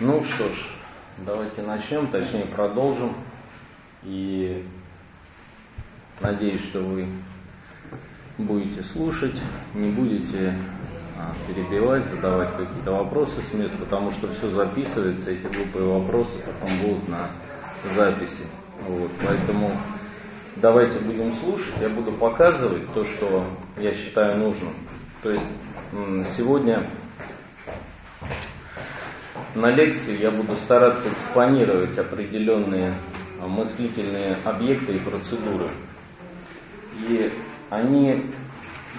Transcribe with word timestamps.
Ну 0.00 0.24
что 0.24 0.44
ж, 0.44 0.56
давайте 1.18 1.60
начнем, 1.60 2.06
точнее 2.06 2.46
продолжим. 2.46 3.14
И 4.02 4.64
надеюсь, 6.22 6.62
что 6.62 6.80
вы 6.80 7.06
будете 8.38 8.82
слушать, 8.82 9.34
не 9.74 9.90
будете 9.90 10.54
а, 11.18 11.34
перебивать, 11.46 12.06
задавать 12.06 12.48
какие-то 12.56 12.92
вопросы 12.92 13.42
с 13.42 13.52
места, 13.52 13.76
потому 13.76 14.10
что 14.10 14.32
все 14.32 14.50
записывается, 14.50 15.32
эти 15.32 15.46
глупые 15.46 15.84
вопросы 15.84 16.38
потом 16.46 16.78
будут 16.78 17.06
на 17.06 17.32
записи. 17.94 18.44
Вот, 18.88 19.10
поэтому 19.22 19.70
давайте 20.56 20.98
будем 21.00 21.30
слушать, 21.34 21.74
я 21.78 21.90
буду 21.90 22.12
показывать 22.12 22.90
то, 22.94 23.04
что 23.04 23.44
я 23.76 23.92
считаю 23.92 24.38
нужным. 24.38 24.72
То 25.22 25.30
есть 25.30 25.44
сегодня 26.24 26.88
на 29.54 29.70
лекции 29.70 30.20
я 30.20 30.30
буду 30.30 30.54
стараться 30.56 31.08
экспонировать 31.08 31.98
определенные 31.98 32.98
мыслительные 33.40 34.36
объекты 34.44 34.96
и 34.96 34.98
процедуры. 34.98 35.70
И 37.08 37.32
они 37.70 38.30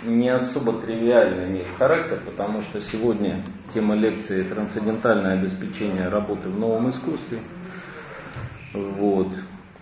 не 0.04 0.30
особо 0.30 0.82
тривиально 0.82 1.48
имеют 1.48 1.68
характер, 1.78 2.22
потому 2.26 2.62
что 2.62 2.80
сегодня 2.82 3.44
тема 3.74 3.96
лекции 3.96 4.44
трансцендентальное 4.44 5.40
обеспечение 5.40 6.08
работы 6.08 6.50
в 6.50 6.60
новом 6.60 6.90
искусстве. 6.90 7.40
Вот. 8.74 9.32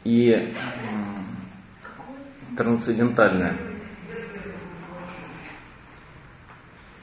И 0.04 0.54
трансцендентальное. 2.58 3.55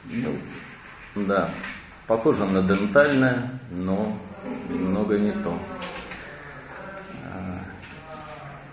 Ну, 0.05 0.35
да, 1.15 1.49
похоже 2.07 2.45
на 2.45 2.61
дентальное, 2.63 3.51
но 3.69 4.17
немного 4.69 5.19
не 5.19 5.31
то. 5.31 5.53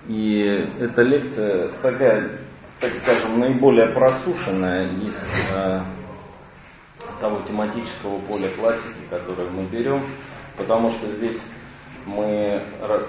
И 0.07 0.41
эта 0.81 1.03
лекция 1.03 1.69
такая, 1.83 2.31
так 2.79 2.93
скажем, 2.95 3.41
наиболее 3.41 3.87
просушенная 3.87 4.87
из 4.99 5.19
э, 5.55 5.81
того 7.21 7.41
тематического 7.49 8.19
поля 8.21 8.51
классики, 8.51 9.01
которое 9.09 9.49
мы 9.49 9.63
берем, 9.63 10.05
потому 10.59 10.91
что 10.91 11.11
здесь 11.11 11.41
мы 12.05 12.63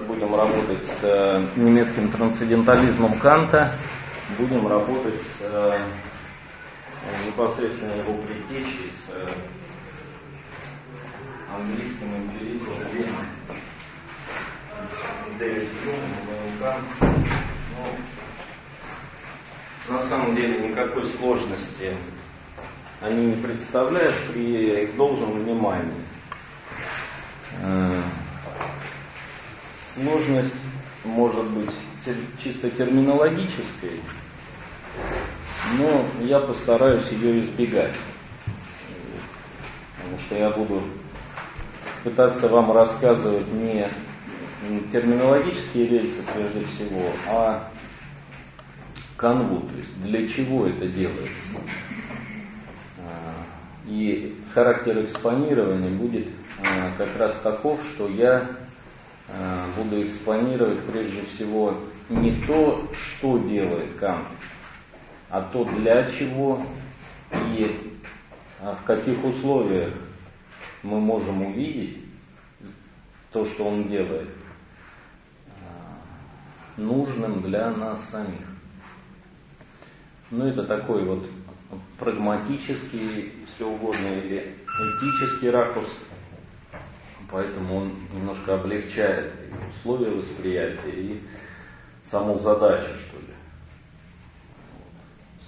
будем 0.08 0.34
работать 0.34 0.84
с 0.84 1.00
э, 1.02 1.44
немецким 1.56 2.10
трансцендентализмом 2.10 3.18
Канта, 3.18 3.72
будем 4.38 4.66
работать 4.66 5.20
с 5.20 5.78
непосредственно 7.26 7.92
его 7.92 8.14
предтечей, 8.22 8.90
с 8.90 9.10
э, 11.48 11.54
английским 11.54 12.14
эмпиризмом 12.16 12.74
Ленина. 12.92 13.26
Дэвид 15.38 15.68
Юм. 15.84 15.94
Ну, 19.88 19.94
на 19.94 20.00
самом 20.00 20.34
деле 20.34 20.68
никакой 20.68 21.06
сложности 21.06 21.94
они 23.00 23.26
не 23.26 23.42
представляют 23.42 24.14
при 24.32 24.86
должном 24.96 25.32
внимании. 25.42 26.02
Сложность 29.94 30.56
может 31.04 31.44
быть 31.50 31.70
чисто 32.42 32.70
терминологической, 32.70 34.00
но 35.78 36.04
я 36.24 36.40
постараюсь 36.40 37.10
ее 37.10 37.40
избегать. 37.40 37.94
Потому 39.96 40.18
что 40.18 40.36
я 40.36 40.50
буду 40.50 40.82
пытаться 42.08 42.48
вам 42.48 42.72
рассказывать 42.72 43.52
не 43.52 43.86
терминологические 44.90 45.88
рельсы 45.88 46.22
прежде 46.34 46.64
всего, 46.64 47.02
а 47.28 47.70
канву, 49.16 49.60
то 49.60 49.76
есть 49.76 50.02
для 50.02 50.26
чего 50.26 50.66
это 50.66 50.86
делается. 50.86 51.58
А, 52.98 53.34
и 53.86 54.36
характер 54.54 55.04
экспонирования 55.04 55.90
будет 55.90 56.28
а, 56.60 56.92
как 56.96 57.16
раз 57.18 57.38
таков, 57.40 57.80
что 57.94 58.08
я 58.08 58.48
Э, 59.28 59.64
буду 59.76 60.06
экспонировать 60.06 60.84
прежде 60.84 61.22
всего 61.22 61.74
не 62.08 62.30
то, 62.46 62.88
что 62.94 63.38
делает 63.38 63.94
Кант, 63.98 64.28
а 65.28 65.40
то, 65.40 65.64
для 65.64 66.04
чего 66.08 66.64
и 67.56 67.92
а 68.62 68.76
в 68.76 68.84
каких 68.84 69.24
условиях 69.24 69.92
мы 70.86 71.00
можем 71.00 71.42
увидеть 71.42 71.98
то, 73.32 73.44
что 73.44 73.64
он 73.64 73.88
делает, 73.88 74.30
э, 75.46 76.80
нужным 76.80 77.42
для 77.42 77.70
нас 77.70 78.08
самих. 78.08 78.46
Ну, 80.30 80.46
это 80.46 80.64
такой 80.64 81.04
вот 81.04 81.28
прагматический, 81.98 83.32
если 83.40 83.64
угодно, 83.64 84.06
или 84.06 84.56
этический 84.78 85.50
ракурс 85.50 86.06
Поэтому 87.30 87.76
он 87.76 87.92
немножко 88.12 88.54
облегчает 88.54 89.32
условия 89.76 90.10
восприятия, 90.10 90.90
и 90.92 91.22
саму 92.04 92.38
задачу, 92.38 92.88
что 93.06 93.18
ли. 93.18 93.34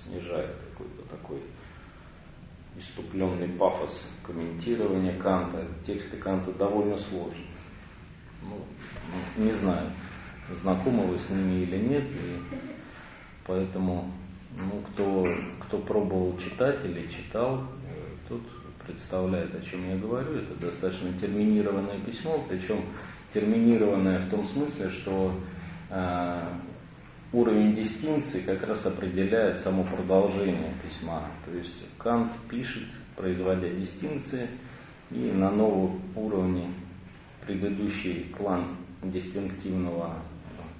Снижает 0.02 0.56
какой-то 0.70 1.02
такой 1.08 1.40
иступленный 2.78 3.48
пафос 3.48 4.08
комментирования 4.22 5.18
Канта. 5.18 5.66
Тексты 5.86 6.16
Канта 6.16 6.52
довольно 6.52 6.96
сложны. 6.96 7.44
Ну, 8.42 9.44
не 9.44 9.52
знаю, 9.52 9.90
знакомы 10.62 11.06
вы 11.06 11.18
с 11.18 11.28
ними 11.30 11.62
или 11.62 11.76
нет, 11.76 12.04
и 12.04 12.40
поэтому 13.46 14.10
ну, 14.56 14.80
кто, 14.92 15.26
кто 15.60 15.78
пробовал 15.78 16.38
читать 16.38 16.84
или 16.84 17.06
читал, 17.08 17.64
э, 17.86 18.28
тот 18.28 18.40
представляет, 18.86 19.54
о 19.54 19.60
чем 19.60 19.88
я 19.88 19.96
говорю. 19.96 20.36
Это 20.36 20.54
достаточно 20.54 21.12
терминированное 21.12 21.98
письмо, 22.00 22.44
причем 22.48 22.84
терминированное 23.34 24.20
в 24.20 24.30
том 24.30 24.46
смысле, 24.46 24.88
что 24.88 25.34
э, 25.90 26.42
уровень 27.32 27.74
дистинкции 27.74 28.40
как 28.40 28.62
раз 28.66 28.86
определяет 28.86 29.60
само 29.60 29.84
продолжение 29.84 30.72
письма. 30.82 31.30
То 31.44 31.52
есть 31.52 31.84
Кант 31.98 32.32
пишет, 32.48 32.84
производя 33.16 33.68
дистинкции, 33.70 34.48
и 35.10 35.32
на 35.32 35.50
новом 35.50 36.02
уровне 36.14 36.70
предыдущий 37.46 38.34
план 38.36 38.76
дистинктивного 39.02 40.22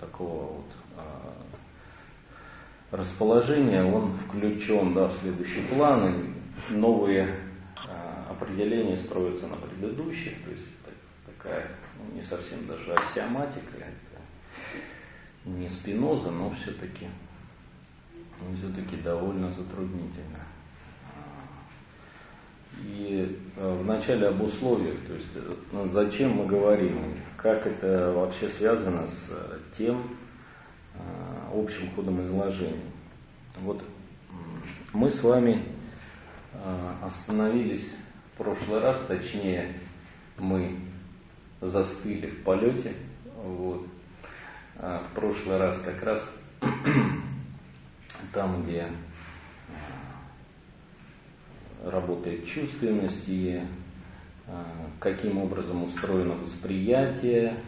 такого 0.00 0.56
вот 0.56 0.76
э, 0.96 1.00
расположения, 2.96 3.82
он 3.84 4.12
включен 4.12 4.94
да, 4.94 5.08
в 5.08 5.12
следующий 5.14 5.62
план, 5.62 6.34
и 6.70 6.74
новые 6.74 7.34
определение 8.38 8.96
строится 8.96 9.46
на 9.46 9.56
предыдущих, 9.56 10.32
то 10.44 10.50
есть 10.50 10.68
такая 11.26 11.70
ну, 11.98 12.14
не 12.14 12.22
совсем 12.22 12.66
даже 12.66 12.92
аксиоматика, 12.92 13.76
это 13.76 14.17
не 15.56 15.68
спиноза, 15.68 16.30
но 16.30 16.50
все-таки 16.50 17.06
все-таки 18.56 18.96
довольно 18.96 19.50
затруднительно. 19.50 20.44
И 22.84 23.40
э, 23.56 23.82
вначале 23.82 24.28
об 24.28 24.40
условиях, 24.40 25.00
то 25.06 25.14
есть 25.14 25.30
э, 25.34 25.86
зачем 25.88 26.32
мы 26.32 26.46
говорим, 26.46 27.16
как 27.36 27.66
это 27.66 28.12
вообще 28.14 28.48
связано 28.48 29.08
с 29.08 29.28
э, 29.30 29.58
тем 29.76 30.02
общим 31.54 31.90
ходом 31.92 32.22
изложения. 32.24 32.90
Вот 33.60 33.82
мы 34.92 35.10
с 35.10 35.22
вами 35.22 35.62
остановились 37.02 37.94
прошлый 38.36 38.80
раз, 38.80 39.04
точнее, 39.06 39.74
мы 40.38 40.80
застыли 41.60 42.26
в 42.26 42.42
полете. 42.42 42.94
Вот. 43.36 43.86
А 44.80 45.02
в 45.02 45.14
прошлый 45.14 45.56
раз 45.58 45.80
как 45.84 46.02
раз 46.02 46.30
там, 48.32 48.62
где 48.62 48.86
а, 51.84 51.90
работает 51.90 52.46
чувственность 52.46 53.24
и 53.28 53.60
а, 54.46 54.64
каким 55.00 55.38
образом 55.38 55.82
устроено 55.82 56.34
восприятие, 56.34 57.60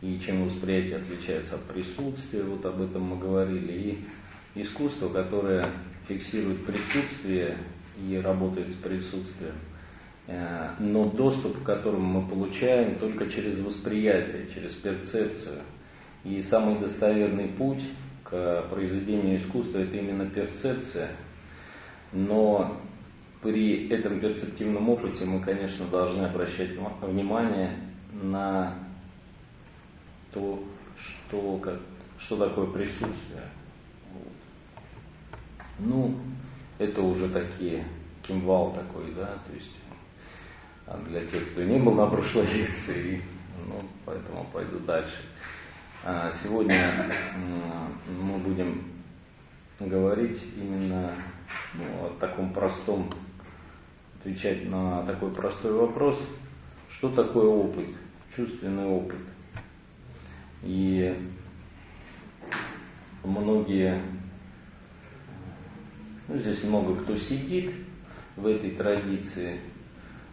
и 0.00 0.18
чем 0.18 0.44
восприятие 0.46 0.96
отличается 0.96 1.54
от 1.54 1.62
присутствия, 1.64 2.42
вот 2.42 2.64
об 2.66 2.80
этом 2.80 3.02
мы 3.02 3.18
говорили, 3.18 3.72
и 3.72 4.60
искусство, 4.60 5.08
которое 5.08 5.66
фиксирует 6.08 6.66
присутствие 6.66 7.58
и 7.96 8.16
работает 8.16 8.72
с 8.72 8.74
присутствием. 8.74 9.54
Э, 10.26 10.70
но 10.78 11.08
доступ 11.10 11.62
к 11.62 11.66
которому 11.66 12.22
мы 12.22 12.28
получаем 12.28 12.98
только 12.98 13.28
через 13.30 13.58
восприятие, 13.60 14.48
через 14.52 14.72
перцепцию. 14.74 15.62
И 16.24 16.40
самый 16.42 16.78
достоверный 16.78 17.48
путь 17.48 17.82
к 18.24 18.62
произведению 18.70 19.38
искусства 19.38 19.78
это 19.78 19.96
именно 19.96 20.26
перцепция. 20.26 21.10
Но 22.12 22.76
при 23.42 23.88
этом 23.88 24.20
перцептивном 24.20 24.88
опыте 24.88 25.24
мы, 25.24 25.40
конечно, 25.40 25.86
должны 25.86 26.24
обращать 26.24 26.70
внимание 27.00 27.74
на 28.12 28.74
то, 30.32 30.62
что, 30.96 31.56
как, 31.58 31.80
что 32.18 32.36
такое 32.36 32.66
присутствие. 32.66 33.48
Ну, 35.78 36.14
это 36.78 37.00
уже 37.00 37.28
такие 37.30 37.84
кимвал 38.22 38.72
такой, 38.72 39.12
да, 39.14 39.38
то 39.46 39.54
есть 39.54 39.72
а 40.86 40.98
для 41.08 41.20
тех, 41.24 41.52
кто 41.52 41.62
не 41.62 41.78
был 41.78 41.94
на 41.94 42.06
прошлой 42.06 42.46
лекции, 42.46 43.22
ну, 43.66 43.80
поэтому 44.04 44.44
пойду 44.52 44.80
дальше. 44.80 45.22
А 46.02 46.30
сегодня 46.32 47.12
мы 48.08 48.38
будем 48.38 48.84
говорить 49.78 50.42
именно 50.56 51.12
ну, 51.74 52.06
о 52.06 52.16
таком 52.18 52.54
простом, 52.54 53.10
отвечать 54.18 54.66
на 54.66 55.04
такой 55.04 55.30
простой 55.30 55.74
вопрос, 55.74 56.18
что 56.88 57.10
такое 57.10 57.48
опыт, 57.48 57.90
чувственный 58.34 58.86
опыт. 58.86 59.20
И 60.62 61.14
многие, 63.22 64.00
ну, 66.28 66.38
здесь 66.38 66.64
много 66.64 66.96
кто 66.96 67.14
сидит 67.14 67.74
в 68.36 68.46
этой 68.46 68.70
традиции, 68.70 69.60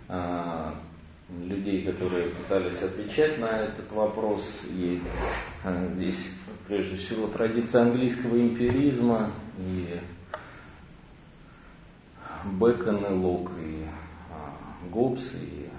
а, 0.08 0.82
людей, 1.30 1.84
которые 1.84 2.30
пытались 2.30 2.82
отвечать 2.82 3.38
на 3.40 3.48
этот 3.48 3.92
вопрос. 3.92 4.62
И 4.70 5.02
а, 5.64 5.88
здесь 5.94 6.32
прежде 6.68 6.98
всего 6.98 7.28
традиция 7.28 7.84
английского 7.84 8.40
эмпиризма 8.40 9.32
и 9.58 10.00
Бекон 12.60 13.06
и 13.06 13.14
Лок, 13.14 13.52
и 13.60 13.84
а, 14.32 14.88
Гоббс, 14.90 15.34
и 15.34 15.70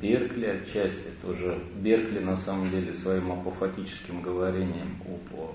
Беркли 0.00 0.46
отчасти, 0.46 1.08
тоже 1.22 1.62
Беркли 1.76 2.20
на 2.20 2.36
самом 2.36 2.70
деле 2.70 2.94
своим 2.94 3.32
апофатическим 3.32 4.22
говорением 4.22 4.96
об 5.06 5.54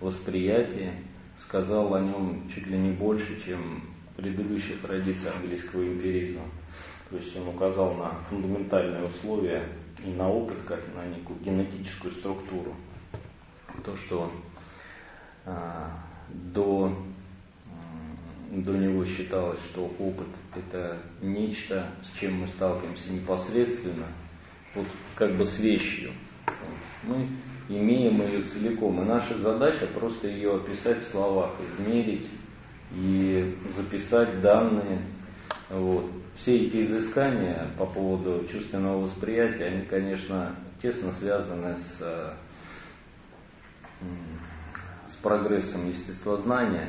восприятии 0.00 0.92
сказал 1.38 1.94
о 1.94 2.00
нем 2.00 2.48
чуть 2.52 2.66
ли 2.66 2.76
не 2.76 2.90
больше, 2.90 3.40
чем 3.44 3.82
предыдущая 4.16 4.76
традиция 4.76 5.32
английского 5.32 5.82
эмпиризма. 5.84 6.42
То 7.12 7.18
есть 7.18 7.36
он 7.36 7.48
указал 7.48 7.92
на 7.92 8.14
фундаментальные 8.30 9.04
условия 9.04 9.68
и 10.02 10.08
на 10.08 10.30
опыт, 10.30 10.56
как 10.66 10.80
на 10.94 11.04
некую 11.04 11.38
генетическую 11.40 12.10
структуру. 12.10 12.74
То, 13.84 13.94
что 13.96 14.32
а, 15.44 15.90
до, 16.30 16.96
до 18.50 18.72
него 18.72 19.04
считалось, 19.04 19.60
что 19.70 19.92
опыт 19.98 20.28
это 20.56 21.02
нечто, 21.20 21.86
с 22.00 22.18
чем 22.18 22.40
мы 22.40 22.46
сталкиваемся 22.46 23.12
непосредственно, 23.12 24.06
вот 24.74 24.86
как 25.14 25.36
бы 25.36 25.44
с 25.44 25.58
вещью. 25.58 26.12
Мы 27.02 27.28
имеем 27.68 28.22
ее 28.22 28.42
целиком, 28.44 29.02
и 29.02 29.04
наша 29.04 29.38
задача 29.38 29.86
просто 29.86 30.28
ее 30.28 30.56
описать 30.56 31.02
в 31.02 31.10
словах, 31.10 31.50
измерить 31.60 32.26
и 32.94 33.54
записать 33.76 34.40
данные. 34.40 35.02
Вот 35.68 36.10
все 36.36 36.66
эти 36.66 36.82
изыскания 36.82 37.70
по 37.76 37.86
поводу 37.86 38.46
чувственного 38.50 39.02
восприятия, 39.02 39.66
они, 39.66 39.84
конечно, 39.84 40.56
тесно 40.80 41.12
связаны 41.12 41.76
с, 41.76 42.36
с 45.08 45.14
прогрессом 45.16 45.88
естествознания 45.88 46.88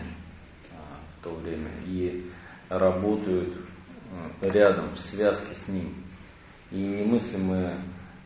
а, 0.72 0.76
в 1.20 1.24
то 1.24 1.36
время 1.36 1.70
и 1.86 2.26
работают 2.70 3.54
а, 4.42 4.50
рядом, 4.50 4.90
в 4.90 5.00
связке 5.00 5.56
с 5.56 5.68
ним. 5.68 5.94
И 6.72 6.78
немыслимы 6.78 7.76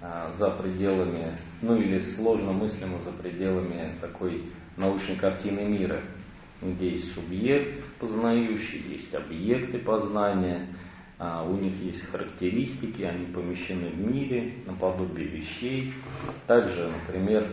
а, 0.02 0.32
за 0.32 0.52
пределами, 0.52 1.38
ну 1.62 1.76
или 1.76 2.00
сложно 2.00 2.52
мыслимо 2.52 3.00
за 3.00 3.12
пределами 3.12 3.98
такой 4.00 4.44
научной 4.78 5.16
картины 5.16 5.62
мира, 5.62 6.02
где 6.62 6.92
есть 6.92 7.14
субъект 7.14 7.84
познающий, 8.00 8.84
есть 8.92 9.16
объекты 9.16 9.80
познания– 9.80 10.68
у 11.20 11.56
них 11.56 11.76
есть 11.82 12.06
характеристики, 12.06 13.02
они 13.02 13.26
помещены 13.26 13.90
в 13.90 13.98
мире, 13.98 14.54
наподобие 14.66 15.28
вещей. 15.28 15.94
Также, 16.46 16.90
например, 16.90 17.52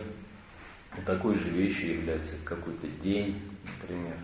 такой 1.05 1.35
же 1.35 1.49
вещью 1.49 1.95
является 1.95 2.35
какой-то 2.43 2.87
день, 2.87 3.41
например. 3.81 4.15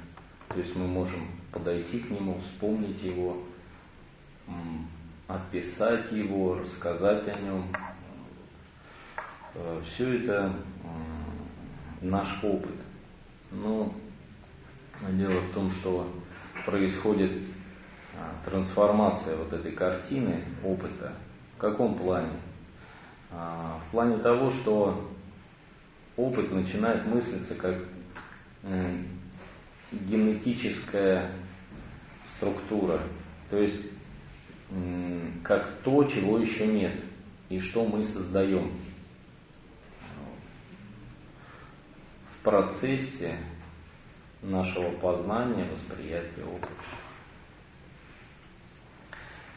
То 0.49 0.59
есть 0.59 0.75
мы 0.75 0.87
можем 0.87 1.27
подойти 1.51 1.99
к 1.99 2.09
нему, 2.11 2.37
вспомнить 2.39 3.01
его, 3.01 3.41
описать 5.27 6.11
его, 6.11 6.55
рассказать 6.59 7.27
о 7.27 7.39
нем. 7.39 7.65
Э, 9.53 9.81
Все 9.85 10.17
это 10.19 10.53
наш 12.01 12.43
опыт. 12.43 12.75
Но 13.51 13.93
дело 15.11 15.39
в 15.41 15.53
том, 15.53 15.71
что 15.71 16.11
происходит 16.65 17.31
а, 17.31 17.50
трансформация 18.45 19.35
вот 19.35 19.53
этой 19.53 19.71
картины, 19.71 20.43
опыта. 20.63 21.13
В 21.57 21.59
каком 21.59 21.95
плане? 21.95 22.33
А, 23.31 23.79
в 23.87 23.91
плане 23.91 24.17
того, 24.17 24.51
что 24.51 25.09
опыт 26.17 26.51
начинает 26.51 27.05
мыслиться 27.05 27.55
как 27.55 27.77
генетическая 29.91 31.31
структура, 32.35 32.99
то 33.49 33.57
есть 33.57 33.87
как 35.43 35.69
то, 35.83 36.03
чего 36.05 36.37
еще 36.37 36.67
нет, 36.67 36.93
и 37.49 37.59
что 37.59 37.85
мы 37.85 38.03
создаем. 38.03 38.71
В 42.29 42.43
процессе 42.43 43.35
нашего 44.41 44.91
познания, 44.91 45.65
восприятия 45.65 46.43
опыта. 46.43 46.71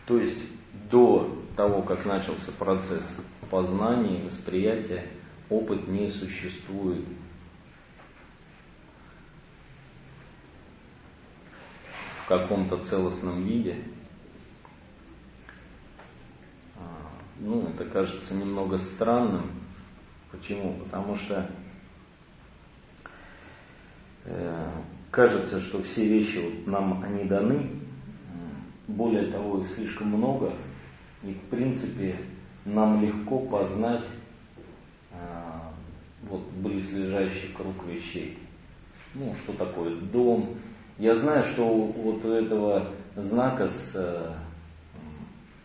То 0.06 0.19
есть 0.19 0.45
до 0.91 1.39
того, 1.56 1.83
как 1.83 2.05
начался 2.05 2.53
процесс 2.53 3.15
познания 3.51 4.21
и 4.21 4.27
восприятия, 4.27 5.06
опыт 5.49 5.89
не 5.89 6.09
существует. 6.09 7.05
В 12.25 12.28
каком-то 12.28 12.78
целостном 12.78 13.45
виде. 13.45 13.76
А, 16.76 17.11
ну, 17.38 17.69
это 17.69 17.85
кажется 17.85 18.35
немного 18.35 18.78
странным. 18.78 19.50
Почему? 20.31 20.78
Потому 20.85 21.17
что 21.17 21.50
э, 24.25 24.71
кажется, 25.11 25.61
что 25.61 25.83
все 25.83 26.09
вещи 26.09 26.38
вот 26.38 26.67
нам 26.67 27.05
они 27.05 27.25
даны, 27.25 27.84
более 28.87 29.31
того, 29.31 29.61
их 29.61 29.69
слишком 29.69 30.09
много, 30.09 30.53
и 31.23 31.33
в 31.33 31.49
принципе 31.49 32.17
нам 32.64 33.03
легко 33.03 33.38
познать 33.41 34.05
а, 35.12 35.73
вот 36.23 36.43
близлежащий 36.57 37.49
круг 37.55 37.85
вещей. 37.87 38.38
Ну, 39.14 39.35
что 39.37 39.53
такое 39.53 39.97
дом. 39.97 40.57
Я 40.99 41.14
знаю, 41.14 41.43
что 41.45 41.67
вот 41.67 42.25
у 42.25 42.31
этого 42.31 42.91
знака 43.17 43.67
с, 43.69 43.93
э, 43.95 44.33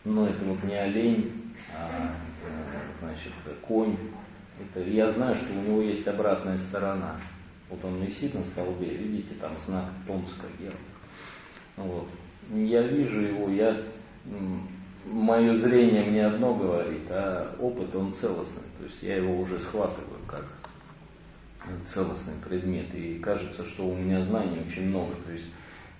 ну, 0.04 0.26
это 0.26 0.44
вот 0.44 0.62
не 0.64 0.74
олень, 0.74 1.52
а, 1.76 2.12
э, 2.46 2.80
значит, 3.00 3.32
конь. 3.62 3.96
Это, 4.60 4.88
я 4.88 5.10
знаю, 5.10 5.34
что 5.34 5.52
у 5.52 5.62
него 5.62 5.82
есть 5.82 6.06
обратная 6.06 6.58
сторона. 6.58 7.16
Вот 7.70 7.84
он 7.84 8.02
висит 8.02 8.34
на 8.34 8.44
столбе, 8.44 8.88
видите, 8.88 9.34
там 9.40 9.52
знак 9.58 9.86
Томска 10.06 10.46
герб. 10.58 10.76
Вот 11.76 12.08
я 12.50 12.82
вижу 12.82 13.20
его, 13.20 13.48
я, 13.48 13.76
мое 15.04 15.56
зрение 15.56 16.04
мне 16.04 16.26
одно 16.26 16.54
говорит, 16.54 17.06
а 17.08 17.54
опыт 17.58 17.94
он 17.94 18.12
целостный. 18.12 18.62
То 18.78 18.84
есть 18.84 19.02
я 19.02 19.16
его 19.16 19.40
уже 19.40 19.58
схватываю 19.58 20.18
как 20.26 20.44
целостный 21.86 22.34
предмет. 22.44 22.94
И 22.94 23.18
кажется, 23.18 23.64
что 23.64 23.86
у 23.86 23.94
меня 23.94 24.20
знаний 24.22 24.60
очень 24.66 24.88
много. 24.88 25.14
То 25.26 25.32
есть 25.32 25.46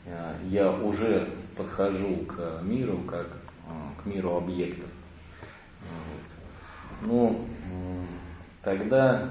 э, 0.07 0.35
я 0.49 0.71
уже 0.71 1.29
подхожу 1.57 2.17
к 2.27 2.63
миру 2.63 2.99
как 3.07 3.27
э, 3.67 4.03
к 4.03 4.07
миру 4.07 4.37
объектов. 4.37 4.91
Вот. 5.81 7.07
Ну, 7.09 7.47
тогда 8.63 9.31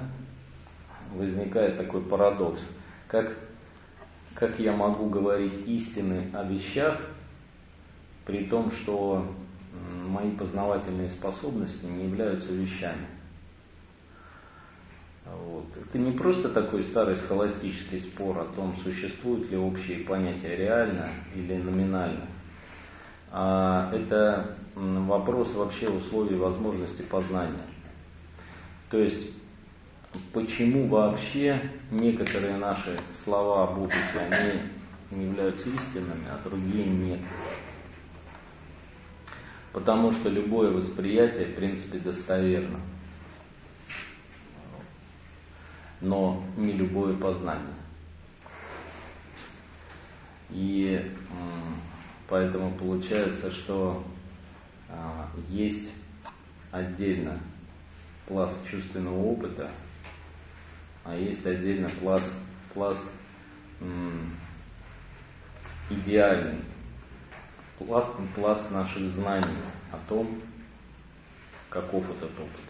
возникает 1.14 1.78
такой 1.78 2.02
парадокс. 2.02 2.62
Как 3.08 3.36
как 4.40 4.58
я 4.58 4.72
могу 4.72 5.10
говорить 5.10 5.68
истины 5.68 6.30
о 6.34 6.44
вещах, 6.44 6.98
при 8.26 8.46
том, 8.46 8.72
что 8.72 9.26
мои 10.08 10.32
познавательные 10.32 11.10
способности 11.10 11.86
не 11.86 12.06
являются 12.06 12.54
вещами. 12.54 13.08
Вот. 15.26 15.66
Это 15.76 15.98
не 15.98 16.12
просто 16.12 16.50
такой 16.50 16.82
старый 16.82 17.16
схоластический 17.18 18.00
спор 18.00 18.40
о 18.40 18.46
том, 18.46 18.76
существуют 18.78 19.52
ли 19.52 19.58
общие 19.58 20.00
понятия 20.00 20.56
реально 20.56 21.10
или 21.36 21.58
номинально. 21.58 22.26
а 23.32 23.92
это 23.94 24.56
вопрос 24.76 25.54
вообще 25.54 25.90
условий 25.90 26.36
возможности 26.36 27.02
познания. 27.04 27.66
То 28.90 28.98
есть, 28.98 29.39
почему 30.34 30.88
вообще 30.88 31.62
некоторые 31.92 32.58
наши 32.58 33.00
слова 33.14 33.64
об 33.64 33.80
опыте, 33.80 34.20
они 35.12 35.24
являются 35.24 35.70
истинными, 35.70 36.28
а 36.30 36.40
другие 36.44 36.86
нет. 36.86 37.20
Потому 39.74 40.12
что 40.12 40.30
любое 40.30 40.72
восприятие, 40.72 41.48
в 41.48 41.56
принципе, 41.56 42.00
достоверно. 42.00 42.80
Но 46.02 46.44
не 46.58 46.72
любое 46.72 47.16
познание. 47.16 47.76
И 50.50 51.12
поэтому 52.28 52.72
получается, 52.72 53.52
что 53.52 54.04
а, 54.90 55.30
есть 55.50 55.92
отдельно 56.72 57.40
пласт 58.28 58.66
чувственного 58.68 59.24
опыта, 59.24 59.70
а 61.04 61.16
есть 61.16 61.46
отдельно 61.46 61.90
пласт, 62.02 62.34
пласт 62.74 63.04
м, 63.82 64.36
идеальный, 65.90 66.62
пласт, 67.78 68.12
пласт 68.36 68.72
наших 68.72 69.10
знаний 69.10 69.58
о 69.92 69.98
том, 70.08 70.42
каков 71.70 72.04
этот 72.10 72.32
опыт. 72.32 72.62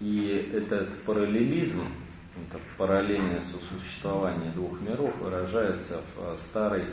И 0.00 0.50
этот 0.52 1.02
параллелизм, 1.04 1.86
это 2.48 2.60
параллельное 2.76 3.40
сосуществование 3.40 4.50
двух 4.52 4.80
миров 4.80 5.16
выражается 5.18 6.02
в 6.14 6.36
старой, 6.36 6.84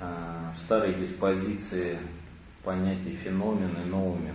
э, 0.00 0.52
в 0.54 0.58
старой 0.58 0.94
диспозиции 0.94 1.98
понятий 2.64 3.16
феномен 3.22 3.70
и 3.84 3.88
ноумен. 3.88 4.34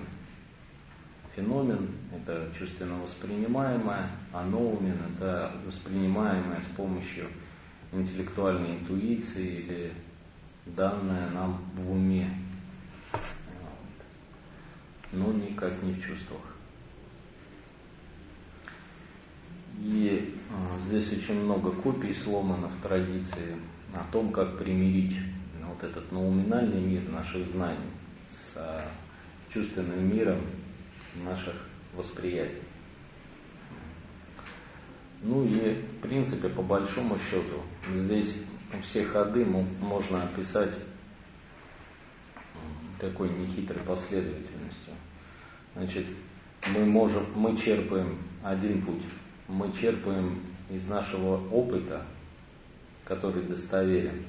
Феномен– 1.36 1.89
это 2.15 2.50
чувственно 2.58 2.98
воспринимаемое, 3.01 4.10
а 4.32 4.46
ноумен– 4.46 4.98
это 5.13 5.51
воспринимаемое 5.65 6.62
с 6.62 6.75
помощью 6.77 7.27
интеллектуальной 7.92 8.77
интуиции 8.77 9.60
или 9.60 9.94
данное 10.65 11.30
нам 11.32 11.62
в 11.75 11.92
уме, 11.92 12.30
но 15.12 15.34
никак 15.34 15.84
не 15.84 15.94
в 15.94 16.01
чувствах. 16.01 16.42
И 19.77 20.34
а, 20.50 20.80
здесь 20.88 21.12
очень 21.12 21.42
много 21.44 21.72
копий 21.72 22.13
сломано 22.13 22.70
в 22.70 22.82
традиции 22.82 23.58
о 23.94 24.06
том, 24.10 24.32
как 24.32 24.58
примирить 24.58 25.18
вот 25.62 25.84
этот 25.84 26.10
науминальный 26.13 26.80
мир 26.80 27.01
наших 27.10 27.46
знаний 27.48 27.92
с 28.32 28.56
а, 28.56 28.89
чувственным 29.50 30.10
миром 30.10 30.39
наших 31.24 31.53
восприятий. 31.93 32.62
Ну 35.22 35.45
и 35.45 35.74
в 35.74 36.01
принципе 36.01 36.50
по 36.50 36.62
большому 36.62 37.17
счету 37.17 37.62
здесь 37.95 38.43
все 38.84 39.05
ходы 39.05 39.45
можно 39.45 40.24
описать 40.24 40.74
такой 43.00 43.29
нехитрой 43.29 43.81
последовательностью. 43.84 44.93
Значит, 45.75 46.05
мы 46.74 46.86
можем, 46.86 47.25
мы 47.36 47.57
черпаем 47.57 48.17
один 48.43 48.81
путь 48.81 49.03
мы 49.48 49.72
черпаем 49.72 50.41
из 50.69 50.88
нашего 50.88 51.48
опыта, 51.50 52.03
который 53.03 53.43
достоверен, 53.43 54.25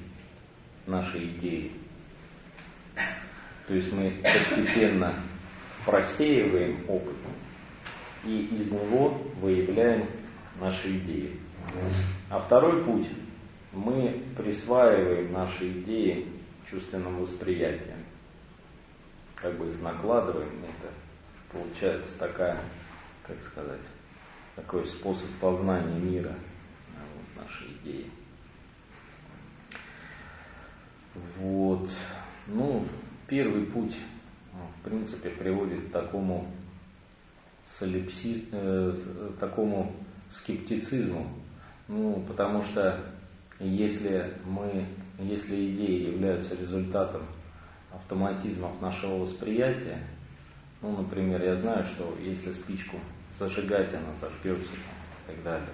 наши 0.85 1.23
идеи. 1.23 1.71
То 3.67 3.73
есть 3.73 3.91
мы 3.91 4.21
постепенно 4.23 5.13
просеиваем 5.87 6.83
опыт 6.89 7.15
и 8.25 8.41
из 8.47 8.69
него 8.69 9.17
выявляем 9.39 10.05
наши 10.59 10.97
идеи. 10.97 11.39
А 12.29 12.39
второй 12.39 12.83
путь 12.83 13.07
мы 13.71 14.21
присваиваем 14.35 15.31
наши 15.31 15.71
идеи 15.79 16.27
чувственным 16.69 17.17
восприятием. 17.21 18.03
Как 19.35 19.57
бы 19.57 19.69
их 19.69 19.81
накладываем, 19.81 20.61
это 20.65 20.91
получается 21.53 22.19
такая, 22.19 22.59
как 23.25 23.41
сказать, 23.43 23.81
такой 24.57 24.85
способ 24.85 25.29
познания 25.39 25.99
мира, 25.99 26.35
вот, 26.35 27.43
наши 27.43 27.65
идеи. 27.81 28.11
Вот. 31.37 31.89
Ну, 32.47 32.85
первый 33.27 33.65
путь, 33.67 33.95
в 34.79 34.83
принципе, 34.83 35.29
приводит 35.29 35.89
к 35.89 35.91
такому 35.91 36.47
солипси, 37.65 38.45
э, 38.51 38.93
такому 39.39 39.93
скептицизму. 40.29 41.27
Ну, 41.87 42.23
потому 42.27 42.63
что 42.63 43.03
если 43.59 44.33
мы, 44.45 44.85
если 45.19 45.71
идеи 45.71 46.11
являются 46.11 46.55
результатом 46.55 47.23
автоматизмов 47.91 48.81
нашего 48.81 49.17
восприятия, 49.19 49.99
ну, 50.81 50.95
например, 50.95 51.43
я 51.43 51.55
знаю, 51.55 51.83
что 51.83 52.15
если 52.19 52.51
спичку 52.51 52.97
зажигать 53.39 53.93
она 53.93 54.13
зажгется 54.15 54.73
и 54.73 55.31
так 55.31 55.43
далее. 55.43 55.69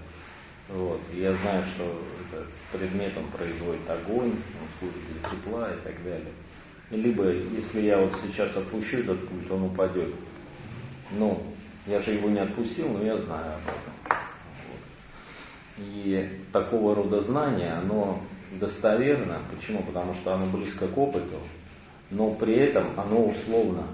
Вот. 0.70 1.02
И 1.14 1.20
я 1.20 1.34
знаю, 1.34 1.64
что 1.64 2.02
этот 2.32 2.48
предмет 2.72 3.12
он 3.18 3.28
производит 3.32 3.90
огонь, 3.90 4.32
он 4.32 4.68
служит 4.80 5.02
для 5.12 5.30
тепла 5.30 5.74
и 5.74 5.78
так 5.82 6.04
далее. 6.04 6.32
Либо, 6.94 7.32
если 7.32 7.82
я 7.82 7.98
вот 7.98 8.16
сейчас 8.22 8.56
отпущу 8.56 8.98
этот 8.98 9.28
пульт, 9.28 9.50
он 9.50 9.64
упадет. 9.64 10.14
Ну, 11.12 11.42
я 11.88 12.00
же 12.00 12.12
его 12.12 12.30
не 12.30 12.40
отпустил, 12.40 12.88
но 12.90 13.04
я 13.04 13.18
знаю 13.18 13.56
об 13.56 13.62
этом. 13.62 14.20
Вот. 14.70 14.80
И 15.80 16.40
такого 16.52 16.94
рода 16.94 17.20
знание, 17.20 17.72
оно 17.72 18.22
достоверно. 18.60 19.40
Почему? 19.52 19.82
Потому 19.82 20.14
что 20.14 20.36
оно 20.36 20.46
близко 20.46 20.88
к 20.88 20.96
опыту, 20.96 21.40
но 22.12 22.32
при 22.36 22.54
этом 22.58 22.88
оно 22.96 23.26
условно. 23.26 23.88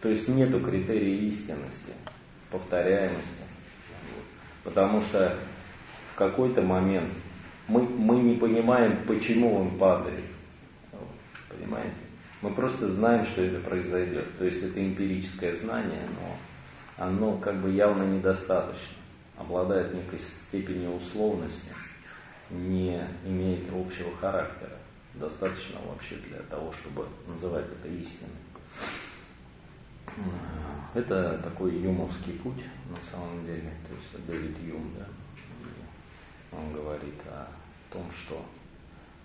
То 0.00 0.08
есть 0.08 0.28
нету 0.28 0.60
критерия 0.60 1.16
истинности 1.26 1.92
повторяемости. 2.52 3.42
Потому 4.62 5.00
что 5.00 5.36
в 6.12 6.16
какой-то 6.16 6.62
момент 6.62 7.12
мы, 7.66 7.82
мы 7.82 8.20
не 8.20 8.36
понимаем, 8.36 9.04
почему 9.04 9.56
он 9.56 9.76
падает. 9.78 10.22
Понимаете? 11.58 11.96
Мы 12.42 12.52
просто 12.52 12.88
знаем, 12.90 13.24
что 13.24 13.42
это 13.42 13.60
произойдет. 13.60 14.26
То 14.38 14.44
есть 14.44 14.62
это 14.62 14.84
эмпирическое 14.84 15.56
знание, 15.56 16.02
но 16.20 17.04
оно 17.04 17.38
как 17.38 17.60
бы 17.60 17.70
явно 17.70 18.04
недостаточно. 18.04 18.96
Обладает 19.36 19.94
некой 19.94 20.18
степенью 20.18 20.94
условности, 20.94 21.70
не 22.50 23.02
имеет 23.24 23.64
общего 23.72 24.14
характера. 24.16 24.76
Достаточно 25.14 25.78
вообще 25.86 26.16
для 26.16 26.38
того, 26.50 26.72
чтобы 26.72 27.06
называть 27.26 27.66
это 27.66 27.88
истиной. 27.88 28.30
Это 30.94 31.38
такой 31.42 31.74
юмовский 31.76 32.34
путь 32.34 32.64
на 32.88 33.02
самом 33.02 33.44
деле. 33.44 33.72
То 33.86 33.94
есть 33.94 34.26
Дэвид 34.26 34.58
Юм, 34.62 34.90
да, 34.98 35.06
он 36.52 36.72
говорит 36.72 37.20
о 37.26 37.48
том, 37.92 38.10
что 38.10 38.42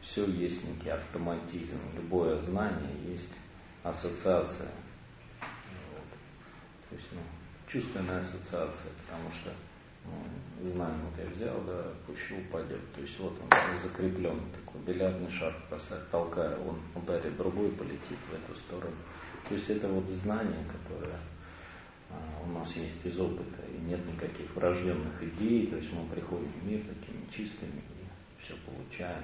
все 0.01 0.25
есть 0.25 0.65
некий 0.65 0.89
автоматизм, 0.89 1.79
любое 1.95 2.37
знание 2.39 2.95
есть 3.07 3.33
ассоциация. 3.83 4.71
Вот. 5.91 6.89
То 6.89 6.95
есть, 6.95 7.07
ну, 7.11 7.21
чувственная 7.67 8.19
ассоциация, 8.19 8.91
потому 9.05 9.31
что 9.31 9.51
ну, 10.05 10.69
знаем, 10.69 10.99
вот 11.05 11.13
я 11.17 11.29
взял, 11.29 11.61
да, 11.61 11.83
пущу, 12.05 12.35
упадет. 12.37 12.81
То 12.93 13.01
есть 13.01 13.19
вот 13.19 13.33
он 13.39 13.79
закреплен, 13.79 14.39
такой 14.51 14.81
бильярдный 14.81 15.29
шар 15.29 15.53
бросать, 15.69 16.09
толкая, 16.09 16.57
он 16.57 16.79
ударит 16.95 17.37
другой, 17.37 17.71
полетит 17.71 18.17
в 18.29 18.33
эту 18.33 18.57
сторону. 18.57 18.95
То 19.47 19.55
есть 19.55 19.69
это 19.69 19.87
вот 19.87 20.07
знание, 20.09 20.65
которое 20.65 21.19
а, 22.09 22.41
у 22.43 22.51
нас 22.51 22.75
есть 22.75 23.05
из 23.05 23.19
опыта, 23.19 23.61
и 23.67 23.81
нет 23.81 24.05
никаких 24.05 24.55
врожденных 24.55 25.21
идей, 25.23 25.67
то 25.67 25.77
есть 25.77 25.91
мы 25.93 26.05
приходим 26.07 26.51
в 26.51 26.65
мир 26.65 26.81
такими 26.81 27.25
чистыми 27.31 27.81
и 27.99 28.43
все 28.43 28.55
получаем. 28.65 29.23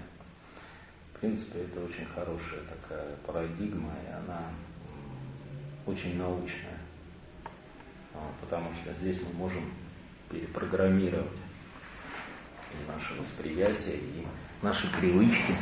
В 1.18 1.20
принципе, 1.20 1.62
это 1.62 1.84
очень 1.84 2.06
хорошая 2.06 2.60
такая 2.70 3.16
парадигма, 3.26 3.92
и 4.08 4.12
она 4.12 4.40
очень 5.88 6.16
научная, 6.16 6.78
а, 8.14 8.20
потому 8.40 8.72
что 8.76 8.94
здесь 8.94 9.20
мы 9.24 9.34
можем 9.34 9.64
перепрограммировать 10.30 11.26
наше 12.88 13.20
восприятие, 13.20 13.96
и 13.96 14.28
наши 14.62 14.96
привычки, 14.96 15.56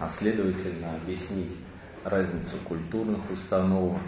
а 0.00 0.08
следовательно 0.08 0.96
объяснить 0.96 1.54
разницу 2.02 2.56
культурных 2.64 3.30
установок, 3.30 4.00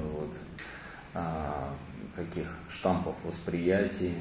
вот, 0.00 0.32
а, 1.12 1.74
каких 2.14 2.46
штампов 2.68 3.16
восприятий. 3.24 4.14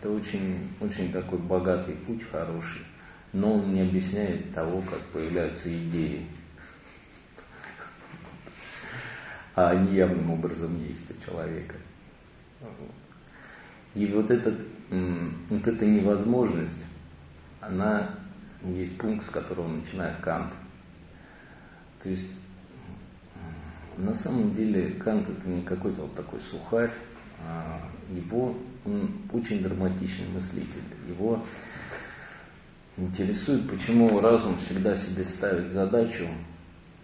Это 0.00 0.10
очень, 0.10 0.70
очень 0.80 1.12
такой 1.12 1.38
богатый 1.38 1.96
путь, 1.96 2.22
хороший. 2.32 2.87
Но 3.32 3.54
он 3.54 3.70
не 3.70 3.82
объясняет 3.82 4.52
того, 4.54 4.82
как 4.82 5.00
появляются 5.12 5.68
идеи. 5.68 6.26
А 9.54 9.70
они 9.70 9.96
явным 9.96 10.30
образом 10.30 10.82
есть 10.86 11.10
у 11.10 11.24
человека. 11.24 11.76
И 13.94 14.06
вот, 14.06 14.30
этот, 14.30 14.64
вот 14.90 15.66
эта 15.66 15.86
невозможность, 15.86 16.84
она 17.60 18.14
есть 18.62 18.96
пункт, 18.98 19.26
с 19.26 19.30
которого 19.30 19.68
начинает 19.68 20.16
Кант. 20.18 20.52
То 22.02 22.08
есть 22.08 22.34
на 23.96 24.14
самом 24.14 24.54
деле 24.54 24.92
Кант 24.92 25.28
это 25.28 25.48
не 25.48 25.62
какой-то 25.62 26.02
вот 26.02 26.14
такой 26.14 26.40
сухарь, 26.40 26.92
а 27.40 27.80
его 28.10 28.56
он 28.84 29.10
очень 29.32 29.62
драматичный 29.62 30.28
мыслитель. 30.28 30.82
Его 31.08 31.44
интересует, 32.98 33.70
почему 33.70 34.20
разум 34.20 34.58
всегда 34.58 34.96
себе 34.96 35.24
ставит 35.24 35.70
задачу 35.70 36.26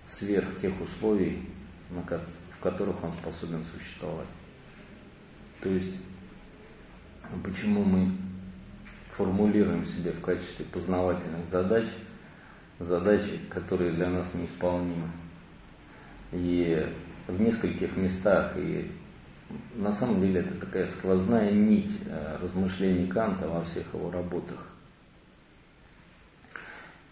сверх 0.06 0.60
тех 0.60 0.78
условий, 0.80 1.48
в 1.90 2.60
которых 2.60 3.02
он 3.02 3.12
способен 3.12 3.62
существовать. 3.64 4.28
То 5.60 5.70
есть, 5.70 5.98
почему 7.42 7.84
мы 7.84 8.12
формулируем 9.16 9.84
себе 9.84 10.10
в 10.10 10.20
качестве 10.20 10.64
познавательных 10.66 11.48
задач 11.48 11.86
задачи, 12.80 13.38
которые 13.48 13.92
для 13.92 14.08
нас 14.08 14.34
неисполнимы. 14.34 15.08
И 16.32 16.92
в 17.28 17.40
нескольких 17.40 17.96
местах, 17.96 18.56
и 18.56 18.90
на 19.76 19.92
самом 19.92 20.20
деле 20.20 20.40
это 20.40 20.54
такая 20.54 20.86
сквозная 20.86 21.52
нить 21.52 21.96
э, 22.06 22.38
размышлений 22.42 23.06
Канта 23.06 23.48
во 23.48 23.62
всех 23.62 23.94
его 23.94 24.10
работах. 24.10 24.73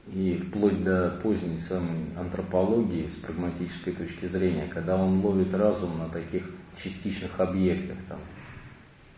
И 0.08 0.36
вплоть 0.36 0.82
до 0.82 1.10
поздней 1.22 1.58
самой 1.58 2.12
антропологии 2.16 3.08
с 3.08 3.14
прагматической 3.14 3.92
точки 3.92 4.26
зрения, 4.26 4.66
когда 4.66 4.96
он 4.96 5.20
ловит 5.20 5.54
разум 5.54 5.98
на 5.98 6.08
таких 6.08 6.50
частичных 6.76 7.38
объектах. 7.38 7.96
Там. 8.08 8.18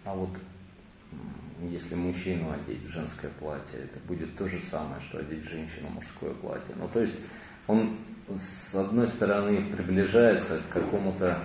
А 0.04 0.14
вот 0.14 0.30
если 1.62 1.94
мужчину 1.94 2.50
одеть 2.50 2.84
в 2.84 2.92
женское 2.92 3.30
платье, 3.38 3.78
это 3.78 3.98
будет 4.06 4.36
то 4.36 4.46
же 4.46 4.60
самое, 4.60 5.00
что 5.00 5.18
одеть 5.18 5.44
женщину 5.44 5.88
в 5.88 5.94
мужское 5.94 6.34
платье. 6.34 6.74
Ну, 6.76 6.88
то 6.88 7.00
есть 7.00 7.18
он 7.66 7.96
с 8.36 8.74
одной 8.74 9.08
стороны 9.08 9.64
приближается 9.74 10.60
к 10.68 10.72
какому-то 10.72 11.38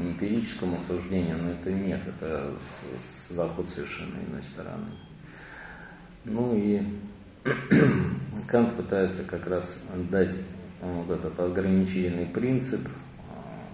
эмпирическому 0.00 0.78
суждению, 0.80 1.38
но 1.38 1.50
это 1.50 1.72
нет, 1.72 2.00
это 2.06 2.54
заход 3.30 3.68
совершенно 3.68 4.16
иной 4.28 4.42
стороны. 4.42 4.90
Ну 6.24 6.54
и 6.56 6.82
Кант 8.48 8.74
пытается 8.76 9.24
как 9.24 9.46
раз 9.46 9.78
дать 10.10 10.34
вот 10.80 11.10
этот 11.10 11.38
ограничительный 11.38 12.26
принцип 12.26 12.80
а, 13.30 13.64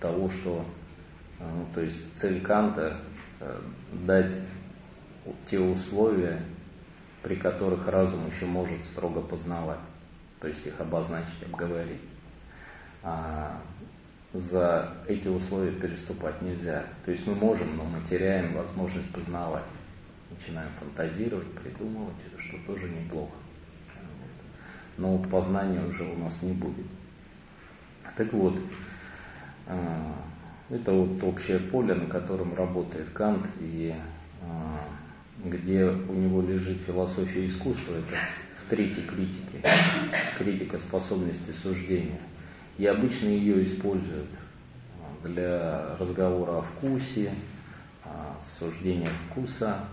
того, 0.00 0.30
что 0.30 0.64
ну, 1.38 1.66
то 1.74 1.80
есть 1.80 2.18
цель 2.18 2.40
Канта 2.42 2.98
э, 3.40 3.60
дать 4.04 4.32
те 5.46 5.58
условия, 5.58 6.42
при 7.22 7.36
которых 7.36 7.88
разум 7.88 8.26
еще 8.26 8.44
может 8.44 8.84
строго 8.84 9.20
познавать, 9.20 9.80
то 10.40 10.48
есть 10.48 10.66
их 10.66 10.80
обозначить, 10.80 11.42
обговорить. 11.44 12.00
А 13.02 13.62
за 14.32 14.94
эти 15.08 15.28
условия 15.28 15.72
переступать 15.72 16.42
нельзя. 16.42 16.84
То 17.04 17.10
есть 17.10 17.26
мы 17.26 17.34
можем, 17.34 17.76
но 17.76 17.84
мы 17.84 18.00
теряем 18.04 18.54
возможность 18.54 19.10
познавать. 19.12 19.64
Начинаем 20.30 20.70
фантазировать, 20.78 21.52
придумывать, 21.54 22.16
что 22.38 22.56
тоже 22.66 22.88
неплохо. 22.88 23.34
Но 24.96 25.18
познания 25.18 25.84
уже 25.84 26.04
у 26.04 26.16
нас 26.16 26.42
не 26.42 26.52
будет. 26.52 26.86
Так 28.16 28.32
вот, 28.32 28.58
а, 29.66 30.14
это 30.68 30.92
вот 30.92 31.22
общее 31.24 31.58
поле, 31.58 31.94
на 31.94 32.06
котором 32.06 32.54
работает 32.54 33.10
Кант 33.10 33.46
и 33.60 33.94
а, 34.42 34.84
где 35.44 35.84
у 35.86 36.12
него 36.12 36.42
лежит 36.42 36.82
философия 36.82 37.46
искусства, 37.46 37.94
это 37.94 38.16
в 38.56 38.68
третьей 38.68 39.04
критике, 39.04 39.62
критика 40.38 40.78
способности 40.78 41.50
суждения. 41.52 42.20
И 42.78 42.86
обычно 42.86 43.28
ее 43.28 43.64
используют 43.64 44.28
для 45.24 45.96
разговора 45.98 46.58
о 46.58 46.62
вкусе, 46.62 47.34
суждения 48.58 49.10
вкуса, 49.28 49.84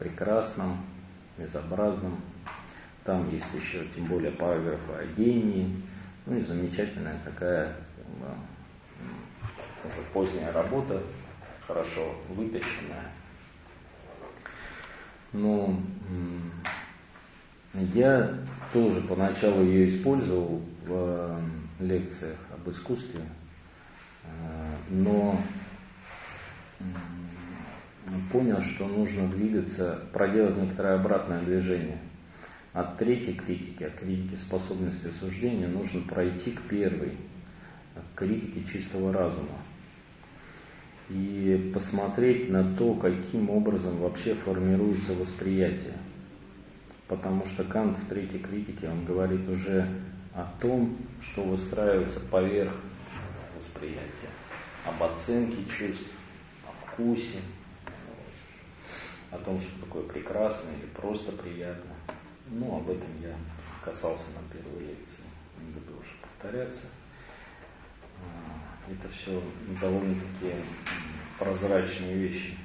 прекрасном, 0.00 0.84
безобразном. 1.38 2.20
Там 3.04 3.30
есть 3.30 3.54
еще, 3.54 3.84
тем 3.94 4.06
более, 4.06 4.32
параграфы 4.32 4.92
о 4.92 5.04
гении. 5.16 5.82
Ну 6.26 6.36
и 6.36 6.40
замечательная 6.40 7.18
такая 7.24 7.76
уже 9.84 10.02
поздняя 10.12 10.52
работа, 10.52 11.02
хорошо 11.66 12.14
выпеченная. 12.28 13.10
Но 15.32 15.76
я 17.74 18.34
тоже 18.72 19.00
поначалу 19.02 19.62
ее 19.62 19.88
использовал 19.88 20.62
в 20.84 20.90
э, 20.90 21.40
лекциях 21.78 22.38
об 22.52 22.68
искусстве, 22.68 23.20
э, 24.24 24.76
но 24.90 25.40
понял, 28.32 28.60
что 28.60 28.86
нужно 28.86 29.28
двигаться, 29.28 30.00
проделать 30.12 30.56
некоторое 30.56 30.94
обратное 30.94 31.40
движение. 31.40 31.98
От 32.72 32.98
третьей 32.98 33.34
критики, 33.34 33.82
от 33.82 33.94
критики 33.94 34.36
способности 34.36 35.08
суждения, 35.18 35.66
нужно 35.66 36.02
пройти 36.02 36.52
к 36.52 36.62
первой, 36.62 37.12
к 38.14 38.18
критике 38.18 38.64
чистого 38.64 39.12
разума 39.12 39.58
и 41.10 41.70
посмотреть 41.74 42.48
на 42.48 42.76
то, 42.76 42.94
каким 42.94 43.50
образом 43.50 43.98
вообще 43.98 44.34
формируется 44.34 45.12
восприятие. 45.12 45.96
Потому 47.08 47.44
что 47.46 47.64
Кант 47.64 47.98
в 47.98 48.08
третьей 48.08 48.38
критике, 48.38 48.88
он 48.88 49.04
говорит 49.04 49.48
уже 49.48 49.88
о 50.32 50.44
том, 50.60 50.96
что 51.20 51.42
выстраивается 51.42 52.20
поверх 52.20 52.72
восприятия, 53.58 54.30
об 54.86 55.02
оценке 55.02 55.64
чувств, 55.64 56.06
о 56.68 56.86
вкусе, 56.86 57.38
о 59.30 59.38
том, 59.38 59.60
что 59.60 59.80
такое 59.80 60.02
прекрасно 60.04 60.70
или 60.70 60.86
просто 60.86 61.32
приятно. 61.32 61.94
Ну, 62.48 62.78
об 62.78 62.90
этом 62.90 63.08
я 63.22 63.36
касался 63.84 64.24
на 64.30 64.52
первой 64.52 64.88
лекции, 64.88 65.22
не 65.60 65.72
буду 65.72 65.98
уже 65.98 66.10
повторяться 66.20 66.86
это 68.90 69.08
все 69.12 69.40
довольно-таки 69.80 70.54
прозрачные 71.38 72.16
вещи 72.16 72.56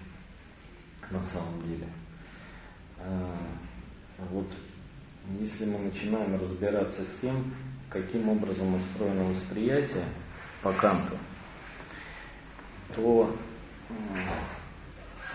на 1.12 1.24
самом 1.24 1.62
деле. 1.68 1.88
А, 3.00 3.38
вот 4.32 4.48
если 5.40 5.66
мы 5.66 5.80
начинаем 5.80 6.40
разбираться 6.40 7.06
с 7.06 7.14
тем, 7.22 7.54
каким 7.90 8.30
образом 8.30 8.76
устроено 8.76 9.26
восприятие 9.26 10.06
по 10.62 10.72
Канту, 10.74 11.16
то 12.96 13.36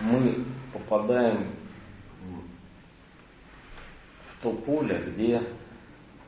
мы 0.01 0.45
попадаем 0.73 1.47
в 4.29 4.43
то 4.43 4.51
поле, 4.53 5.03
где 5.07 5.43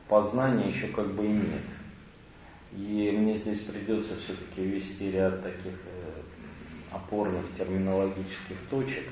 познания 0.07 0.67
еще 0.67 0.87
как 0.87 1.13
бы 1.13 1.25
и 1.25 1.29
нет. 1.29 1.61
И 2.71 3.11
мне 3.11 3.37
здесь 3.37 3.59
придется 3.59 4.15
все-таки 4.17 4.63
ввести 4.63 5.11
ряд 5.11 5.43
таких 5.43 5.73
э, 5.85 6.21
опорных 6.91 7.45
терминологических 7.55 8.57
точек, 8.69 9.03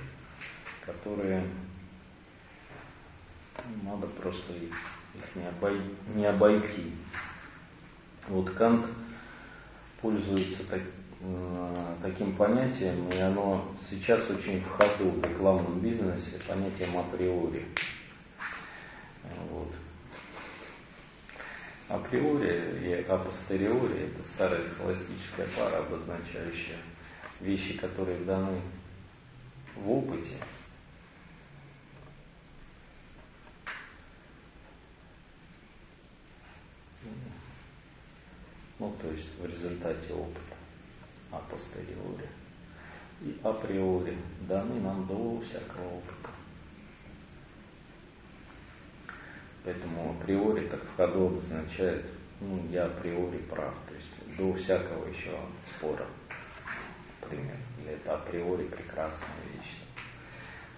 которые 0.85 1.43
надо 3.83 4.07
просто 4.07 4.53
их 4.53 4.75
не, 5.35 5.47
обойти, 5.47 5.89
не 6.15 6.25
обойти. 6.25 6.91
Вот 8.27 8.49
Кант 8.51 8.85
пользуется 10.01 10.67
так, 10.67 10.81
таким 12.01 12.35
понятием, 12.35 13.07
и 13.09 13.17
оно 13.19 13.73
сейчас 13.89 14.29
очень 14.29 14.61
в 14.61 14.67
ходу 14.69 15.11
в 15.11 15.23
рекламном 15.23 15.79
бизнесе, 15.79 16.39
понятием 16.47 16.97
априори. 16.97 17.65
Вот 19.49 19.75
априори 21.87 22.79
и 22.83 22.93
апостериори– 23.03 23.99
это 24.15 24.27
старая 24.27 24.63
схоластическая 24.63 25.47
пара, 25.55 25.79
обозначающая 25.79 26.77
вещи, 27.39 27.77
которые 27.77 28.19
даны 28.19 28.61
в 29.75 29.91
опыте. 29.91 30.35
Ну, 38.79 38.95
то 38.99 39.11
есть 39.11 39.37
в 39.37 39.45
результате 39.45 40.11
опыта 40.13 40.50
апостериори 41.31 42.27
и 43.21 43.37
априори 43.43 44.17
даны 44.41 44.79
нам 44.81 45.05
до 45.07 45.41
всякого 45.41 45.97
опыта. 45.97 46.29
Поэтому 49.63 50.11
априори 50.11 50.67
так 50.67 50.83
в 50.83 50.95
ходу 50.95 51.27
обозначает, 51.27 52.05
ну, 52.39 52.65
я 52.71 52.85
априори 52.85 53.37
прав, 53.37 53.75
то 53.87 53.93
есть 53.93 54.37
до 54.37 54.53
всякого 54.55 55.07
еще 55.07 55.37
спора, 55.65 56.05
например, 57.21 57.57
или 57.79 57.91
это 57.91 58.15
априори 58.15 58.65
прекрасная 58.65 59.29
вещь. 59.53 59.77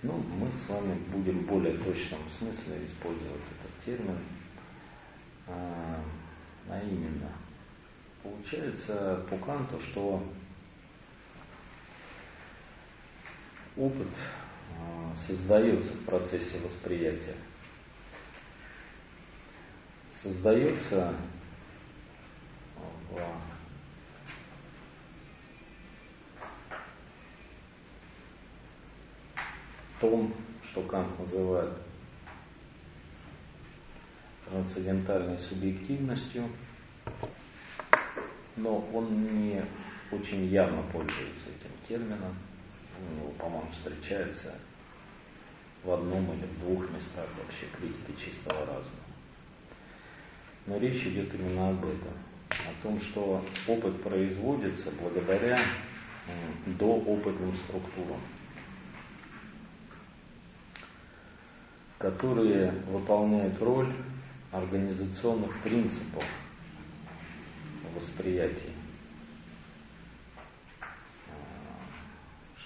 Ну, 0.01 0.17
мы 0.17 0.51
с 0.51 0.67
вами 0.67 0.95
будем 1.13 1.39
в 1.39 1.47
более 1.47 1.77
точном 1.77 2.19
смысле 2.29 2.85
использовать 2.85 3.41
этот 3.57 3.85
термин, 3.85 4.17
а, 5.47 6.03
а 6.67 6.81
именно, 6.83 7.29
получается 8.21 9.23
по 9.29 9.37
Канту, 9.37 9.79
что 9.79 10.21
опыт 13.77 14.07
а, 14.79 15.15
создается 15.15 15.93
в 15.93 16.05
процессе 16.05 16.59
восприятия. 16.59 17.35
Создается 20.11 21.13
в 23.09 23.21
том, 29.99 30.33
что 30.63 30.81
Кант 30.83 31.19
называет 31.19 31.73
трансцендентальной 34.49 35.37
субъективностью, 35.37 36.47
но 38.55 38.79
он 38.93 39.25
не 39.35 39.63
очень 40.11 40.45
явно 40.45 40.83
пользуется 40.83 41.49
этим 41.49 41.87
термином. 41.87 42.35
У 43.09 43.15
него, 43.15 43.31
по-моему, 43.37 43.69
встречается 43.71 44.55
в 45.83 45.91
одном 45.91 46.31
или 46.33 46.45
в 46.45 46.59
двух 46.61 46.89
местах 46.91 47.27
вообще 47.37 47.65
критики 47.77 48.25
чистого 48.25 48.59
разума. 48.65 49.03
Но 50.65 50.77
речь 50.77 51.05
идет 51.05 51.33
именно 51.33 51.69
об 51.69 51.83
этом, 51.83 52.13
о 52.49 52.83
том, 52.83 53.01
что 53.01 53.43
опыт 53.67 54.01
производится 54.01 54.91
благодаря 54.91 55.59
доопытным 56.65 57.53
структурам. 57.55 58.19
которые 62.03 62.71
выполняют 62.89 63.57
роль 63.61 63.87
организационных 64.51 65.57
принципов 65.61 66.25
восприятия. 67.95 68.72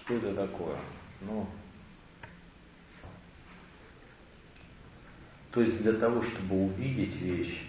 Что 0.07 0.15
это 0.15 0.47
такое? 0.47 0.77
Ну, 1.19 1.45
то 5.51 5.59
есть 5.59 5.81
для 5.81 5.91
того, 5.91 6.21
чтобы 6.21 6.67
увидеть 6.67 7.15
вещь, 7.17 7.61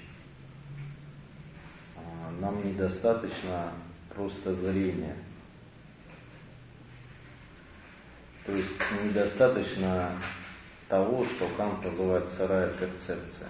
а, 1.96 2.30
нам 2.40 2.64
недостаточно 2.64 3.72
просто 4.14 4.54
зрения. 4.54 5.16
То 8.46 8.52
есть 8.52 8.70
недостаточно 9.02 10.16
того, 10.88 11.24
что 11.24 11.48
Кант 11.56 11.84
называет 11.84 12.28
сырая 12.28 12.72
перцепция. 12.74 13.48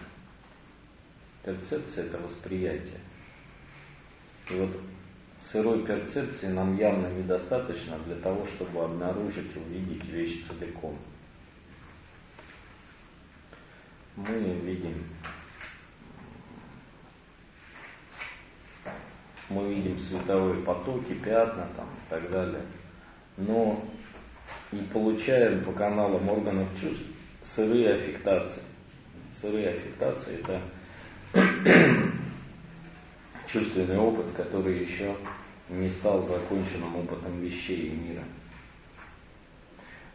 Перцепция– 1.44 2.04
это 2.06 2.16
восприятие. 2.16 3.00
И 4.48 4.54
вот 4.54 4.70
сырой 5.50 5.84
перцепции 5.84 6.48
нам 6.48 6.76
явно 6.76 7.08
недостаточно 7.08 7.98
для 8.06 8.16
того, 8.16 8.44
чтобы 8.46 8.84
обнаружить 8.84 9.56
и 9.56 9.58
увидеть 9.58 10.04
вещь 10.06 10.44
целиком. 10.46 10.96
Мы 14.16 14.34
видим 14.64 15.04
мы 19.48 19.72
видим 19.72 19.98
световые 19.98 20.62
потоки, 20.62 21.14
пятна 21.14 21.66
там, 21.76 21.86
и 21.86 22.10
так 22.10 22.30
далее. 22.30 22.62
Но 23.38 23.82
и 24.72 24.76
получаем 24.92 25.64
по 25.64 25.72
каналам 25.72 26.28
органов 26.28 26.68
чувств 26.78 27.04
сырые 27.42 27.94
аффектации. 27.94 28.62
Сырые 29.40 29.70
аффектации 29.70 30.40
это 30.40 30.60
чувственный 33.50 33.98
опыт, 33.98 34.26
который 34.36 34.80
еще 34.80 35.14
не 35.68 35.88
стал 35.88 36.22
законченным 36.22 36.96
опытом 36.96 37.40
вещей 37.40 37.88
и 37.88 37.90
мира. 37.90 38.24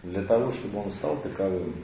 Для 0.04 0.24
того, 0.24 0.52
чтобы 0.52 0.84
он 0.84 0.92
стал 0.92 1.18
таковым, 1.18 1.76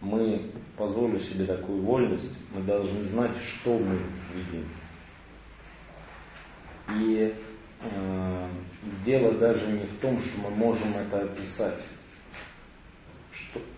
мы, 0.00 0.42
позволю 0.76 1.18
себе 1.18 1.44
такую 1.44 1.82
вольность, 1.82 2.32
мы 2.54 2.62
должны 2.62 3.02
знать, 3.02 3.36
что 3.36 3.78
мы 3.78 4.00
видим. 4.34 4.68
И 6.96 7.34
э, 7.82 8.48
дело 9.04 9.32
даже 9.32 9.66
не 9.66 9.84
в 9.84 10.00
том, 10.00 10.18
что 10.18 10.40
мы 10.40 10.50
можем 10.50 10.94
это 10.94 11.22
описать 11.22 11.80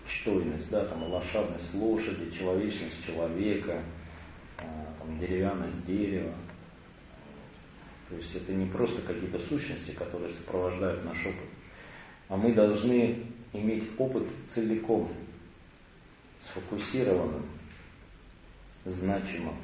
чтойность, 0.07 0.69
да, 0.71 0.85
там, 0.85 1.03
лошадность 1.11 1.73
лошади, 1.73 2.31
человечность 2.31 3.05
человека, 3.05 3.81
а, 4.57 4.63
там, 4.99 5.19
деревянность 5.19 5.85
дерева. 5.85 6.33
То 8.13 8.19
есть 8.19 8.35
это 8.35 8.53
не 8.53 8.67
просто 8.67 9.01
какие-то 9.01 9.39
сущности, 9.39 9.89
которые 9.89 10.29
сопровождают 10.29 11.03
наш 11.03 11.17
опыт, 11.25 11.49
а 12.29 12.37
мы 12.37 12.53
должны 12.53 13.25
иметь 13.53 13.89
опыт 13.97 14.27
целиком, 14.47 15.11
сфокусированным, 16.39 17.43
значимым. 18.85 19.55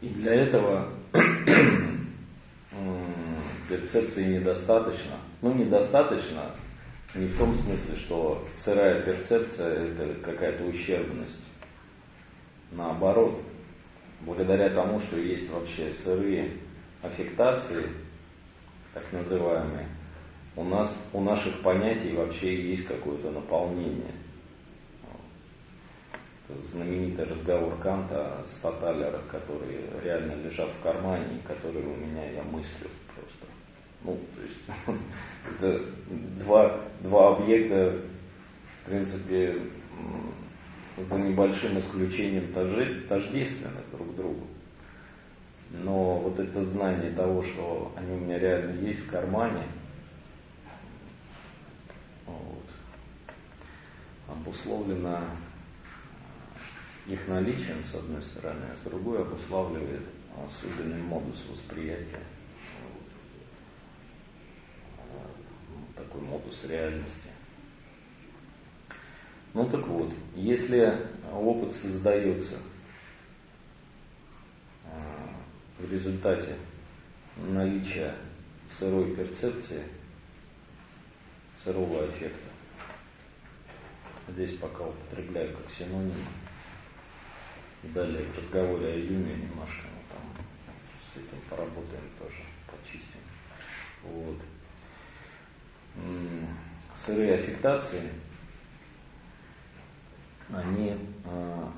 И 0.00 0.08
для 0.08 0.32
этого 0.32 0.94
перцепции 3.68 4.38
недостаточно. 4.38 5.16
Ну, 5.42 5.52
недостаточно 5.52 6.52
не 7.14 7.26
в 7.26 7.36
том 7.36 7.54
смысле, 7.54 7.96
что 7.96 8.48
сырая 8.56 9.02
перцепция 9.02 9.88
это 9.88 10.14
какая-то 10.22 10.64
ущербность. 10.64 11.46
Наоборот, 12.70 13.38
благодаря 14.24 14.70
тому, 14.70 15.00
что 15.00 15.18
есть 15.18 15.50
вообще 15.50 15.90
сырые 15.90 16.56
аффектации, 17.02 17.88
так 18.94 19.10
называемые, 19.12 19.88
у 20.56 20.64
нас, 20.64 20.94
у 21.12 21.20
наших 21.20 21.60
понятий 21.62 22.14
вообще 22.14 22.70
есть 22.70 22.86
какое-то 22.86 23.30
наполнение. 23.30 24.14
Это 26.48 26.60
знаменитый 26.62 27.24
разговор 27.24 27.78
Канта 27.78 28.42
с 28.46 28.54
Таталера, 28.56 29.20
который 29.30 29.80
реально 30.02 30.34
лежат 30.42 30.68
в 30.68 30.82
кармане, 30.82 31.40
который 31.46 31.82
у 31.82 31.96
меня 31.96 32.30
я 32.30 32.42
мыслю 32.42 32.88
просто. 33.14 33.46
Ну, 34.04 34.18
то 34.34 34.42
есть 34.42 34.58
это 35.56 35.84
два, 36.44 36.80
два 37.00 37.36
объекта, 37.36 37.98
в 38.82 38.90
принципе, 38.90 39.62
за 40.96 41.18
небольшим 41.18 41.78
исключением 41.78 42.52
тождественны 43.08 43.80
друг 43.92 44.14
другу. 44.14 44.46
Но 45.70 46.18
вот 46.18 46.38
это 46.38 46.62
знание 46.62 47.10
того, 47.12 47.42
что 47.42 47.92
они 47.96 48.12
у 48.12 48.20
меня 48.20 48.38
реально 48.38 48.86
есть 48.86 49.00
в 49.00 49.10
кармане, 49.10 49.66
вот, 52.26 52.74
обусловлено 54.28 55.20
их 57.06 57.26
наличием, 57.26 57.82
с 57.82 57.94
одной 57.94 58.22
стороны, 58.22 58.66
а 58.70 58.76
с 58.76 58.80
другой 58.80 59.22
обуславливает 59.22 60.02
особенный 60.46 61.02
модус 61.02 61.42
восприятия 61.48 62.20
такой 65.96 66.20
модус 66.22 66.64
реальности. 66.64 67.21
Ну 69.54 69.68
так 69.68 69.86
вот, 69.86 70.14
если 70.34 71.06
опыт 71.30 71.74
создается 71.74 72.56
а, 74.84 75.34
в 75.78 75.92
результате 75.92 76.56
наличия 77.36 78.14
сырой 78.70 79.14
перцепции, 79.14 79.84
сырого 81.62 82.08
эффекта, 82.08 82.48
здесь 84.28 84.56
пока 84.58 84.84
употребляю 84.84 85.54
как 85.54 85.70
синоним, 85.70 86.14
далее 87.82 88.24
в 88.24 88.38
разговоре 88.38 88.86
о 88.86 88.96
Юме 88.96 89.34
немножко 89.34 89.82
мы 89.82 90.14
там 90.14 90.46
с 91.02 91.16
этим 91.16 91.40
поработаем 91.50 92.08
тоже, 92.18 92.42
почистим. 92.70 93.20
Вот 94.02 94.38
сырые 96.96 97.34
аффектации, 97.34 98.10
они 100.54 100.96
а, 101.24 101.72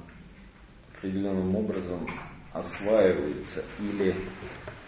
определенным 0.96 1.54
образом 1.54 2.08
осваиваются 2.52 3.64
или 3.78 4.14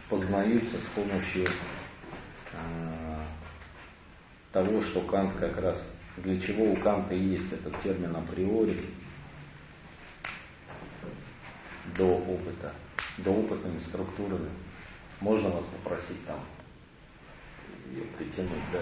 познаются 0.08 0.80
с 0.80 0.86
помощью 0.86 1.46
а, 2.52 3.24
того, 4.52 4.82
что 4.82 5.00
Кант 5.02 5.34
как 5.34 5.58
раз, 5.58 5.90
для 6.16 6.40
чего 6.40 6.72
у 6.72 6.76
Канта 6.76 7.14
есть 7.14 7.52
этот 7.52 7.80
термин 7.82 8.14
априори, 8.16 8.80
до 11.96 12.04
опыта, 12.04 12.72
до 13.18 13.30
опытными 13.30 13.78
структурами. 13.78 14.50
Можно 15.20 15.48
вас 15.50 15.64
попросить 15.64 16.24
там 16.26 16.40
ее 17.90 18.02
притянуть, 18.18 18.50
да, 18.72 18.80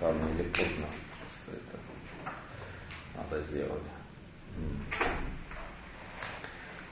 рано 0.00 0.28
или 0.30 0.42
поздно, 0.48 0.86
надо 3.30 3.42
сделать. 3.44 3.82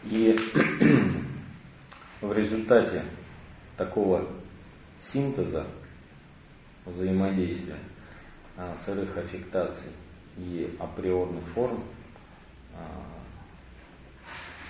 И 0.05 0.37
в 2.21 2.33
результате 2.33 3.05
такого 3.77 4.29
синтеза 5.01 5.67
взаимодействия 6.85 7.79
а, 8.57 8.75
сырых 8.77 9.17
аффектаций 9.17 9.91
и 10.37 10.77
априорных 10.79 11.45
форм, 11.49 11.83
а, 12.75 13.05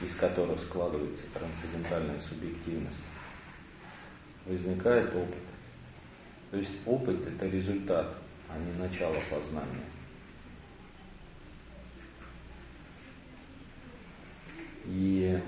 из 0.01 0.15
которых 0.15 0.61
складывается 0.61 1.27
трансцендентальная 1.35 2.19
субъективность, 2.21 3.03
возникает 4.47 5.15
опыт. 5.15 5.43
То 6.51 6.57
есть 6.59 6.73
опыт 6.87 7.27
это 7.27 7.47
результат, 7.47 8.17
а 8.49 8.59
не 8.59 8.73
начало 8.79 9.21
познания. 9.31 9.85
И 14.87 15.41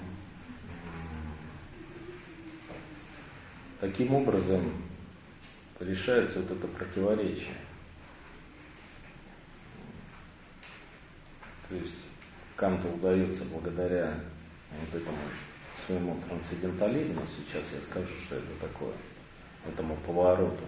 таким 3.81 4.14
образом 4.14 4.72
решается 5.81 6.40
вот 6.40 6.51
это 6.51 6.66
противоречие. 6.66 7.55
То 11.68 11.74
есть 11.77 12.05
Канту 12.57 12.88
удается 12.88 13.44
благодаря 13.44 14.18
вот 14.81 15.01
этому 15.01 15.18
своему 15.87 16.16
трансцендентализму, 16.27 17.22
сейчас 17.37 17.72
я 17.74 17.81
скажу, 17.81 18.09
что 18.24 18.37
это 18.37 18.46
такое, 18.61 18.92
этому 19.66 19.96
повороту 20.07 20.64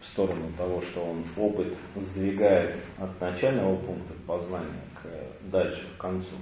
в 0.00 0.06
сторону 0.06 0.52
того, 0.56 0.80
что 0.82 1.04
он 1.04 1.24
опыт 1.36 1.74
сдвигает 1.96 2.76
от 2.98 3.20
начального 3.20 3.76
пункта 3.76 4.14
познания 4.26 4.84
к 5.02 5.50
дальше, 5.50 5.86
к 5.96 6.00
концу. 6.00 6.36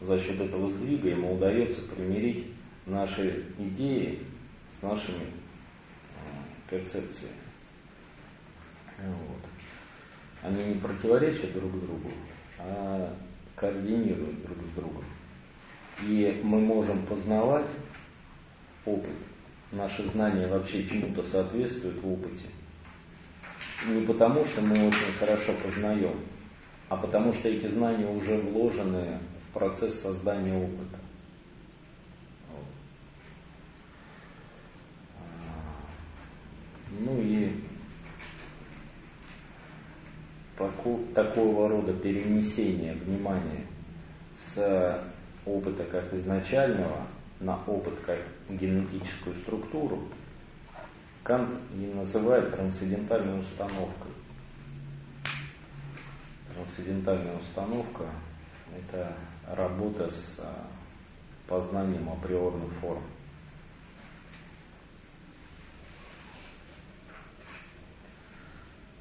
За 0.00 0.18
счет 0.18 0.40
этого 0.40 0.68
сдвига 0.68 1.10
ему 1.10 1.34
удается 1.34 1.82
примирить 1.82 2.46
наши 2.86 3.44
идеи 3.58 4.20
с 4.78 4.82
нашими 4.82 5.26
перцепциями. 6.68 7.34
Вот. 8.98 9.44
Они 10.42 10.64
не 10.64 10.80
противоречат 10.80 11.52
друг 11.52 11.72
другу, 11.72 12.10
а 12.58 13.14
координируют 13.56 14.42
друг 14.42 14.58
с 14.58 14.76
другом. 14.76 15.04
И 16.06 16.40
мы 16.42 16.60
можем 16.60 17.04
познавать 17.04 17.68
опыт. 18.86 19.10
Наши 19.72 20.02
знания 20.10 20.46
вообще 20.46 20.86
чему-то 20.86 21.22
соответствуют 21.22 22.02
в 22.02 22.10
опыте. 22.10 22.46
Не 23.86 24.04
потому, 24.06 24.44
что 24.44 24.62
мы 24.62 24.88
очень 24.88 25.12
хорошо 25.18 25.52
познаем, 25.62 26.16
а 26.88 26.96
потому 26.96 27.32
что 27.32 27.48
эти 27.48 27.66
знания 27.66 28.06
уже 28.06 28.38
вложены 28.38 29.18
процесс 29.52 30.00
создания 30.00 30.56
опыта. 30.56 30.98
Ну 36.90 37.20
и 37.20 37.60
такого 41.14 41.68
рода 41.68 41.92
перенесение 41.92 42.94
внимания 42.94 43.66
с 44.36 45.02
опыта 45.46 45.84
как 45.84 46.12
изначального 46.14 47.06
на 47.40 47.56
опыт 47.66 47.98
как 48.04 48.18
генетическую 48.48 49.36
структуру 49.36 50.08
Кант 51.22 51.54
и 51.74 51.92
называет 51.94 52.50
трансцендентальной 52.54 53.40
установкой. 53.40 54.10
Трансцендентальная 56.54 57.36
установка– 57.36 58.04
это 58.76 59.12
работа 59.54 60.10
с 60.10 60.38
а, 60.40 60.66
познанием 61.48 62.08
априорных 62.08 62.70
форм. 62.80 63.02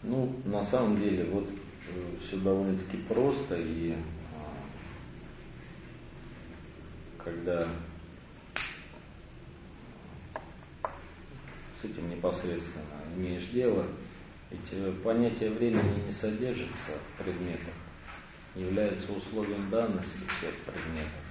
Ну, 0.04 0.34
на 0.46 0.64
самом 0.64 0.98
деле, 0.98 1.26
вот 1.26 1.48
э, 1.50 2.16
все 2.26 2.38
довольно-таки 2.38 2.98
просто, 2.98 3.56
и 3.58 3.94
а, 4.34 4.54
когда 7.24 7.68
с 11.80 11.84
этим 11.84 12.10
непосредственно 12.10 12.86
имеешь 13.16 13.48
дело, 13.48 13.86
эти 14.52 14.92
понятия 15.04 15.50
времени 15.50 16.06
не 16.06 16.12
содержится 16.12 16.92
в 17.14 17.24
предметах, 17.24 17.74
является 18.60 19.12
условием 19.14 19.70
данности 19.70 20.18
всех 20.38 20.54
предметов, 20.66 21.24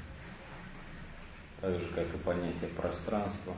так 1.61 1.79
же, 1.79 1.87
как 1.95 2.07
и 2.07 2.19
понятие 2.19 2.71
пространства. 2.77 3.55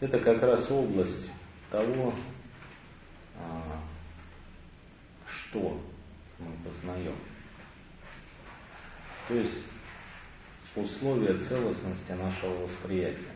Это 0.00 0.18
как 0.18 0.42
раз 0.42 0.70
область 0.70 1.28
того, 1.70 2.12
а, 3.36 3.80
что 5.26 5.80
мы 6.38 6.52
познаем. 6.64 7.14
То 9.28 9.34
есть 9.34 9.64
условия 10.76 11.38
целостности 11.38 12.12
нашего 12.12 12.64
восприятия. 12.64 13.32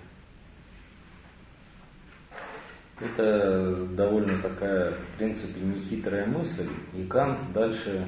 Это 3.00 3.86
довольно 3.86 4.42
такая, 4.42 4.90
в 4.90 5.18
принципе, 5.18 5.60
нехитрая 5.60 6.26
мысль, 6.26 6.68
и 6.94 7.04
Кант 7.04 7.52
дальше 7.52 8.04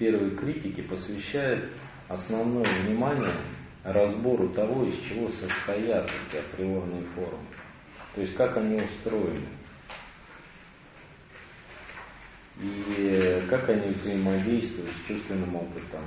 первой 0.00 0.30
критике 0.30 0.82
посвящает 0.82 1.68
основное 2.08 2.64
внимание 2.64 3.34
разбору 3.84 4.48
того, 4.48 4.84
из 4.84 4.98
чего 4.98 5.28
состоят 5.28 6.10
эти 6.10 6.40
априорные 6.40 7.02
формы. 7.02 7.46
То 8.14 8.22
есть 8.22 8.34
как 8.34 8.56
они 8.56 8.80
устроены 8.80 9.46
и 12.58 13.42
как 13.48 13.68
они 13.68 13.88
взаимодействуют 13.92 14.90
с 14.90 15.06
чувственным 15.06 15.54
опытом. 15.54 16.02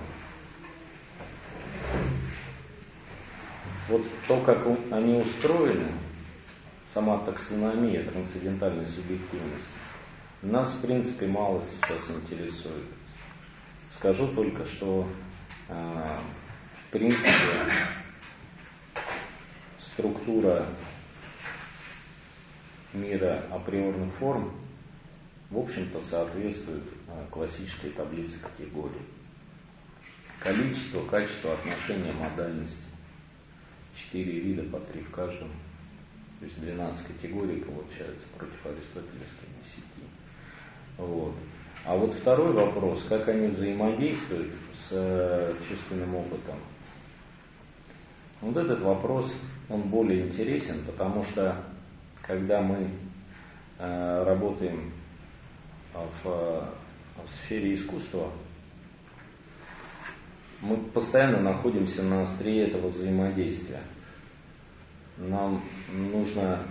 Вот 3.89 4.01
то, 4.27 4.41
как 4.41 4.65
они 4.91 5.21
устроены, 5.21 5.91
сама 6.93 7.19
таксономия 7.19 8.03
трансцендентальной 8.03 8.87
субъективности, 8.87 9.69
нас, 10.41 10.73
в 10.73 10.81
принципе, 10.81 11.27
мало 11.27 11.61
сейчас 11.63 12.09
интересует. 12.11 12.85
Скажу 14.03 14.27
только, 14.35 14.65
что, 14.65 15.07
э, 15.69 16.19
в 16.87 16.91
принципе, 16.91 17.29
структура 19.79 20.67
мира 22.91 23.45
априорных 23.49 24.13
форм 24.15 24.51
в 25.49 25.57
общем-то, 25.57 26.01
соответствует 26.01 26.83
а, 27.07 27.25
классической 27.31 27.91
таблице 27.91 28.39
категорий. 28.39 29.05
Количество, 30.41 31.05
качество, 31.05 31.53
отношение, 31.53 32.11
модальность. 32.11 32.83
Четыре 33.95 34.39
вида 34.41 34.63
по 34.63 34.81
три 34.81 35.01
в 35.01 35.11
каждом. 35.11 35.49
То 36.39 36.45
есть 36.45 36.59
12 36.59 37.07
категорий 37.07 37.61
получается 37.61 38.25
против 38.37 38.65
аристотелевской 38.65 39.47
десяти. 39.63 40.03
Вот. 40.97 41.35
А 41.85 41.97
вот 41.97 42.13
второй 42.13 42.53
вопрос, 42.53 43.03
как 43.09 43.27
они 43.27 43.47
взаимодействуют 43.47 44.53
с 44.73 44.89
э, 44.91 45.53
чувственным 45.67 46.15
опытом. 46.15 46.55
Вот 48.39 48.55
этот 48.55 48.81
вопрос, 48.81 49.35
он 49.67 49.83
более 49.83 50.25
интересен, 50.25 50.85
потому 50.85 51.23
что 51.23 51.61
когда 52.21 52.61
мы 52.61 52.89
э, 53.79 54.23
работаем 54.23 54.93
в, 55.93 56.23
в 56.23 57.29
сфере 57.29 57.73
искусства, 57.73 58.31
мы 60.61 60.77
постоянно 60.77 61.41
находимся 61.41 62.03
на 62.03 62.21
острие 62.21 62.67
этого 62.67 62.87
взаимодействия. 62.87 63.81
Нам 65.17 65.61
нужно 65.91 66.65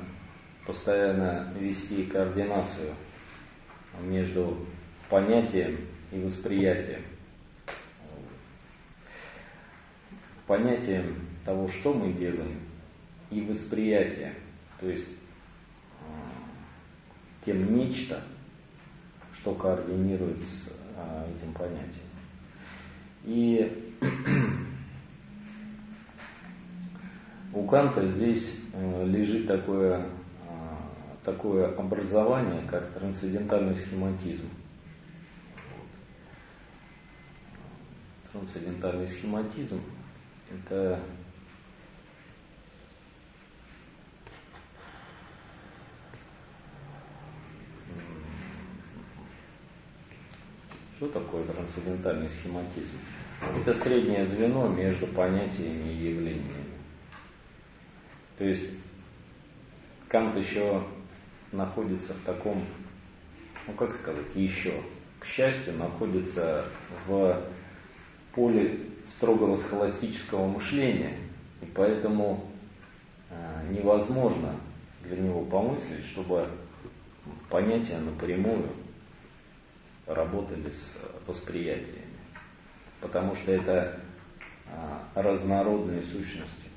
постоянно 0.67 1.53
вести 1.59 2.05
координацию 2.05 2.95
между 4.01 4.57
понятием 5.13 5.77
и 6.11 6.19
восприятием. 6.19 7.03
Понятием 10.47 11.29
того, 11.45 11.69
что 11.69 11.93
мы 11.93 12.15
делаем, 12.15 12.61
и 13.31 13.43
восприятием, 13.43 14.33
то 14.81 14.89
есть 14.89 15.09
тем 17.45 17.77
нечто, 17.77 18.23
что 19.35 19.55
координирует 19.55 20.43
с 20.43 20.73
а, 20.97 21.29
этим 21.37 21.53
понятием. 21.53 22.07
И 23.25 23.95
у 27.53 27.67
Канта 27.67 28.07
здесь 28.07 28.61
э, 28.73 29.07
лежит 29.07 29.47
такое, 29.47 30.09
такое 31.23 31.77
образование, 31.77 32.63
как 32.71 32.93
трансцендентальный 32.93 33.77
схематизм. 33.77 34.49
Трансцендентальный 38.43 39.07
схематизм– 39.07 39.81
это 40.51 41.01
Что 50.97 51.09
такое 51.11 51.45
трансцендентальный 51.45 52.29
схематизм? 52.31 52.99
Это 53.61 53.73
среднее 53.75 54.27
звено 54.27 54.67
между 54.67 55.07
понятиями 55.07 55.93
и 55.93 56.09
явлениями. 56.09 56.65
То 58.39 58.45
есть 58.45 58.71
Кант 60.09 60.37
еще 60.37 60.83
находится 61.53 62.13
в 62.15 62.21
таком, 62.23 62.65
ну 63.69 63.73
как 63.75 63.95
сказать, 63.95 64.35
еще, 64.35 64.83
к 65.21 65.27
счастью, 65.27 65.77
находится 65.77 66.65
в 67.07 67.52
поле 68.35 68.81
строгого 69.05 69.57
схоластического 69.57 70.47
мышления, 70.47 71.17
и 71.61 71.67
поэтому 71.67 72.51
э, 73.31 73.69
невозможно 73.71 74.55
для 75.05 75.19
него 75.19 75.45
помыслить, 75.45 76.05
чтобы 76.05 76.47
понятия 77.49 77.99
напрямую 77.99 78.69
работали 80.07 80.71
с 80.71 80.97
восприятиями, 81.27 82.19
потому 83.01 83.35
что 83.35 83.53
это 83.53 84.01
а, 84.69 85.03
разнородные 85.15 86.03
сущности. 86.03 86.71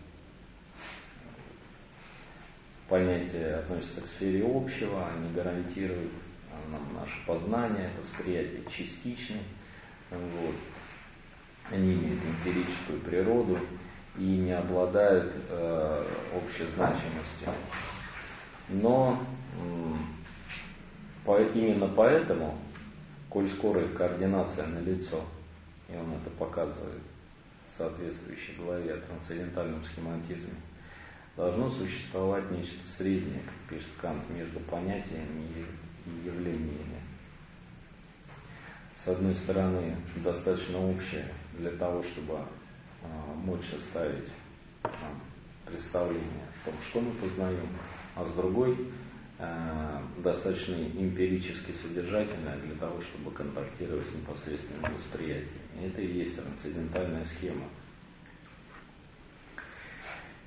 Понятия 2.88 3.56
относятся 3.56 4.02
к 4.02 4.08
сфере 4.08 4.46
общего, 4.46 5.08
они 5.08 5.34
гарантируют 5.34 6.12
нам 6.72 6.94
наше 6.94 7.18
познание, 7.26 7.90
восприятие 7.98 8.64
частичное. 8.70 9.42
Вот. 10.12 10.56
Они 11.72 11.94
имеют 11.94 12.24
эмпирическую 12.24 13.00
природу 13.00 13.60
и 14.18 14.24
не 14.24 14.52
обладают 14.52 15.34
э, 15.50 16.06
общей 16.36 16.66
значимостью. 16.76 17.50
Но 18.70 19.20
по, 21.26 21.42
именно 21.42 21.88
поэтому 21.88 22.58
коль 23.30 23.50
скоро 23.50 23.84
их 23.84 23.96
координация 23.96 24.68
на 24.68 24.80
лицо, 24.80 25.24
и 25.90 25.96
он 25.96 26.14
это 26.14 26.30
показывает 26.32 27.02
в 27.72 27.78
соответствующей 27.78 28.54
главе 28.54 28.94
о 28.94 29.02
трансцендентальном 29.02 29.84
схематизме, 29.84 30.54
должно 31.36 31.70
существовать 31.70 32.50
нечто 32.52 32.86
среднее, 32.88 33.42
как 33.42 33.78
пишет 33.78 33.92
Кант, 34.02 34.30
между 34.30 34.60
понятиями 34.62 35.66
и 36.06 36.28
явлениями. 36.28 37.02
С 38.96 39.08
одной 39.08 39.36
стороны, 39.36 39.98
достаточно 40.16 40.80
общее 40.80 41.26
для 41.58 41.72
того, 41.72 42.04
чтобы 42.04 42.36
а, 43.04 43.34
мочь 43.36 43.66
составить 43.70 44.30
а, 44.84 44.90
представление 45.66 46.46
о 46.62 46.70
том, 46.70 46.76
что 46.90 47.02
мы 47.02 47.12
познаем, 47.12 47.68
а 48.16 48.26
с 48.26 48.32
другой 48.32 48.78
Э, 49.38 50.00
достаточно 50.20 50.76
эмпирически 50.76 51.74
содержательная 51.74 52.58
для 52.58 52.76
того, 52.76 53.02
чтобы 53.02 53.32
контактировать 53.32 54.08
с 54.08 54.14
непосредственным 54.14 54.94
восприятием. 54.94 55.50
И 55.78 55.88
это 55.88 56.02
и 56.02 56.20
есть 56.20 56.38
трансцендентальная 56.38 57.26
схема. 57.26 57.68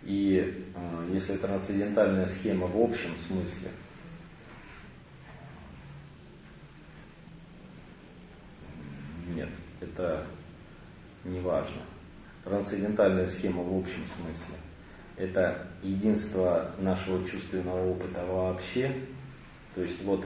И 0.04 0.64
э, 0.74 1.10
если 1.12 1.36
трансцендентальная 1.36 2.26
схема 2.28 2.66
в 2.66 2.80
общем 2.80 3.10
смысле, 3.26 3.70
нет, 9.34 9.50
это 9.82 10.26
не 11.28 11.40
важно. 11.40 11.82
Трансцендентальная 12.44 13.26
схема 13.26 13.62
в 13.62 13.78
общем 13.78 14.02
смысле 14.16 14.56
это 15.18 15.66
единство 15.82 16.70
нашего 16.78 17.26
чувственного 17.26 17.90
опыта 17.90 18.24
вообще, 18.24 18.94
то 19.74 19.82
есть 19.82 20.02
вот 20.04 20.24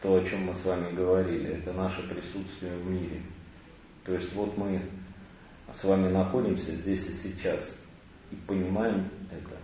то, 0.00 0.14
о 0.14 0.24
чем 0.24 0.46
мы 0.46 0.54
с 0.54 0.64
вами 0.64 0.94
говорили, 0.94 1.50
это 1.56 1.72
наше 1.72 2.02
присутствие 2.08 2.76
в 2.76 2.86
мире. 2.86 3.22
То 4.04 4.14
есть 4.14 4.34
вот 4.34 4.56
мы 4.56 4.82
с 5.72 5.84
вами 5.84 6.10
находимся 6.10 6.72
здесь 6.72 7.06
и 7.06 7.12
сейчас 7.12 7.78
и 8.30 8.36
понимаем 8.36 9.08
это, 9.30 9.56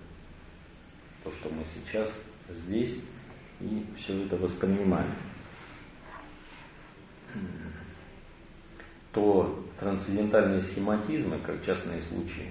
то, 1.24 1.33
что 1.33 1.48
мы 1.50 1.64
сейчас 1.64 2.14
здесь 2.48 3.00
и 3.61 3.87
все 3.96 4.24
это 4.24 4.37
воспринимаем. 4.37 5.12
То 9.12 9.64
трансцендентальные 9.81 10.61
схематизмы, 10.61 11.38
как 11.40 11.64
частные 11.64 12.01
случаи, 12.01 12.51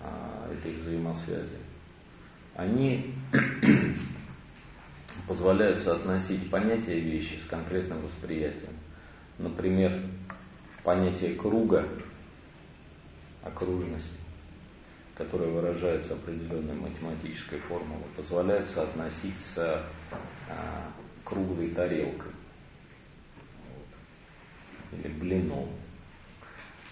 а, 0.00 0.50
этой 0.50 0.72
взаимосвязи, 0.72 1.58
они 2.54 3.14
позволяют 5.28 5.82
соотносить 5.82 6.50
понятие 6.50 7.00
вещи 7.00 7.38
с 7.38 7.46
конкретным 7.46 8.00
восприятием. 8.00 8.72
Например, 9.38 10.02
понятие 10.82 11.34
круга, 11.34 11.86
окружности, 13.42 14.18
которое 15.14 15.50
выражается 15.50 16.14
определенной 16.14 16.74
математической 16.74 17.58
формулой, 17.58 18.06
позволяют 18.16 18.70
соотносить 18.70 19.38
с 19.38 19.58
а, 20.48 20.90
круглой 21.24 21.68
тарелкой 21.68 22.31
или 24.92 25.08
блином. 25.08 25.68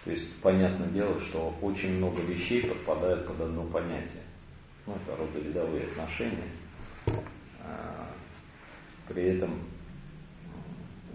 То 0.05 0.11
есть, 0.11 0.35
понятное 0.41 0.89
дело, 0.89 1.21
что 1.21 1.55
очень 1.61 1.99
много 1.99 2.23
вещей 2.23 2.67
подпадают 2.67 3.27
под 3.27 3.41
одно 3.41 3.65
понятие. 3.65 4.23
Ну, 4.87 4.95
это 4.95 5.17
родовидовые 5.17 5.85
отношения. 5.85 6.49
А, 7.63 8.11
при 9.09 9.25
этом, 9.25 9.61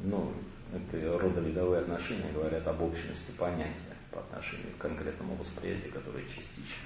ну, 0.03 0.31
это 0.73 1.17
родовидовые 1.17 1.81
отношения 1.81 2.31
говорят 2.31 2.67
об 2.67 2.81
общности 2.81 3.31
понятия 3.37 3.95
по 4.11 4.19
отношению 4.19 4.71
к 4.77 4.81
конкретному 4.81 5.35
восприятию, 5.35 5.91
которое 5.91 6.23
частично. 6.25 6.83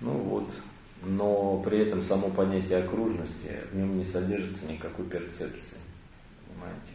Ну 0.00 0.12
вот, 0.12 0.50
но 1.02 1.60
при 1.62 1.80
этом 1.80 2.02
само 2.02 2.30
понятие 2.30 2.78
окружности, 2.78 3.60
в 3.70 3.76
нем 3.76 3.98
не 3.98 4.04
содержится 4.04 4.66
никакой 4.66 5.04
перцепции. 5.06 5.78
Понимаете? 6.46 6.92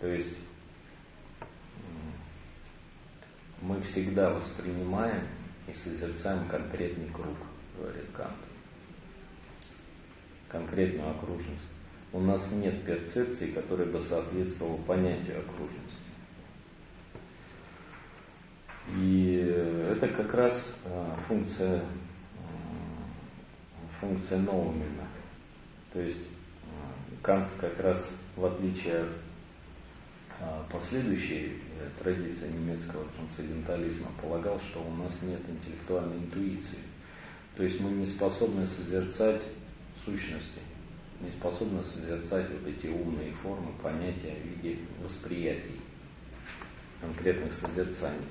То 0.00 0.08
есть 0.08 0.36
мы 3.62 3.80
всегда 3.80 4.30
воспринимаем 4.30 5.26
и 5.68 5.72
созерцаем 5.72 6.46
конкретный 6.48 7.08
круг, 7.08 7.36
говорит 7.78 8.06
Кант. 8.12 8.36
Конкретную 10.48 11.10
окружность. 11.10 11.68
У 12.12 12.20
нас 12.20 12.50
нет 12.50 12.84
перцепции, 12.84 13.52
которая 13.52 13.86
бы 13.86 13.98
соответствовала 14.00 14.76
понятию 14.82 15.38
окружности. 15.38 16.12
И 18.96 19.36
это 19.90 20.08
как 20.08 20.34
раз 20.34 20.74
а, 20.84 21.16
функция, 21.28 21.84
функция 24.00 24.40
Ноумена. 24.40 25.06
То 25.92 26.00
есть 26.00 26.26
а, 26.66 27.22
Кант 27.22 27.48
как 27.58 27.78
раз 27.80 28.10
в 28.36 28.44
отличие 28.44 29.02
от 29.02 29.08
последующей 30.70 31.58
э, 31.78 31.88
традиции 32.02 32.48
немецкого 32.48 33.04
трансцендентализма 33.16 34.08
полагал, 34.20 34.58
что 34.60 34.80
у 34.80 34.94
нас 34.94 35.20
нет 35.22 35.40
интеллектуальной 35.48 36.16
интуиции. 36.16 36.78
То 37.56 37.62
есть 37.62 37.80
мы 37.80 37.90
не 37.90 38.06
способны 38.06 38.64
созерцать 38.64 39.42
сущности, 40.04 40.60
не 41.20 41.30
способны 41.30 41.82
созерцать 41.82 42.46
вот 42.50 42.66
эти 42.66 42.86
умные 42.86 43.32
формы, 43.32 43.72
понятия 43.82 44.34
в 44.34 44.64
виде 44.64 44.78
восприятий, 45.02 45.80
конкретных 47.00 47.52
созерцаний. 47.52 48.26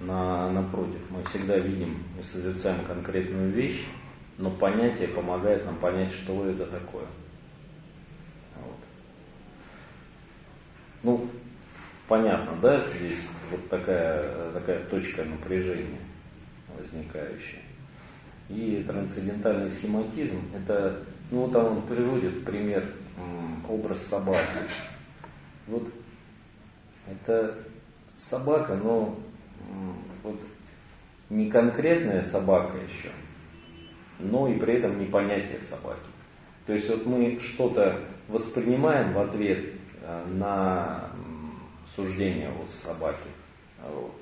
На, 0.00 0.50
напротив, 0.50 1.00
мы 1.10 1.22
всегда 1.24 1.58
видим 1.58 2.02
и 2.18 2.22
созерцаем 2.22 2.84
конкретную 2.84 3.50
вещь, 3.50 3.84
но 4.38 4.50
понятие 4.50 5.08
помогает 5.08 5.64
нам 5.66 5.76
понять, 5.76 6.12
что 6.12 6.46
это 6.46 6.66
такое– 6.66 7.06
Ну, 11.02 11.28
понятно, 12.08 12.56
да, 12.60 12.80
здесь 12.80 13.26
вот 13.50 13.68
такая, 13.68 14.50
такая 14.52 14.84
точка 14.84 15.24
напряжения 15.24 16.00
возникающая. 16.76 17.60
И 18.48 18.84
трансцендентальный 18.86 19.70
схематизм, 19.70 20.40
это, 20.54 21.02
ну 21.30 21.44
вот 21.44 21.54
он 21.54 21.82
приводит 21.82 22.32
в 22.32 22.44
пример 22.44 22.84
образ 23.68 24.06
собаки. 24.06 24.38
Вот 25.66 25.86
это 27.06 27.58
собака, 28.16 28.74
но 28.74 29.18
вот 30.22 30.40
не 31.28 31.50
конкретная 31.50 32.22
собака 32.22 32.78
еще, 32.78 33.10
но 34.18 34.48
и 34.48 34.58
при 34.58 34.74
этом 34.74 34.98
не 34.98 35.06
понятие 35.06 35.60
собаки. 35.60 36.00
То 36.66 36.72
есть 36.72 36.88
вот 36.88 37.06
мы 37.06 37.38
что-то 37.40 38.00
воспринимаем 38.28 39.12
в 39.12 39.18
ответ 39.18 39.74
на 40.26 41.10
суждение 41.94 42.48
о 42.50 42.66
собаке. 42.66 43.28
Вот. 43.82 44.14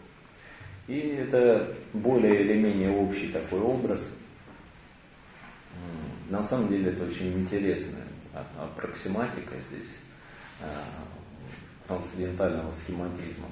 И 0.86 0.98
это 0.98 1.74
более 1.92 2.42
или 2.42 2.60
менее 2.60 2.90
общий 2.90 3.28
такой 3.28 3.60
образ. 3.60 4.08
На 6.28 6.42
самом 6.42 6.68
деле 6.68 6.90
это 6.90 7.04
очень 7.04 7.32
интересная 7.32 8.04
аппроксиматика 8.58 9.54
здесь 9.70 9.96
э, 10.60 10.66
трансцендентального 11.86 12.72
схематизма. 12.72 13.46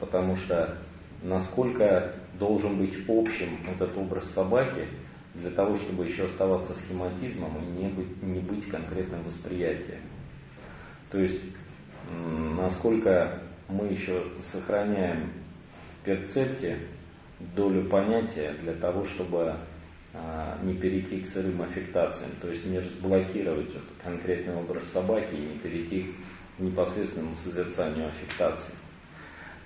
Потому 0.00 0.36
что 0.36 0.78
насколько 1.22 2.16
должен 2.38 2.78
быть 2.78 2.98
общим 3.08 3.58
этот 3.66 3.96
образ 3.96 4.28
собаки 4.30 4.88
для 5.34 5.50
того, 5.50 5.76
чтобы 5.76 6.04
еще 6.04 6.24
оставаться 6.24 6.74
схематизмом 6.74 7.58
и 7.58 7.82
не 7.82 7.88
быть, 7.88 8.22
не 8.22 8.40
быть 8.40 8.68
конкретным 8.68 9.22
восприятием. 9.24 10.00
То 11.10 11.18
есть 11.18 11.40
насколько 12.10 13.40
мы 13.68 13.86
еще 13.86 14.22
сохраняем 14.40 15.32
в 16.00 16.04
перцепте 16.04 16.78
долю 17.56 17.88
понятия 17.88 18.54
для 18.60 18.74
того, 18.74 19.04
чтобы 19.04 19.56
а, 20.12 20.58
не 20.62 20.74
перейти 20.74 21.20
к 21.20 21.26
сырым 21.26 21.62
аффектациям, 21.62 22.30
то 22.40 22.48
есть 22.48 22.66
не 22.66 22.78
разблокировать 22.78 23.72
вот 23.74 23.84
конкретный 24.02 24.54
образ 24.54 24.84
собаки 24.84 25.34
и 25.34 25.46
не 25.46 25.58
перейти 25.58 26.14
к 26.56 26.60
непосредственному 26.60 27.34
созерцанию 27.34 28.08
аффектаций. 28.08 28.74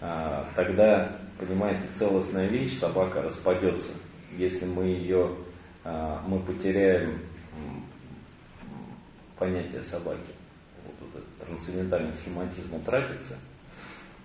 А, 0.00 0.48
тогда, 0.54 1.18
понимаете, 1.38 1.84
целостная 1.94 2.46
вещь, 2.46 2.78
собака 2.78 3.20
распадется. 3.20 3.90
Если 4.36 4.64
мы 4.64 4.84
ее, 4.84 5.34
а, 5.84 6.22
мы 6.26 6.40
потеряем 6.40 7.20
понятие 9.38 9.82
собаки. 9.82 10.37
Схематизм 11.58 12.74
утратится, 12.74 13.36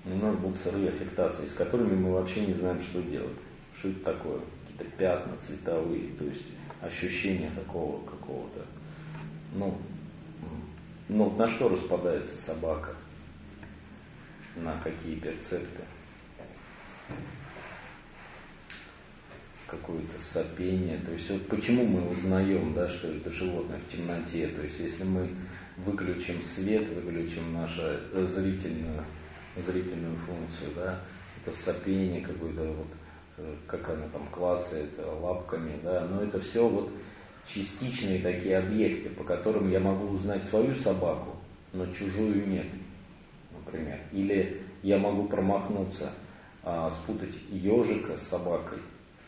и 0.06 0.10
у 0.10 0.18
нас 0.18 0.36
будут 0.36 0.60
сырые 0.60 0.90
аффектации, 0.90 1.46
с 1.46 1.54
которыми 1.54 1.96
мы 1.96 2.12
вообще 2.14 2.46
не 2.46 2.54
знаем, 2.54 2.82
что 2.82 3.02
делать. 3.02 3.38
Что 3.78 3.90
это 3.90 4.00
такое? 4.04 4.40
Какие-то 4.68 4.98
пятна 4.98 5.38
цветовые, 5.38 6.10
то 6.18 6.26
есть 6.26 6.46
ощущение 6.82 7.52
такого 7.52 8.06
какого-то. 8.06 8.66
Ну, 9.54 9.78
ну, 11.08 11.30
на 11.36 11.48
что 11.48 11.70
распадается 11.70 12.38
собака? 12.38 12.96
На 14.56 14.78
какие 14.80 15.16
перцепты? 15.16 15.84
Какое-то 19.68 20.20
сопение. 20.20 21.00
То 21.00 21.12
есть 21.12 21.30
вот 21.32 21.48
почему 21.48 21.86
мы 21.86 22.10
узнаем, 22.10 22.74
да, 22.74 22.88
что 22.88 23.08
это 23.08 23.32
животное 23.32 23.80
в 23.80 23.88
темноте? 23.88 24.48
То 24.48 24.62
есть 24.62 24.80
если 24.80 25.04
мы 25.04 25.30
выключим 25.78 26.42
свет, 26.42 26.88
выключим 26.90 27.54
нашу 27.54 27.82
зрительную, 28.28 29.04
зрительную 29.58 30.16
функцию, 30.18 30.72
да, 30.76 31.00
это 31.42 31.56
сопение 31.56 32.22
какое-то 32.22 32.64
вот 32.64 32.88
Э, 33.38 33.56
как 33.66 33.90
она 33.90 34.08
там 34.10 34.28
клацает 34.28 34.92
лапками, 35.00 35.80
да, 35.84 36.06
но 36.06 36.22
это 36.22 36.40
все 36.40 36.68
вот 36.68 36.92
частичные 37.48 38.22
такие 38.22 38.58
объекты, 38.58 39.10
по 39.10 39.24
которым 39.24 39.72
я 39.72 39.80
могу 39.80 40.10
узнать 40.10 40.44
свою 40.44 40.76
собаку, 40.76 41.36
но 41.72 41.88
чужую 41.88 42.48
нет, 42.48 42.68
например. 43.52 44.00
Или 44.12 44.62
я 44.84 45.00
могу 45.00 45.28
промахнуться, 45.28 46.12
а, 46.62 46.92
спутать 46.92 47.36
ежика 47.50 48.16
с 48.16 48.28
собакой 48.28 48.78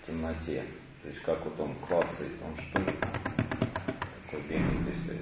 в 0.02 0.08
темноте. 0.08 0.64
То 1.02 1.10
есть 1.10 1.22
как 1.22 1.43
вот 1.43 1.60
он 1.60 1.74
клацает, 1.88 2.32
он 2.43 2.56
что 2.64 2.80
такой 4.26 4.41
бегает, 4.48 4.88
если 4.88 5.20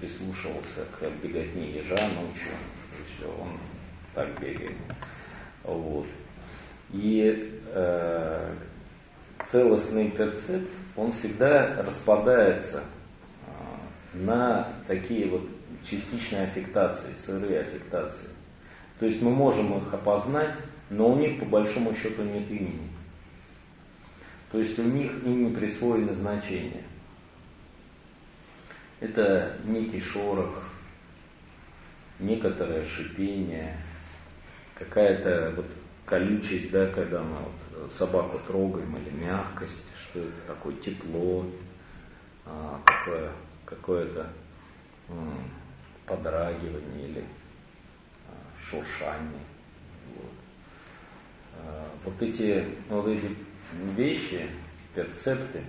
прислушивался 0.00 0.84
к 0.98 1.02
беготне 1.22 1.72
ежа 1.72 1.96
ночью, 2.08 2.52
и 2.98 3.04
все, 3.06 3.28
он 3.40 3.58
так 4.14 4.40
бегает. 4.40 4.76
Вот. 5.64 6.06
И 6.92 7.60
э, 7.66 8.54
целостный 9.46 10.10
перцепт, 10.10 10.70
он 10.96 11.12
всегда 11.12 11.82
распадается 11.82 12.82
э, 13.46 14.16
на 14.16 14.74
такие 14.88 15.28
вот 15.28 15.48
частичные 15.84 16.44
аффектации, 16.44 17.14
сырые 17.16 17.60
аффектации. 17.60 18.28
То 18.98 19.06
есть 19.06 19.22
мы 19.22 19.30
можем 19.30 19.78
их 19.78 19.94
опознать, 19.94 20.54
но 20.90 21.12
у 21.12 21.16
них 21.16 21.38
по 21.38 21.46
большому 21.46 21.94
счету 21.94 22.22
нет 22.22 22.50
имени. 22.50 22.90
То 24.50 24.58
есть 24.58 24.78
у 24.78 24.82
них 24.82 25.24
им 25.24 25.44
не 25.48 25.54
присвоено 25.54 26.12
значение. 26.12 26.84
Это 29.00 29.56
некий 29.64 30.00
шорох, 30.00 30.62
некоторое 32.18 32.84
шипение, 32.84 33.78
какая-то 34.74 35.54
вот 35.56 35.66
колючесть, 36.04 36.70
да, 36.70 36.86
когда 36.88 37.22
мы 37.22 37.38
вот 37.38 37.92
собаку 37.94 38.38
трогаем, 38.46 38.94
или 38.98 39.10
мягкость, 39.10 39.86
что 40.02 40.20
это 40.20 40.40
такое 40.46 40.74
тепло, 40.76 41.46
а, 42.44 42.80
какое, 42.84 43.32
какое-то 43.64 44.30
подрагивание 46.04 47.08
или 47.08 47.24
а, 48.28 48.32
шуршание. 48.68 49.40
Вот. 50.14 50.32
А, 51.58 51.88
вот 52.04 52.20
эти, 52.20 52.66
вот 52.90 53.08
эти 53.08 53.34
вещи, 53.96 54.46
перцепты, 54.94 55.64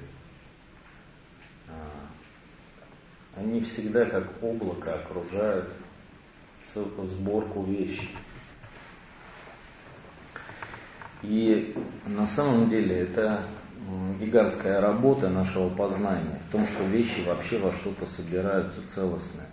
они 3.36 3.62
всегда 3.62 4.06
как 4.06 4.44
облако 4.44 4.96
окружают 4.96 5.74
сборку 6.74 7.64
вещей. 7.64 8.10
И 11.24 11.76
на 12.08 12.26
самом 12.26 12.70
деле 12.70 13.00
это 13.00 13.46
гигантская 14.20 14.80
работа 14.82 15.30
нашего 15.30 15.70
познания 15.70 16.40
в 16.48 16.52
том, 16.52 16.66
что 16.66 16.84
вещи 16.86 17.22
вообще 17.26 17.60
во 17.60 17.72
что-то 17.72 18.06
собираются 18.06 18.80
целостные. 18.90 19.48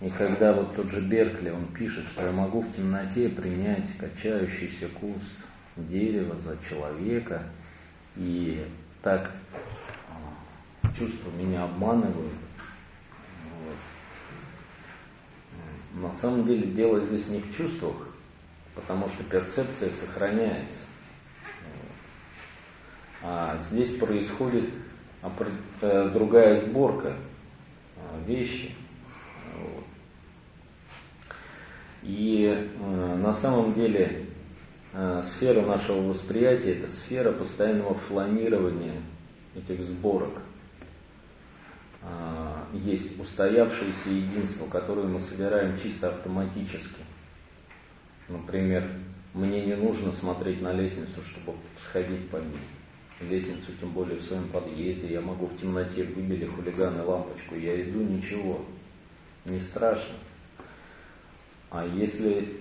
И 0.00 0.08
когда 0.08 0.54
вот 0.54 0.74
тот 0.74 0.90
же 0.90 1.00
Беркли, 1.00 1.50
он 1.50 1.66
пишет, 1.66 2.06
что 2.06 2.24
я 2.24 2.32
могу 2.32 2.62
в 2.62 2.72
темноте 2.72 3.28
принять 3.28 3.90
качающийся 3.98 4.88
куст 4.88 5.34
дерева 5.76 6.36
за 6.38 6.56
человека, 6.68 7.42
и 8.16 8.64
так 9.02 9.30
а, 10.08 10.92
чувства 10.96 11.30
меня 11.32 11.64
обманывают. 11.64 12.32
Вот. 13.60 13.76
На 16.02 16.12
самом 16.12 16.44
деле 16.44 16.68
дело 16.68 17.00
здесь 17.00 17.28
не 17.28 17.40
в 17.40 17.56
чувствах, 17.56 17.96
потому 18.74 19.08
что 19.08 19.24
перцепция 19.24 19.90
сохраняется. 19.90 20.82
А 23.22 23.58
здесь 23.58 23.96
происходит 23.96 24.70
э, 25.82 26.10
другая 26.14 26.54
сборка 26.54 27.16
э, 27.96 28.24
вещи. 28.26 28.74
И 32.02 32.46
э, 32.46 33.16
на 33.16 33.32
самом 33.32 33.74
деле 33.74 34.26
сфера 35.22 35.64
нашего 35.64 36.08
восприятия 36.08 36.72
это 36.72 36.88
сфера 36.88 37.30
постоянного 37.30 37.94
фланирования 37.94 39.00
этих 39.54 39.84
сборок. 39.84 40.42
Есть 42.72 43.18
устоявшееся 43.20 44.10
единство, 44.10 44.66
которое 44.66 45.06
мы 45.06 45.18
собираем 45.18 45.76
чисто 45.78 46.08
автоматически. 46.08 47.02
Например, 48.28 48.88
мне 49.34 49.66
не 49.66 49.74
нужно 49.74 50.12
смотреть 50.12 50.62
на 50.62 50.72
лестницу, 50.72 51.22
чтобы 51.22 51.58
сходить 51.80 52.28
по 52.30 52.36
ней. 52.36 52.60
Лестницу, 53.20 53.72
тем 53.78 53.90
более 53.90 54.16
в 54.16 54.22
своем 54.22 54.48
подъезде, 54.48 55.12
я 55.12 55.20
могу 55.20 55.46
в 55.46 55.56
темноте 55.58 56.04
выбили 56.04 56.46
хулиганы 56.46 57.02
лампочку, 57.02 57.54
я 57.54 57.80
иду, 57.82 58.00
ничего, 58.00 58.64
не 59.44 59.60
страшно. 59.60 60.14
А 61.70 61.84
если 61.84 62.60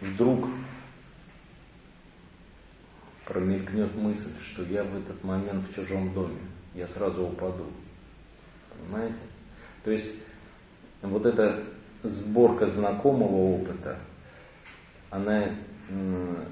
вдруг 0.00 0.48
промелькнет 3.26 3.94
мысль, 3.94 4.32
что 4.42 4.62
я 4.64 4.82
в 4.82 4.96
этот 4.96 5.22
момент 5.24 5.68
в 5.68 5.74
чужом 5.74 6.14
доме, 6.14 6.40
я 6.74 6.88
сразу 6.88 7.24
упаду. 7.24 7.66
Понимаете? 8.82 9.18
То 9.84 9.90
есть 9.90 10.14
вот 11.02 11.26
эта 11.26 11.64
сборка 12.02 12.66
знакомого 12.66 13.56
опыта, 13.56 13.98
она 15.10 15.50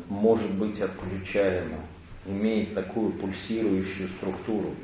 может 0.09 0.51
быть 0.55 0.81
отключаема, 0.81 1.79
имеет 2.27 2.75
такую 2.75 3.13
пульсирующую 3.13 4.09
структуру. 4.09 4.75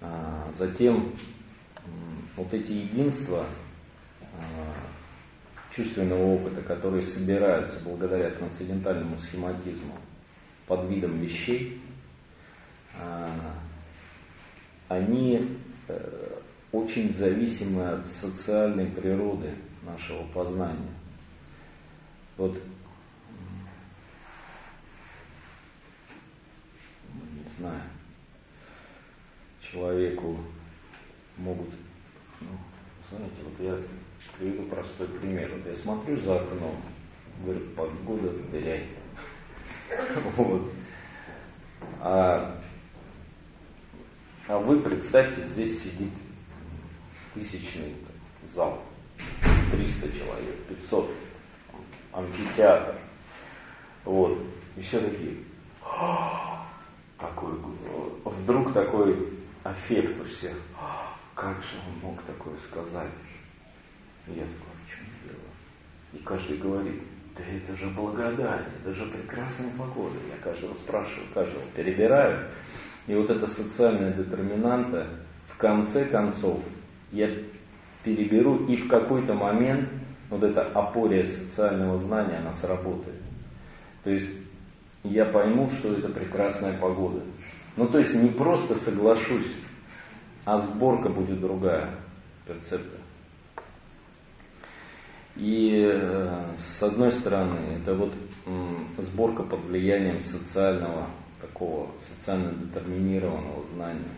А, 0.00 0.50
затем 0.56 1.12
вот 2.36 2.52
эти 2.52 2.72
единства 2.72 3.46
а, 4.20 4.74
чувственного 5.74 6.22
опыта, 6.34 6.62
которые 6.62 7.02
собираются 7.02 7.80
благодаря 7.82 8.30
трансцендентальному 8.30 9.18
схематизму 9.18 9.96
под 10.66 10.88
видом 10.88 11.18
вещей, 11.18 11.80
а, 13.00 13.54
они 14.94 15.58
э, 15.88 16.38
очень 16.72 17.12
зависимы 17.14 17.86
от 17.88 18.06
социальной 18.06 18.86
природы 18.86 19.54
нашего 19.84 20.24
познания. 20.28 20.94
Вот 22.36 22.60
не 27.12 27.50
знаю, 27.58 27.82
человеку 29.60 30.36
могут, 31.36 31.70
ну, 32.40 32.48
знаете, 33.10 33.36
вот 33.44 33.64
я 33.64 33.80
приведу 34.38 34.64
простой 34.64 35.08
пример. 35.08 35.52
Вот 35.54 35.66
я 35.66 35.76
смотрю 35.76 36.16
за 36.20 36.40
окном, 36.40 36.76
говорю, 37.44 37.60
погода 37.76 38.30
дрянь. 38.50 38.88
Вот. 40.36 40.72
А, 42.00 42.58
а 44.46 44.58
вы 44.58 44.80
представьте, 44.80 45.42
здесь 45.46 45.82
сидит 45.82 46.12
тысячный 47.32 47.94
зал, 48.54 48.82
300 49.70 50.12
человек, 50.12 50.56
500, 50.68 51.10
амфитеатр. 52.12 52.98
Вот. 54.04 54.38
И 54.76 54.82
все 54.82 55.00
такие, 55.00 55.38
какой, 57.18 57.52
вдруг 58.24 58.72
такой 58.72 59.38
аффект 59.62 60.20
у 60.20 60.24
всех. 60.24 60.56
Как 61.34 61.56
же 61.62 61.76
он 61.88 62.10
мог 62.10 62.22
такое 62.22 62.56
сказать? 62.58 63.10
Я 64.26 64.42
такой, 64.42 64.74
в 64.84 64.90
чем 64.90 65.06
дело? 65.24 65.40
И 66.12 66.18
каждый 66.18 66.58
говорит, 66.58 67.02
да 67.36 67.42
это 67.44 67.76
же 67.76 67.90
благодать, 67.90 68.68
это 68.80 68.94
же 68.94 69.06
прекрасная 69.06 69.70
погода. 69.76 70.16
Я 70.30 70.36
каждого 70.42 70.74
спрашиваю, 70.74 71.26
каждого 71.34 71.64
перебираю. 71.74 72.48
И 73.06 73.14
вот 73.14 73.30
эта 73.30 73.46
социальная 73.46 74.12
детерминанта, 74.12 75.08
в 75.46 75.56
конце 75.56 76.06
концов, 76.06 76.62
я 77.12 77.28
переберу, 78.02 78.66
и 78.66 78.76
в 78.76 78.88
какой-то 78.88 79.34
момент 79.34 79.88
вот 80.30 80.42
эта 80.42 80.62
опория 80.62 81.24
социального 81.24 81.98
знания, 81.98 82.38
она 82.38 82.52
сработает. 82.52 83.20
То 84.02 84.10
есть 84.10 84.30
я 85.02 85.26
пойму, 85.26 85.68
что 85.68 85.92
это 85.92 86.08
прекрасная 86.08 86.78
погода. 86.78 87.22
Ну, 87.76 87.88
то 87.88 87.98
есть 87.98 88.14
не 88.14 88.28
просто 88.28 88.74
соглашусь, 88.74 89.54
а 90.44 90.58
сборка 90.58 91.08
будет 91.08 91.40
другая, 91.40 91.90
перцепта. 92.46 92.98
И 95.36 95.82
э, 95.84 96.56
с 96.56 96.82
одной 96.82 97.10
стороны, 97.10 97.78
это 97.78 97.94
вот 97.94 98.14
сборка 98.98 99.42
под 99.42 99.64
влиянием 99.64 100.20
социального, 100.20 101.08
такого 101.46 101.90
социально 102.00 102.52
детерминированного 102.52 103.62
знания. 103.66 104.14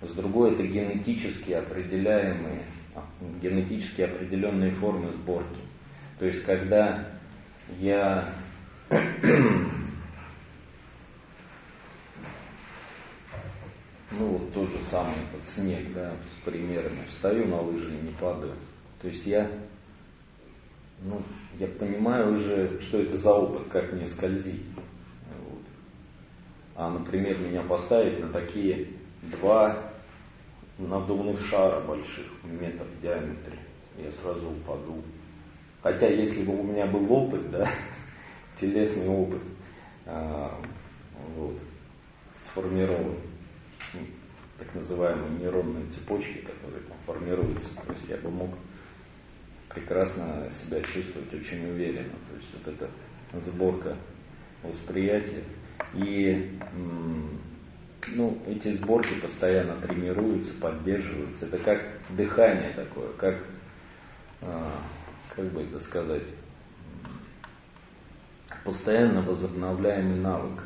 С 0.00 0.12
другой, 0.12 0.52
это 0.52 0.62
генетически 0.64 1.52
определяемые, 1.52 2.64
а, 2.94 3.04
генетически 3.40 4.02
определенные 4.02 4.70
формы 4.70 5.10
сборки. 5.12 5.60
То 6.18 6.26
есть, 6.26 6.44
когда 6.44 7.08
я 7.78 8.32
ну 8.90 8.98
вот 14.18 14.52
тот 14.52 14.68
же 14.70 14.78
самый 14.90 15.14
этот 15.30 15.46
снег, 15.46 15.92
да, 15.92 16.12
с 16.12 16.44
примерами, 16.44 17.04
встаю 17.08 17.46
на 17.46 17.60
лыжи 17.60 17.94
и 17.94 18.06
не 18.06 18.12
падаю. 18.12 18.54
То 19.00 19.08
есть 19.08 19.26
я 19.26 19.50
ну, 21.00 21.22
я 21.54 21.68
понимаю 21.68 22.32
уже, 22.32 22.80
что 22.80 22.98
это 22.98 23.16
за 23.16 23.32
опыт, 23.32 23.68
как 23.68 23.92
мне 23.92 24.06
скользить. 24.06 24.64
А, 26.78 26.88
например, 26.88 27.36
меня 27.40 27.62
поставить 27.62 28.20
на 28.20 28.28
такие 28.28 28.86
два 29.20 29.90
надувных 30.78 31.44
шара 31.44 31.80
больших, 31.80 32.26
метр 32.44 32.84
в 32.84 33.02
диаметре, 33.02 33.58
я 33.96 34.12
сразу 34.12 34.48
упаду. 34.48 35.02
Хотя, 35.82 36.06
если 36.06 36.44
бы 36.44 36.56
у 36.56 36.62
меня 36.62 36.86
был 36.86 37.12
опыт, 37.12 37.50
да, 37.50 37.68
телесный 38.60 39.08
опыт, 39.08 39.42
а, 40.06 40.56
вот, 41.34 41.58
сформирован, 42.38 43.16
ну, 43.94 44.00
так 44.60 44.72
называемые 44.76 45.32
нейронные 45.32 45.90
цепочки, 45.90 46.38
которые 46.38 46.82
там 46.82 46.96
формируются, 47.06 47.74
то 47.74 47.92
есть 47.92 48.08
я 48.08 48.18
бы 48.18 48.30
мог 48.30 48.50
прекрасно 49.68 50.48
себя 50.52 50.80
чувствовать 50.82 51.34
очень 51.34 51.68
уверенно. 51.70 52.14
То 52.30 52.36
есть 52.36 52.54
вот 52.54 52.72
эта 52.72 52.88
сборка 53.50 53.96
восприятия. 54.62 55.42
И 55.94 56.58
ну, 58.14 58.38
эти 58.46 58.72
сборки 58.72 59.14
постоянно 59.20 59.80
тренируются, 59.80 60.54
поддерживаются. 60.54 61.46
Это 61.46 61.58
как 61.58 61.82
дыхание 62.10 62.72
такое, 62.74 63.12
как, 63.14 63.44
а, 64.40 64.72
как 65.34 65.46
бы 65.46 65.62
это 65.62 65.80
сказать, 65.80 66.24
постоянно 68.64 69.22
возобновляемый 69.22 70.20
навык. 70.20 70.64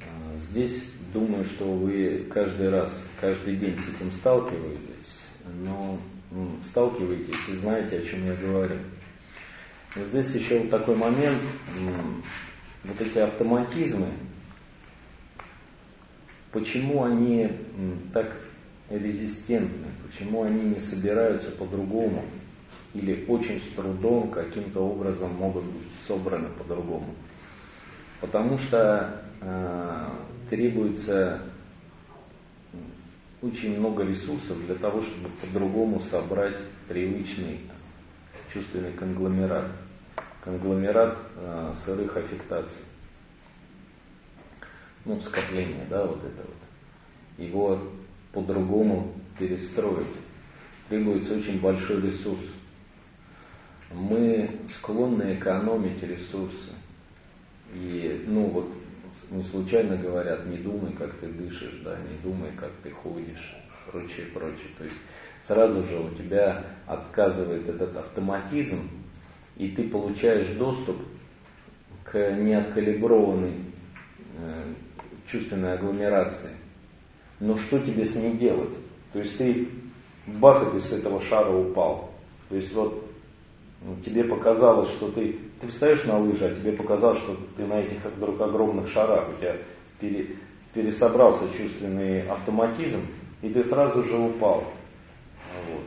А, 0.00 0.38
здесь 0.38 0.92
думаю, 1.12 1.44
что 1.44 1.72
вы 1.72 2.26
каждый 2.32 2.70
раз, 2.70 3.04
каждый 3.20 3.56
день 3.56 3.76
с 3.76 3.88
этим 3.88 4.10
сталкиваетесь, 4.12 5.26
но 5.64 5.98
сталкиваетесь 6.64 7.48
и 7.48 7.56
знаете, 7.56 7.98
о 7.98 8.02
чем 8.02 8.26
я 8.26 8.34
говорю. 8.34 8.76
Но 9.96 10.04
здесь 10.06 10.34
еще 10.34 10.58
вот 10.58 10.70
такой 10.70 10.96
момент, 10.96 11.40
вот 12.84 13.00
эти 13.00 13.18
автоматизмы, 13.18 14.08
почему 16.52 17.04
они 17.04 17.50
так 18.12 18.36
резистентны, 18.90 19.88
почему 20.06 20.44
они 20.44 20.70
не 20.70 20.80
собираются 20.80 21.50
по-другому 21.50 22.22
или 22.92 23.24
очень 23.26 23.60
с 23.60 23.74
трудом 23.74 24.30
каким-то 24.30 24.80
образом 24.80 25.32
могут 25.34 25.64
быть 25.64 25.88
собраны 26.06 26.48
по-другому. 26.50 27.14
Потому 28.20 28.56
что 28.58 29.22
э, 29.40 30.08
требуется 30.48 31.42
очень 33.42 33.78
много 33.78 34.04
ресурсов 34.04 34.64
для 34.64 34.76
того, 34.76 35.02
чтобы 35.02 35.28
по-другому 35.40 36.00
собрать 36.00 36.60
привычный 36.88 37.60
чувственный 38.52 38.92
конгломерат. 38.92 39.66
Конгломерат 40.44 41.16
э, 41.36 41.72
сырых 41.74 42.18
аффектаций. 42.18 42.84
Ну, 45.06 45.18
скопление, 45.20 45.86
да, 45.88 46.04
вот 46.04 46.22
это 46.22 46.42
вот. 46.42 47.44
Его 47.44 47.80
по-другому 48.30 49.14
перестроить. 49.38 50.06
Требуется 50.88 51.34
очень 51.34 51.60
большой 51.60 52.02
ресурс. 52.02 52.44
Мы 53.90 54.60
склонны 54.68 55.34
экономить 55.34 56.02
ресурсы. 56.02 56.72
И, 57.72 58.24
ну, 58.26 58.46
вот 58.48 58.70
не 59.30 59.42
случайно 59.44 59.96
говорят, 59.96 60.44
не 60.46 60.58
думай, 60.58 60.92
как 60.92 61.14
ты 61.14 61.26
дышишь, 61.28 61.80
да, 61.82 61.96
не 61.96 62.18
думай, 62.22 62.50
как 62.52 62.70
ты 62.82 62.90
ходишь, 62.90 63.54
прочее, 63.90 64.26
прочее. 64.26 64.68
То 64.76 64.84
есть 64.84 64.96
сразу 65.46 65.82
же 65.84 66.00
у 66.00 66.10
тебя 66.10 66.64
отказывает 66.86 67.66
этот 67.68 67.96
автоматизм, 67.96 68.90
и 69.56 69.68
ты 69.68 69.88
получаешь 69.88 70.48
доступ 70.56 70.96
к 72.04 72.32
неоткалиброванной 72.32 73.54
э, 74.38 74.64
чувственной 75.26 75.74
агломерации. 75.74 76.50
Но 77.40 77.56
что 77.58 77.78
тебе 77.78 78.04
с 78.04 78.14
ней 78.14 78.34
делать? 78.34 78.74
То 79.12 79.20
есть 79.20 79.38
ты 79.38 79.68
бах, 80.26 80.66
и 80.66 80.70
ты 80.72 80.80
с 80.80 80.92
этого 80.92 81.20
шара 81.20 81.50
упал. 81.50 82.10
То 82.48 82.56
есть 82.56 82.72
вот 82.74 83.04
ну, 83.82 83.96
тебе 83.96 84.24
показалось, 84.24 84.88
что 84.88 85.10
ты, 85.10 85.38
ты 85.60 85.68
встаешь 85.68 86.04
на 86.04 86.18
лыжи, 86.18 86.46
а 86.46 86.54
тебе 86.54 86.72
показалось, 86.72 87.18
что 87.18 87.36
ты 87.56 87.66
на 87.66 87.80
этих 87.80 88.04
вдруг 88.04 88.40
огромных 88.40 88.88
шарах, 88.88 89.28
у 89.28 89.38
тебя 89.38 89.58
пере, 90.00 90.36
пересобрался 90.72 91.44
чувственный 91.56 92.22
автоматизм, 92.22 93.00
и 93.42 93.50
ты 93.50 93.62
сразу 93.62 94.02
же 94.02 94.16
упал. 94.16 94.64
Вот. 95.70 95.84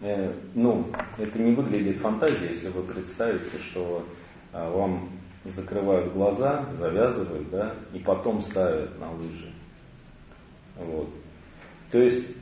Э, 0.00 0.32
ну, 0.54 0.86
это 1.16 1.38
не 1.38 1.52
выглядит 1.52 1.96
фантазией, 1.96 2.50
если 2.50 2.68
вы 2.68 2.82
представите, 2.82 3.58
что 3.58 4.04
а, 4.52 4.70
вам 4.70 5.10
закрывают 5.44 6.12
глаза, 6.12 6.66
завязывают, 6.76 7.50
да, 7.50 7.72
и 7.92 7.98
потом 7.98 8.40
ставят 8.40 8.98
на 9.00 9.10
лыжи. 9.12 9.52
Вот. 10.76 11.08
То 11.90 11.98
есть 11.98 12.36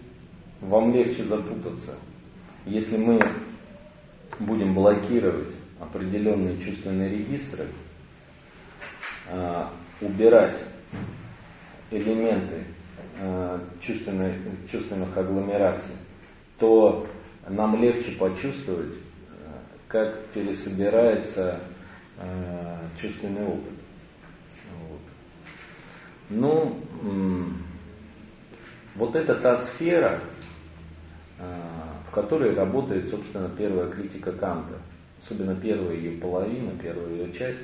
вам 0.61 0.93
легче 0.93 1.25
запутаться. 1.25 1.95
Если 2.67 2.99
мы 2.99 3.21
будем 4.39 4.75
блокировать 4.75 5.55
определенные 5.81 6.59
чувственные 6.59 7.11
регистры, 7.11 7.69
а, 9.31 9.73
убирать 10.01 10.59
элементы 11.91 12.65
а, 13.19 13.61
чувственных, 13.81 14.37
чувственных 14.71 15.17
агломераций, 15.17 15.95
то 16.59 17.07
нам 17.49 17.81
легче 17.81 18.13
почувствовать, 18.13 18.95
как 19.89 20.27
пересобирается 20.29 21.61
чувственный 23.01 23.45
опыт. 23.45 23.73
Вот. 24.79 25.01
Ну, 26.31 26.83
вот 28.95 29.15
это 29.15 29.35
та 29.37 29.57
сфера, 29.57 30.21
в 31.39 32.11
которой 32.13 32.55
работает, 32.55 33.09
собственно, 33.09 33.49
первая 33.51 33.91
критика 33.91 34.33
Канта. 34.33 34.81
Особенно 35.23 35.55
первая 35.57 35.95
ее 35.95 36.19
половина, 36.21 36.73
первая 36.79 37.09
ее 37.09 37.33
часть 37.33 37.61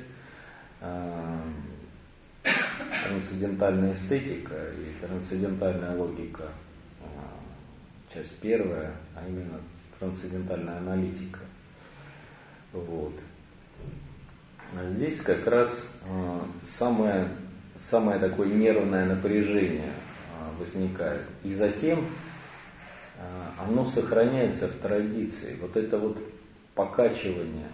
трансцендентальная 3.09 3.93
эстетика 3.95 4.55
и 4.55 5.07
трансцендентальная 5.07 5.97
логика, 5.97 6.49
часть 8.13 8.39
первая, 8.41 8.95
а 9.15 9.27
именно 9.27 9.61
трансцендентальная 9.99 10.79
аналитика. 10.79 11.41
Вот. 12.73 13.15
А 14.75 14.91
здесь 14.91 15.21
как 15.21 15.47
раз 15.47 15.95
а, 16.09 16.47
самое, 16.65 17.29
самое 17.81 18.19
такое 18.19 18.49
нервное 18.49 19.07
напряжение 19.07 19.93
возникает. 20.59 21.23
И 21.43 21.55
затем 21.55 22.07
оно 23.59 23.85
сохраняется 23.85 24.69
в 24.69 24.77
традиции. 24.79 25.57
Вот 25.61 25.77
это 25.77 25.99
вот 25.99 26.19
покачивание 26.75 27.69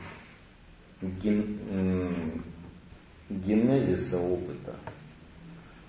ген, 1.01 2.25
генезиса 3.31 4.19
опыта, 4.19 4.75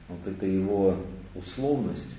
вот 0.08 0.28
эта 0.28 0.46
его 0.46 0.96
условность, 1.36 2.14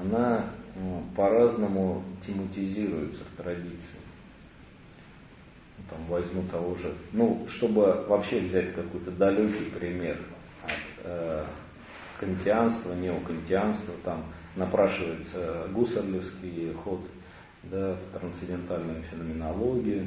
она 0.00 0.50
ну, 0.74 1.04
по-разному 1.14 2.02
тематизируется 2.26 3.20
в 3.24 3.42
традиции. 3.42 4.00
Ну, 5.78 5.84
там 5.90 6.06
возьму 6.06 6.42
того 6.50 6.74
же, 6.76 6.94
ну, 7.12 7.46
чтобы 7.48 8.04
вообще 8.08 8.40
взять 8.40 8.74
какой-то 8.74 9.10
далекий 9.10 9.70
пример 9.78 10.18
от 10.64 11.04
э, 11.04 11.44
кантианства, 12.18 12.94
неокантианства, 12.94 13.94
там 14.04 14.24
напрашивается 14.56 15.66
гусарлевский 15.72 16.72
ход 16.72 17.00
да, 17.64 17.94
в 17.94 18.18
трансцендентальную 18.18 19.02
феноменологию, 19.10 20.06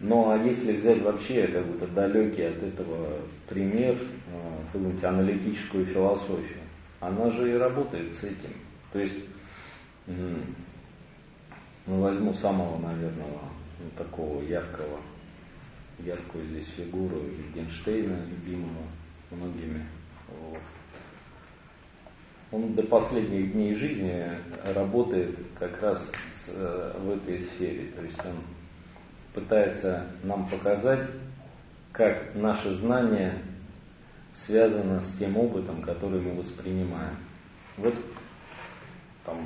ну 0.00 0.30
а 0.30 0.38
если 0.38 0.76
взять 0.76 1.02
вообще 1.02 1.48
какой-то 1.48 1.88
далекий 1.88 2.42
от 2.42 2.62
этого 2.62 3.18
пример, 3.48 3.96
э, 3.96 4.64
какую-нибудь 4.66 5.02
аналитическую 5.02 5.86
философию, 5.86 6.60
она 7.00 7.30
же 7.30 7.50
и 7.50 7.56
работает 7.56 8.12
с 8.12 8.22
этим. 8.22 8.52
То 8.92 9.00
есть, 9.00 9.24
ну, 10.08 12.00
возьму 12.00 12.32
самого, 12.34 12.78
наверное, 12.78 13.26
такого 13.96 14.42
яркого, 14.42 14.98
яркую 15.98 16.46
здесь 16.46 16.66
фигуру 16.76 17.20
Генштейна, 17.54 18.24
любимого 18.26 18.84
многими. 19.30 19.84
Вот. 20.28 20.60
Он 22.50 22.72
до 22.72 22.82
последних 22.82 23.52
дней 23.52 23.74
жизни 23.74 24.26
работает 24.74 25.38
как 25.58 25.82
раз 25.82 26.10
с, 26.34 26.48
э, 26.48 26.98
в 26.98 27.10
этой 27.10 27.38
сфере. 27.38 27.90
То 27.94 28.02
есть 28.02 28.18
он 28.24 28.36
пытается 29.34 30.06
нам 30.22 30.48
показать, 30.48 31.06
как 31.92 32.34
наше 32.34 32.72
знание 32.72 33.42
связано 34.32 35.00
с 35.00 35.16
тем 35.18 35.36
опытом, 35.36 35.82
который 35.82 36.20
мы 36.20 36.34
воспринимаем. 36.34 37.16
Вот 37.76 37.94
там 39.26 39.36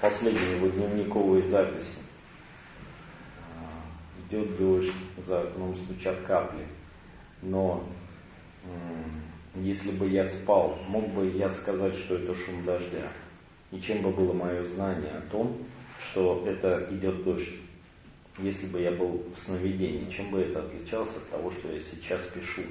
последние 0.00 0.56
его 0.56 0.68
дневниковые 0.68 1.42
записи. 1.42 1.98
А, 3.54 4.28
идет 4.28 4.56
дождь, 4.56 4.92
за 5.16 5.42
окном 5.42 5.76
стучат 5.76 6.20
капли. 6.22 6.66
Но 7.42 7.84
если 9.54 9.90
бы 9.92 10.08
я 10.08 10.24
спал, 10.24 10.78
мог 10.88 11.08
бы 11.08 11.26
я 11.30 11.48
сказать, 11.48 11.94
что 11.94 12.16
это 12.16 12.34
шум 12.34 12.64
дождя. 12.64 13.08
И 13.70 13.80
чем 13.80 14.02
бы 14.02 14.10
было 14.10 14.32
мое 14.32 14.64
знание 14.64 15.12
о 15.12 15.30
том, 15.30 15.58
что 16.10 16.44
это 16.46 16.88
идет 16.90 17.24
дождь? 17.24 17.50
если 18.40 18.66
бы 18.66 18.80
я 18.80 18.92
был 18.92 19.24
в 19.34 19.38
сновидении, 19.38 20.10
чем 20.10 20.30
бы 20.30 20.40
это 20.40 20.60
отличалось 20.60 21.16
от 21.16 21.28
того, 21.30 21.50
что 21.50 21.72
я 21.72 21.80
сейчас 21.80 22.22
пишу 22.22 22.62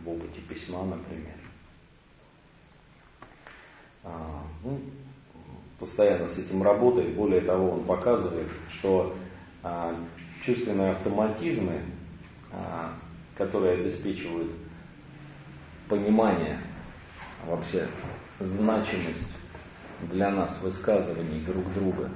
в 0.00 0.08
опыте 0.08 0.40
письма, 0.42 0.84
например. 0.84 1.34
А, 4.04 4.44
ну, 4.62 4.80
постоянно 5.78 6.26
с 6.26 6.38
этим 6.38 6.62
работает. 6.62 7.14
Более 7.14 7.40
того, 7.40 7.72
он 7.72 7.84
показывает, 7.84 8.48
что 8.68 9.14
а, 9.62 9.94
чувственные 10.42 10.92
автоматизмы, 10.92 11.80
а, 12.52 12.94
которые 13.36 13.80
обеспечивают 13.80 14.52
понимание, 15.88 16.58
вообще 17.46 17.88
значимость 18.40 19.36
для 20.10 20.30
нас 20.30 20.58
высказываний 20.62 21.40
друг 21.40 21.72
друга, 21.74 22.10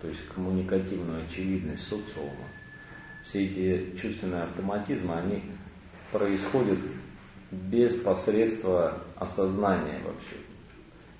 то 0.00 0.08
есть 0.08 0.26
коммуникативную 0.28 1.24
очевидность 1.24 1.86
социума, 1.88 2.46
все 3.24 3.46
эти 3.46 3.96
чувственные 3.96 4.42
автоматизмы, 4.42 5.14
они 5.14 5.42
происходят 6.12 6.78
без 7.50 7.94
посредства 7.96 9.02
осознания 9.16 10.00
вообще. 10.04 10.36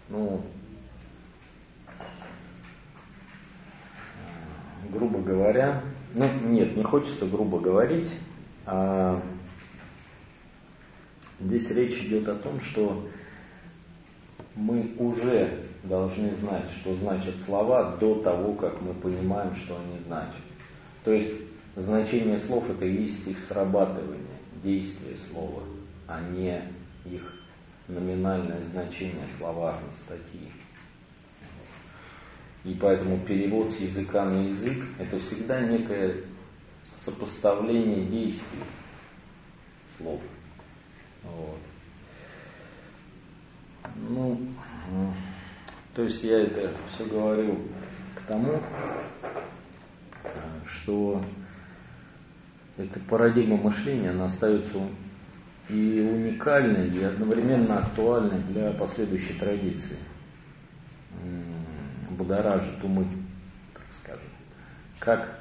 Ну, 0.09 0.43
грубо 4.91 5.21
говоря, 5.21 5.83
ну 6.15 6.29
нет, 6.47 6.77
не 6.77 6.83
хочется 6.83 7.27
грубо 7.27 7.61
говорить, 7.61 8.13
а 8.67 9.23
здесь 11.41 11.71
речь 11.71 12.01
идет 12.03 12.29
о 12.29 12.37
том, 12.37 12.61
что 12.61 13.09
мы 14.55 14.93
уже 14.99 15.65
должны 15.85 16.35
знать, 16.37 16.69
что 16.71 16.95
значат 16.95 17.37
слова 17.45 17.97
до 17.97 18.17
того, 18.17 18.55
как 18.55 18.81
мы 18.83 18.95
понимаем, 18.95 19.55
что 19.55 19.77
они 19.77 20.01
значат. 20.01 20.43
То 21.05 21.13
есть 21.13 21.33
значение 21.77 22.39
слов 22.39 22.69
это 22.69 22.85
и 22.85 23.03
есть 23.03 23.27
их 23.27 23.39
срабатывание, 23.41 24.19
действие 24.63 25.17
слова, 25.17 25.63
а 26.07 26.21
не 26.21 26.61
их 27.05 27.35
номинальное 27.87 28.63
значение 28.65 29.27
словарной 29.29 29.95
статьи. 30.05 30.51
И 32.65 32.75
поэтому 32.75 33.19
перевод 33.21 33.71
с 33.71 33.81
языка 33.81 34.25
на 34.25 34.45
язык 34.45 34.85
это 34.99 35.19
всегда 35.19 35.61
некое 35.61 36.17
сопоставление 36.97 38.05
действий 38.07 38.65
слов. 39.97 40.21
Вот. 41.23 41.59
Ну, 43.97 44.41
то 45.95 46.03
есть 46.03 46.23
я 46.25 46.43
это 46.43 46.73
все 46.89 47.05
говорю 47.07 47.59
к 48.15 48.23
тому, 48.23 48.61
что 50.67 51.23
эта 52.77 53.01
парадигма 53.01 53.57
мышления, 53.57 54.11
она 54.11 54.27
остается 54.27 54.79
и 55.69 56.01
уникальной, 56.01 56.89
и 56.89 57.03
одновременно 57.03 57.79
актуальной 57.79 58.41
для 58.45 58.73
последующей 58.73 59.35
традиции. 59.35 59.99
Будоражит 62.19 62.83
умы, 62.83 63.07
так 63.73 63.85
скажем. 64.03 64.29
Как, 64.99 65.41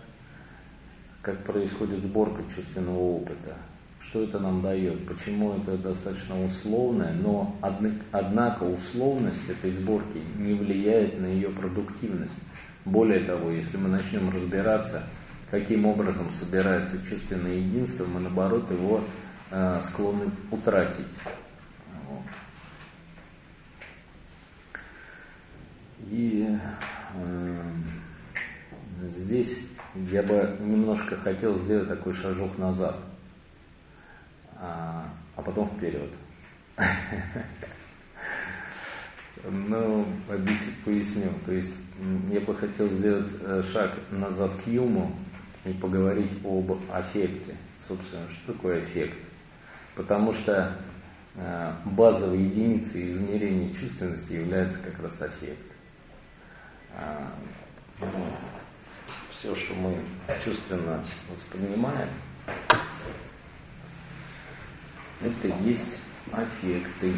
как 1.24 1.44
происходит 1.44 2.04
сборка 2.04 2.44
чувственного 2.56 3.00
опыта, 3.00 3.56
что 4.00 4.22
это 4.22 4.40
нам 4.40 4.62
дает? 4.62 5.08
Почему 5.08 5.54
это 5.54 5.76
достаточно 5.76 6.46
условное, 6.46 7.14
но 7.14 7.56
однако 8.12 8.64
условность 8.64 9.50
этой 9.50 9.72
сборки 9.72 10.22
не 10.38 10.54
влияет 10.54 11.20
на 11.20 11.26
ее 11.26 11.50
продуктивность. 11.50 12.38
Более 12.86 13.22
того, 13.22 13.50
если 13.50 13.78
мы 13.78 13.90
начнем 13.90 14.30
разбираться, 14.30 15.04
каким 15.50 15.88
образом 15.88 16.30
собирается 16.30 17.04
чувственное 17.04 17.56
единство, 17.56 18.06
мы 18.06 18.20
наоборот 18.20 18.70
его 18.70 19.04
э, 19.50 19.82
склонны 19.82 20.30
утратить. 20.52 21.08
Вот. 22.08 22.22
И 26.10 26.58
э, 27.16 27.72
здесь 29.10 29.60
я 30.10 30.24
бы 30.24 30.58
немножко 30.60 31.18
хотел 31.18 31.56
сделать 31.56 31.90
такой 31.90 32.14
шажок 32.14 32.58
назад 32.58 32.98
а, 34.60 35.10
а 35.36 35.42
потом 35.42 35.68
вперед. 35.68 36.10
Ну, 39.44 40.06
поясню. 40.84 41.30
То 41.46 41.54
есть 41.54 41.76
я 42.32 42.40
бы 42.42 42.56
хотел 42.56 42.90
сделать 42.90 43.32
э, 43.40 43.62
шаг 43.72 43.98
назад 44.12 44.52
к 44.64 44.68
Юму 44.68 45.16
и 45.64 45.74
поговорить 45.74 46.38
об 46.44 46.78
аффекте. 46.92 47.56
Собственно, 47.80 48.28
что 48.32 48.54
такое 48.54 48.82
эффект? 48.82 49.18
Потому 49.96 50.34
что 50.34 50.76
э, 51.36 51.74
базовой 51.86 52.40
единицей 52.40 53.08
измерения 53.08 53.72
чувственности 53.74 54.34
является 54.34 54.80
как 54.80 55.00
раз 55.02 55.22
аффект. 55.22 55.67
А, 56.98 57.32
ну, 58.00 58.08
все, 59.30 59.56
что 59.56 59.76
мы 59.76 60.04
чувственно 60.44 61.04
воспринимаем, 61.30 62.10
это 65.22 65.48
есть 65.62 65.98
аффекты. 66.32 67.14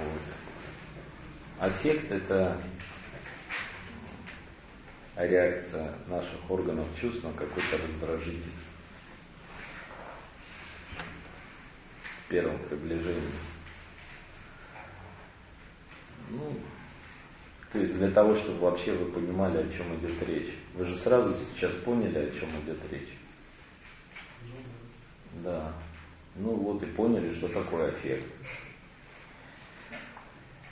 Вот. 0.00 1.70
Аффект 1.70 2.10
это 2.10 2.60
реакция 5.16 5.94
наших 6.08 6.50
органов 6.50 6.86
чувств 7.00 7.22
на 7.22 7.32
какой-то 7.32 7.78
раздражитель. 7.78 8.52
В 12.24 12.28
первом 12.28 12.58
приближении. 12.58 13.22
Ну, 16.30 16.58
то 17.72 17.78
есть 17.78 17.96
для 17.96 18.10
того, 18.10 18.34
чтобы 18.34 18.60
вообще 18.60 18.92
вы 18.92 19.10
понимали, 19.10 19.58
о 19.58 19.68
чем 19.70 19.96
идет 19.96 20.22
речь. 20.26 20.52
Вы 20.74 20.84
же 20.84 20.96
сразу 20.96 21.36
сейчас 21.36 21.72
поняли, 21.74 22.18
о 22.18 22.30
чем 22.30 22.48
идет 22.62 22.78
речь. 22.90 23.12
Да. 25.42 25.72
Ну 26.36 26.54
вот 26.54 26.82
и 26.82 26.86
поняли, 26.86 27.32
что 27.32 27.48
такое 27.48 27.88
аффект. 27.88 28.24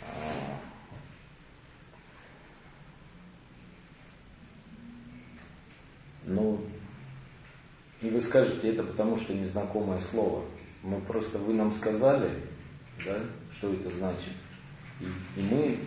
А. 0.03 0.61
Ну, 6.27 6.65
и 8.01 8.09
вы 8.09 8.21
скажете, 8.21 8.71
это 8.71 8.83
потому 8.83 9.17
что 9.17 9.35
незнакомое 9.35 10.01
слово. 10.01 10.45
Мы 10.83 11.01
просто, 11.01 11.39
вы 11.39 11.55
нам 11.55 11.73
сказали, 11.73 12.43
да, 13.05 13.19
что 13.53 13.73
это 13.73 13.91
значит. 13.91 14.33
И, 15.01 15.05
и 15.41 15.43
мы 15.43 15.79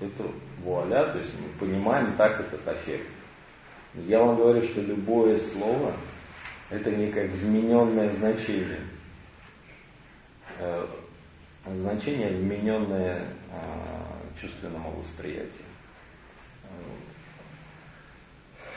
это 0.00 0.30
вуаля, 0.62 1.12
то 1.12 1.18
есть 1.18 1.32
мы 1.40 1.48
понимаем 1.58 2.16
так 2.16 2.40
этот 2.40 2.66
аффект. 2.66 3.06
Я 3.94 4.20
вам 4.20 4.36
говорю, 4.36 4.62
что 4.62 4.82
любое 4.82 5.38
слово 5.38 5.94
это 6.70 6.90
некое 6.90 7.28
вмененное 7.28 8.10
значение. 8.10 8.80
Э, 10.58 10.86
значение, 11.74 12.30
вмененное 12.30 13.26
а, 13.50 14.16
чувственному 14.40 14.90
восприятию. 14.92 15.64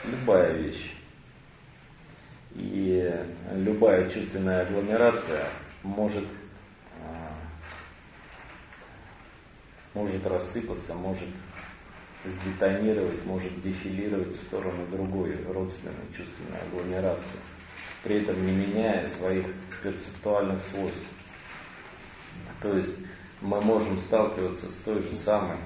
Любая 0.04 0.52
вещь. 0.54 0.92
И 2.54 3.26
любая 3.52 4.08
чувственная 4.08 4.62
агломерация 4.62 5.46
может 5.82 6.24
может 9.94 10.26
рассыпаться, 10.26 10.94
может 10.94 11.28
сдетонировать, 12.24 13.24
может 13.24 13.60
дефилировать 13.62 14.34
в 14.34 14.40
сторону 14.40 14.86
другой 14.90 15.36
родственной 15.48 15.94
чувственной 16.16 16.60
агломерации, 16.68 17.38
при 18.02 18.22
этом 18.22 18.44
не 18.44 18.52
меняя 18.52 19.06
своих 19.06 19.46
перцептуальных 19.82 20.60
свойств. 20.62 21.06
То 22.60 22.76
есть 22.76 22.96
мы 23.40 23.60
можем 23.60 23.98
сталкиваться 23.98 24.68
с 24.70 24.76
той 24.76 25.00
же 25.00 25.12
самой 25.14 25.56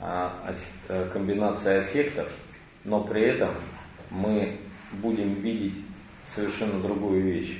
а, 0.00 0.54
э, 0.88 1.08
комбинацией 1.12 1.82
эффектов, 1.82 2.28
но 2.84 3.04
при 3.04 3.22
этом 3.22 3.54
мы 4.10 4.58
будем 4.92 5.34
видеть 5.34 5.84
совершенно 6.26 6.80
другую 6.80 7.22
вещь. 7.22 7.58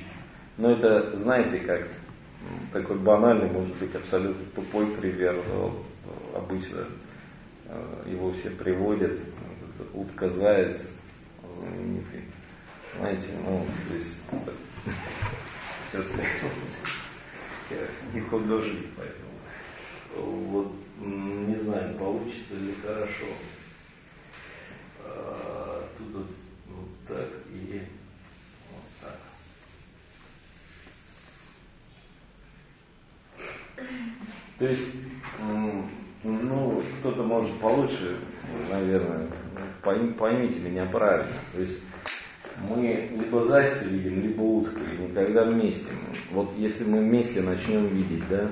Но 0.57 0.73
это, 0.73 1.15
знаете, 1.17 1.59
как 1.59 1.89
такой 2.73 2.99
банальный, 2.99 3.51
может 3.51 3.75
быть, 3.77 3.95
абсолютно 3.95 4.45
тупой 4.55 4.87
пример 4.87 5.43
обычно 6.35 6.87
э, 7.67 8.05
его 8.07 8.33
все 8.33 8.51
приводят, 8.51 9.19
утка 9.93 10.29
заяц, 10.31 10.89
знаменитый. 11.59 12.23
Знаете, 12.97 13.33
ну, 13.45 13.67
то 13.89 13.95
есть 13.95 14.21
сейчас 15.91 16.13
я 17.71 17.87
не 18.13 18.21
художник, 18.21 18.87
поэтому 18.97 19.33
вот 20.51 20.73
не 21.01 21.57
знаю, 21.57 21.97
получится 21.99 22.55
ли 22.55 22.75
хорошо. 22.85 23.27
А, 25.05 25.89
тут 25.99 26.13
вот, 26.13 26.27
вот 26.69 27.07
так 27.09 27.29
и 27.51 27.83
вот 28.71 28.83
так. 29.01 29.19
То 34.59 34.67
есть 34.67 34.95
ну, 36.23 36.83
кто-то 37.01 37.23
может 37.23 37.53
получше, 37.59 38.17
наверное, 38.71 39.29
поймите 39.83 40.61
меня 40.61 40.87
правильно. 40.87 41.33
То 41.53 41.61
есть 41.61 41.83
мы 42.69 43.11
либо 43.13 43.43
зайца 43.43 43.89
видим, 43.89 44.21
либо 44.21 44.43
утку, 44.43 44.79
и 44.79 45.09
никогда 45.09 45.45
вместе. 45.45 45.91
Вот 46.31 46.53
если 46.57 46.85
мы 46.85 47.01
вместе 47.01 47.41
начнем 47.41 47.87
видеть, 47.89 48.23
да, 48.29 48.51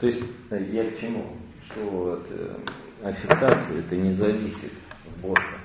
то 0.00 0.06
есть 0.06 0.22
я 0.50 0.90
к 0.90 1.00
чему? 1.00 1.36
Что 1.64 1.80
вот, 1.90 2.26
э, 2.30 2.56
аффектация 3.02 3.80
это 3.80 3.96
не 3.96 4.12
зависит 4.12 4.72
сборка. 5.16 5.58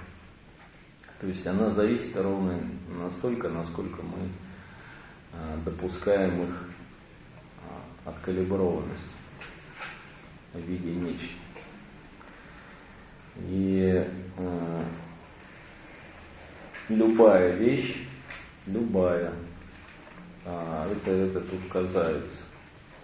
То 1.22 1.28
есть 1.28 1.46
она 1.46 1.70
зависит 1.70 2.18
ровно 2.18 2.60
настолько, 3.00 3.48
насколько 3.50 4.02
мы 4.02 4.30
э, 5.34 5.58
допускаем 5.64 6.44
их 6.44 6.64
э, 7.62 8.10
откалиброванность 8.10 9.08
в 10.54 10.60
виде 10.60 10.92
нечто. 10.92 11.34
И 13.48 14.06
э, 14.38 14.84
любая 16.90 17.56
вещь, 17.56 18.04
любая, 18.68 19.34
а, 20.46 20.90
это, 20.92 21.12
это 21.12 21.42
тут 21.42 21.60
касается. 21.72 22.42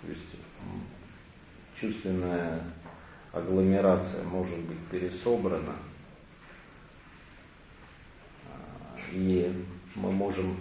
То 0.02 0.08
есть 0.10 0.36
чувственная 1.80 2.62
агломерация 3.32 4.24
может 4.24 4.58
быть 4.60 4.80
пересобрана, 4.92 5.76
а, 8.48 8.98
и 9.12 9.66
мы 9.96 10.12
можем 10.12 10.58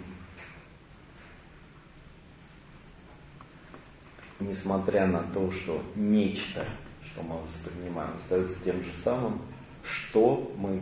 несмотря 4.39 5.05
на 5.07 5.23
то, 5.23 5.51
что 5.51 5.83
нечто, 5.95 6.65
что 7.03 7.21
мы 7.23 7.41
воспринимаем, 7.41 8.15
остается 8.15 8.55
тем 8.63 8.83
же 8.83 8.91
самым, 9.03 9.41
что 9.83 10.53
мы 10.57 10.81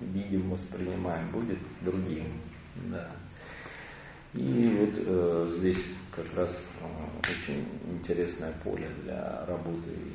видим, 0.00 0.50
воспринимаем, 0.50 1.30
будет 1.30 1.58
другим. 1.82 2.26
Да. 2.90 3.10
И 4.34 4.76
вот 4.78 4.94
э, 4.94 5.52
здесь 5.58 5.84
как 6.14 6.32
раз 6.36 6.62
э, 6.80 7.30
очень 7.30 7.66
интересное 7.90 8.52
поле 8.62 8.88
для 9.02 9.44
работы 9.46 9.90
и 9.90 10.12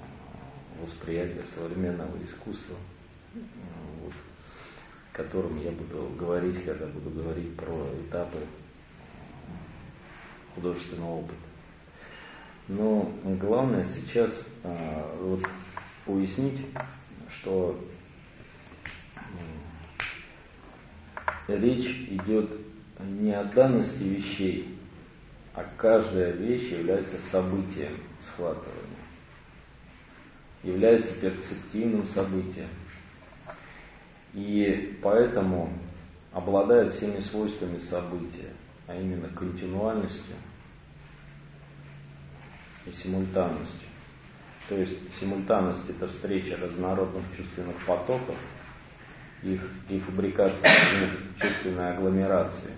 э, 0.00 0.82
восприятия 0.82 1.44
современного 1.54 2.16
искусства, 2.24 2.76
э, 3.34 3.38
вот, 4.02 4.14
о 5.12 5.16
котором 5.16 5.60
я 5.60 5.70
буду 5.70 6.10
говорить, 6.18 6.64
когда 6.64 6.86
буду 6.86 7.10
говорить 7.10 7.54
про 7.56 7.86
этапы 8.06 8.38
э, 8.38 8.46
художественного 10.54 11.20
опыта. 11.20 11.39
Но 12.70 13.10
главное 13.24 13.84
сейчас 13.84 14.46
а, 14.62 15.16
вот, 15.20 15.42
уяснить, 16.06 16.64
что 17.28 17.76
речь 21.48 22.06
идет 22.08 22.48
не 23.00 23.32
о 23.32 23.42
данности 23.42 24.04
вещей, 24.04 24.78
а 25.52 25.64
каждая 25.76 26.30
вещь 26.30 26.70
является 26.70 27.18
событием 27.18 27.96
схватывания, 28.20 29.02
является 30.62 31.12
перцептивным 31.20 32.06
событием. 32.06 32.68
И 34.32 34.96
поэтому 35.02 35.72
обладает 36.30 36.94
всеми 36.94 37.18
свойствами 37.18 37.78
события, 37.78 38.52
а 38.86 38.94
именно 38.94 39.26
континуальностью– 39.30 40.36
и 42.86 42.92
симультанностью. 42.92 43.88
То 44.68 44.76
есть 44.76 44.96
симультанность 45.18 45.88
это 45.90 46.06
встреча 46.06 46.56
разнородных 46.56 47.24
чувственных 47.36 47.76
потоков, 47.84 48.36
их 49.42 49.60
и 49.88 49.98
фабрикация 49.98 50.70
их 51.02 51.40
чувственной 51.40 51.94
агломерации, 51.94 52.72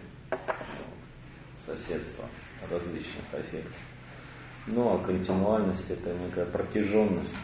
соседства 1.66 2.24
различных 2.70 3.24
эффектов. 3.32 3.76
Ну 4.66 4.94
а 4.94 5.04
континуальность 5.04 5.90
это 5.90 6.14
некая 6.14 6.46
протяженность 6.46 7.34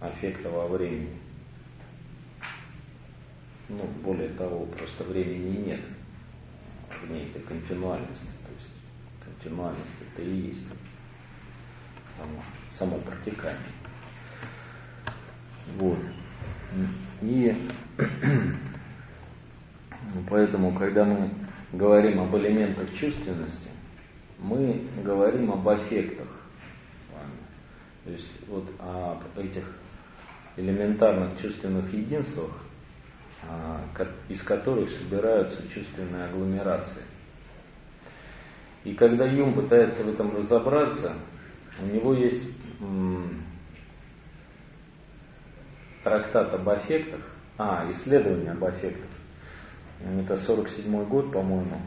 эффекта 0.00 0.50
во 0.50 0.66
времени. 0.66 1.18
Ну, 3.68 3.84
более 4.02 4.28
того, 4.30 4.66
просто 4.66 5.04
времени 5.04 5.68
нет 5.68 5.80
в 7.02 7.10
ней 7.10 7.28
этой 7.28 7.40
континуальности 7.42 8.26
континуальность 9.42 9.96
это 10.00 10.22
и 10.22 10.48
есть 10.48 10.66
само, 12.16 12.42
само 12.70 12.98
протекание. 12.98 13.58
Вот. 15.76 15.98
И 17.22 17.56
поэтому, 20.28 20.74
когда 20.74 21.04
мы 21.04 21.30
говорим 21.72 22.20
об 22.20 22.36
элементах 22.36 22.92
чувственности, 22.94 23.68
мы 24.38 24.86
говорим 25.02 25.52
об 25.52 25.68
аффектах. 25.68 26.28
То 28.04 28.10
есть 28.10 28.30
вот 28.48 28.68
об 28.80 29.38
этих 29.38 29.64
элементарных 30.56 31.40
чувственных 31.40 31.92
единствах, 31.94 32.50
а, 33.48 33.80
из 34.28 34.42
которых 34.42 34.90
собираются 34.90 35.62
чувственные 35.68 36.24
агломерации. 36.24 37.02
И 38.84 38.94
когда 38.94 39.26
Юм 39.26 39.54
пытается 39.54 40.02
в 40.02 40.08
этом 40.08 40.36
разобраться, 40.36 41.14
у 41.80 41.86
него 41.86 42.14
есть 42.14 42.50
трактат 46.02 46.52
об 46.52 46.68
аффектах, 46.68 47.20
а, 47.58 47.88
исследование 47.90 48.50
об 48.52 48.64
аффектах. 48.64 49.10
Это 50.00 50.36
47 50.36 51.04
год, 51.04 51.30
по-моему, 51.32 51.80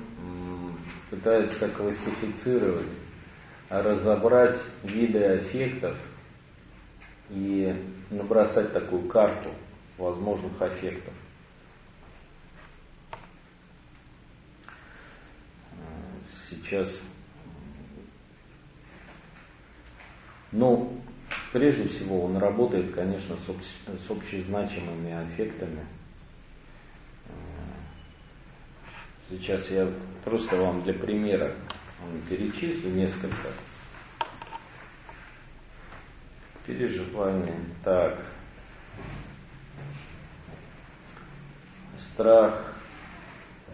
пытается 1.09 1.71
классифицировать, 1.71 2.89
разобрать 3.71 4.61
виды 4.83 5.25
аффектов 5.25 5.97
и 7.33 7.75
набросать 8.11 8.73
такую 8.73 9.09
карту 9.09 9.51
возможных 9.99 10.61
аффектов. 10.61 11.15
Сейчас, 16.49 17.01
ну, 20.53 21.01
прежде 21.53 21.89
всего 21.89 22.25
он 22.25 22.37
работает, 22.37 22.95
конечно, 22.95 23.37
с, 23.37 23.49
общ, 23.49 23.65
с 23.87 24.11
общезначимыми 24.11 25.13
аффектами. 25.13 25.87
Сейчас 29.31 29.71
я 29.71 29.91
просто 30.25 30.57
вам 30.57 30.83
для 30.83 30.93
примера 30.93 31.57
перечислю 32.29 32.91
несколько 32.91 33.49
переживаний. 36.67 37.55
Так, 37.85 38.25
страх, 41.97 42.75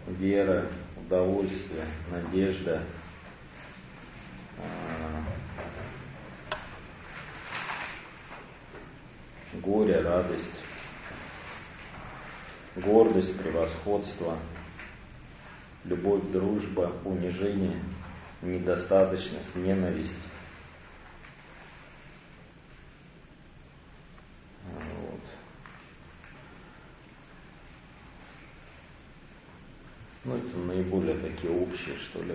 вера, 0.06 0.70
удовольствие, 0.96 1.86
надежда, 2.10 2.82
а, 4.58 5.24
горе, 9.54 10.00
радость, 10.00 10.60
гордость, 12.76 13.38
превосходство, 13.40 14.38
любовь, 15.84 16.22
дружба, 16.30 16.92
унижение, 17.04 17.82
недостаточность, 18.42 19.54
ненависть. 19.56 20.22
Вот. 24.64 25.20
Ну, 30.28 30.36
это 30.36 30.58
наиболее 30.58 31.16
такие 31.16 31.50
общие, 31.50 31.96
что 31.96 32.22
ли, 32.22 32.34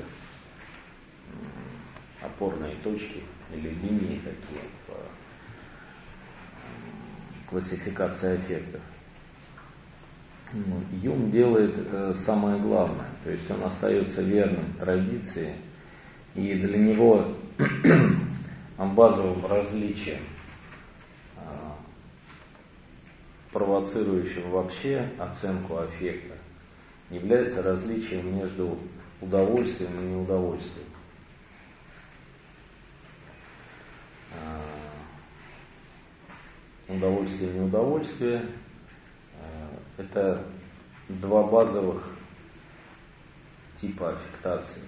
опорные 2.24 2.76
точки 2.84 3.22
или 3.54 3.70
линии 3.70 4.20
такие 4.24 4.64
по 4.88 4.96
классификации 7.52 8.38
эффектов. 8.38 8.82
Ну, 10.54 10.82
Юм 11.04 11.30
делает 11.30 11.76
э, 11.78 12.16
самое 12.16 12.60
главное, 12.60 13.12
то 13.24 13.30
есть 13.30 13.50
он 13.52 13.64
остается 13.64 14.24
верным 14.24 14.74
традиции, 14.80 15.56
и 16.34 16.56
для 16.56 16.80
него 16.80 17.36
базовым 18.78 19.46
различием, 19.46 20.22
а, 21.38 21.78
провоцирующим 23.52 24.50
вообще 24.50 25.12
оценку 25.20 25.78
аффекта, 25.78 26.33
является 27.10 27.62
различием 27.62 28.38
между 28.38 28.78
удовольствием 29.22 30.00
и 30.00 30.12
неудовольствием. 30.12 30.88
А, 34.32 34.62
удовольствие 36.88 37.52
и 37.52 37.60
неудовольствие 37.60 38.46
это 39.98 40.46
два 41.08 41.44
базовых 41.44 42.10
типа 43.76 44.14
аффектации. 44.14 44.82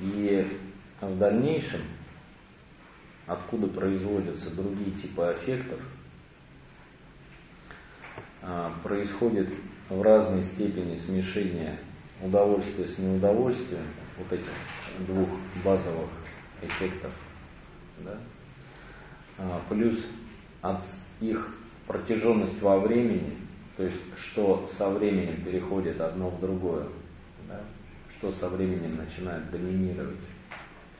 И 0.00 0.46
в 1.00 1.18
дальнейшем, 1.18 1.80
откуда 3.26 3.66
производятся 3.66 4.54
другие 4.54 4.90
типы 4.92 5.22
аффектов, 5.22 5.80
а, 8.42 8.72
происходит 8.82 9.52
в 9.88 10.02
разной 10.02 10.42
степени 10.42 10.96
смешение 10.96 11.78
удовольствия 12.22 12.88
с 12.88 12.98
неудовольствием, 12.98 13.86
вот 14.18 14.32
этих 14.32 14.50
двух 15.06 15.28
базовых 15.64 16.08
эффектов, 16.62 17.12
да? 17.98 18.18
А, 19.38 19.60
плюс 19.68 20.06
от 20.62 20.82
их 21.20 21.54
протяженность 21.86 22.60
во 22.62 22.80
времени, 22.80 23.36
то 23.76 23.84
есть 23.84 24.00
что 24.16 24.68
со 24.76 24.90
временем 24.90 25.42
переходит 25.44 26.00
одно 26.00 26.30
в 26.30 26.40
другое, 26.40 26.86
да? 27.48 27.60
что 28.16 28.32
со 28.32 28.48
временем 28.48 28.96
начинает 28.96 29.50
доминировать 29.50 30.16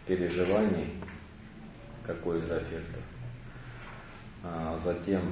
в 0.03 0.07
переживании, 0.07 0.91
какой 2.05 2.39
из 2.39 2.51
аффектов. 2.51 3.03
А 4.45 4.79
затем 4.85 5.23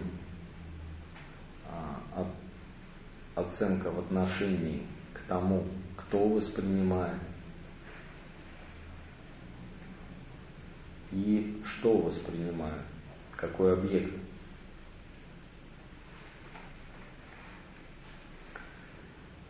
а, 1.69 2.27
оценка 3.35 3.91
в 3.91 3.99
отношении 3.99 4.87
к 5.13 5.21
тому, 5.23 5.65
кто 5.97 6.29
воспринимает 6.29 7.19
и 11.13 11.63
что 11.65 11.99
воспринимает, 11.99 12.83
какой 13.37 13.73
объект. 13.75 14.13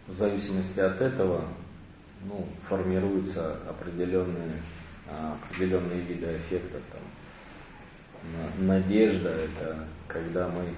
В 0.07 0.13
зависимости 0.13 0.81
от 0.81 1.01
этого 1.01 1.49
ну, 2.25 2.47
формируются 2.69 3.57
определенные, 3.69 4.61
а, 5.09 5.39
определенные 5.43 6.01
виды 6.01 6.37
эффектов. 6.37 6.83
Там. 6.93 7.01
Надежда– 8.67 9.29
это 9.31 9.89
когда 10.07 10.49
мы 10.49 10.75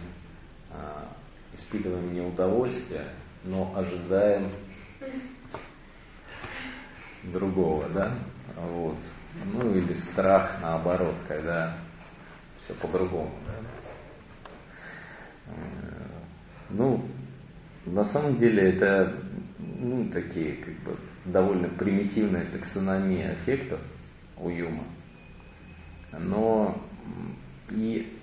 а, 0.70 1.15
испытываем 1.56 2.14
неудовольствие, 2.14 3.08
но 3.44 3.72
ожидаем 3.76 4.50
другого, 7.24 7.88
да? 7.88 8.16
Вот. 8.56 8.98
Ну 9.52 9.74
или 9.74 9.92
страх 9.94 10.58
наоборот, 10.62 11.16
когда 11.26 11.76
все 12.58 12.72
по-другому. 12.74 13.32
Да? 13.46 13.54
Ну, 16.70 17.04
на 17.84 18.04
самом 18.04 18.38
деле 18.38 18.72
это 18.72 19.14
ну, 19.58 20.08
такие 20.10 20.54
как 20.54 20.74
бы 20.80 20.98
довольно 21.24 21.68
примитивная 21.68 22.46
таксономия 22.46 23.34
эффектов 23.34 23.80
у 24.38 24.48
Юма. 24.48 24.84
Но 26.12 26.80
и 27.70 28.18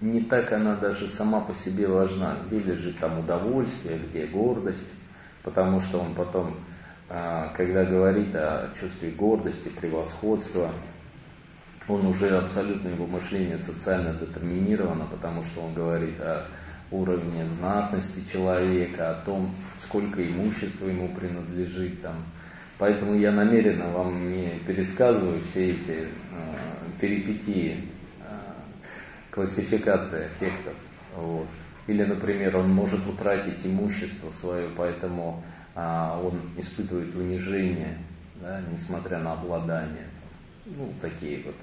не 0.00 0.22
так 0.22 0.52
она 0.52 0.76
даже 0.76 1.08
сама 1.08 1.40
по 1.40 1.52
себе 1.54 1.86
важна. 1.86 2.36
Где 2.46 2.60
лежит 2.60 2.98
там 2.98 3.20
удовольствие, 3.20 3.98
где 3.98 4.26
гордость, 4.26 4.88
потому 5.42 5.80
что 5.80 5.98
он 5.98 6.14
потом, 6.14 6.56
а, 7.08 7.52
когда 7.56 7.84
говорит 7.84 8.34
о 8.34 8.70
чувстве 8.78 9.10
гордости, 9.10 9.68
превосходства, 9.68 10.70
он 11.88 12.06
уже 12.06 12.30
абсолютно 12.36 12.88
его 12.88 13.06
мышление 13.06 13.58
социально 13.58 14.14
детерминировано, 14.14 15.06
потому 15.06 15.42
что 15.44 15.62
он 15.62 15.74
говорит 15.74 16.20
о 16.20 16.46
уровне 16.90 17.44
знатности 17.46 18.22
человека, 18.32 19.10
о 19.10 19.24
том, 19.24 19.54
сколько 19.78 20.26
имущества 20.26 20.88
ему 20.88 21.08
принадлежит. 21.08 22.00
Там. 22.02 22.24
Поэтому 22.78 23.14
я 23.14 23.32
намеренно 23.32 23.90
вам 23.90 24.30
не 24.30 24.58
пересказываю 24.66 25.42
все 25.42 25.72
эти 25.72 25.90
э, 25.90 26.06
перипетии 27.00 27.84
классификации 29.30 30.26
эффектов. 30.26 30.74
Вот. 31.16 31.46
Или, 31.86 32.04
например, 32.04 32.56
он 32.56 32.70
может 32.70 33.06
утратить 33.06 33.64
имущество 33.64 34.30
свое, 34.32 34.68
поэтому 34.76 35.42
а, 35.74 36.20
он 36.22 36.40
испытывает 36.56 37.14
унижение, 37.14 37.98
да, 38.36 38.60
несмотря 38.70 39.18
на 39.18 39.32
обладание. 39.32 40.06
Ну, 40.66 40.92
такие 41.00 41.42
вот 41.44 41.56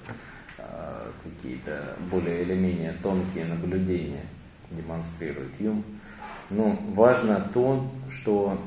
а, 0.58 1.12
какие-то 1.24 1.96
более 2.12 2.42
или 2.44 2.56
менее 2.56 2.94
тонкие 3.02 3.46
наблюдения 3.46 4.26
демонстрирует 4.72 5.60
Юм. 5.60 5.84
Но 6.50 6.78
важно 6.94 7.50
то, 7.54 7.90
что 8.10 8.60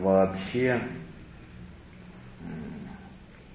вообще 0.00 0.80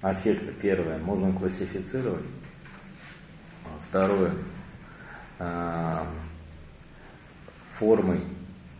аффекты, 0.00 0.52
первое, 0.60 0.98
можно 0.98 1.32
классифицировать. 1.32 2.24
Второе, 3.88 4.32
а, 5.38 6.06
формой, 7.78 8.20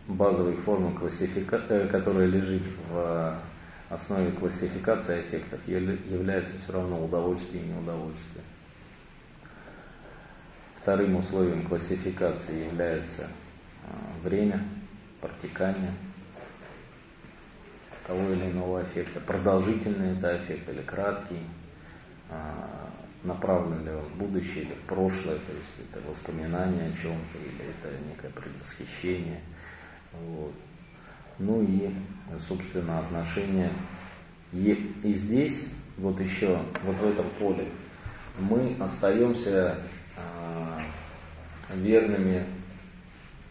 базовой 0.07 0.55
формы, 0.57 0.93
классифика... 0.93 1.61
Э, 1.69 1.87
которая 1.87 2.27
лежит 2.27 2.61
в 2.89 3.39
основе 3.89 4.31
классификации 4.31 5.21
эффектов, 5.21 5.67
является 5.67 6.57
все 6.57 6.73
равно 6.73 7.03
удовольствие 7.03 7.63
и 7.63 7.67
неудовольствие. 7.67 8.43
Вторым 10.75 11.15
условием 11.15 11.67
классификации 11.67 12.65
является 12.65 13.27
а, 13.83 14.27
время, 14.27 14.63
протекание 15.21 15.93
того 18.07 18.29
или 18.29 18.51
иного 18.51 18.83
эффекта. 18.83 19.19
Продолжительный 19.19 20.17
это 20.17 20.37
эффект 20.37 20.69
или 20.69 20.81
краткий, 20.81 21.41
а, 22.29 22.88
направлен 23.23 23.83
ли 23.83 23.91
он 23.91 24.03
в 24.03 24.17
будущее 24.17 24.63
или 24.63 24.73
в 24.73 24.81
прошлое, 24.81 25.37
то 25.37 25.53
есть 25.53 25.91
это 25.91 26.07
воспоминание 26.07 26.89
о 26.89 26.93
чем-то 26.93 27.37
или 27.37 27.69
это 27.69 27.97
некое 28.07 28.29
предвосхищение. 28.29 29.41
Вот. 30.13 30.53
Ну 31.37 31.61
и, 31.61 31.93
собственно, 32.37 32.99
отношения. 32.99 33.71
И, 34.51 34.93
и 35.03 35.13
здесь, 35.13 35.67
вот 35.97 36.19
еще, 36.19 36.59
вот 36.83 36.95
в 36.95 37.05
этом 37.05 37.29
поле, 37.39 37.69
мы 38.39 38.75
остаемся 38.79 39.77
э, 40.15 40.79
верными 41.75 42.45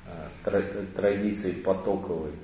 э, 0.06 0.86
традиции 0.94 1.52
потоковой, 1.52 2.32
э, 2.32 2.34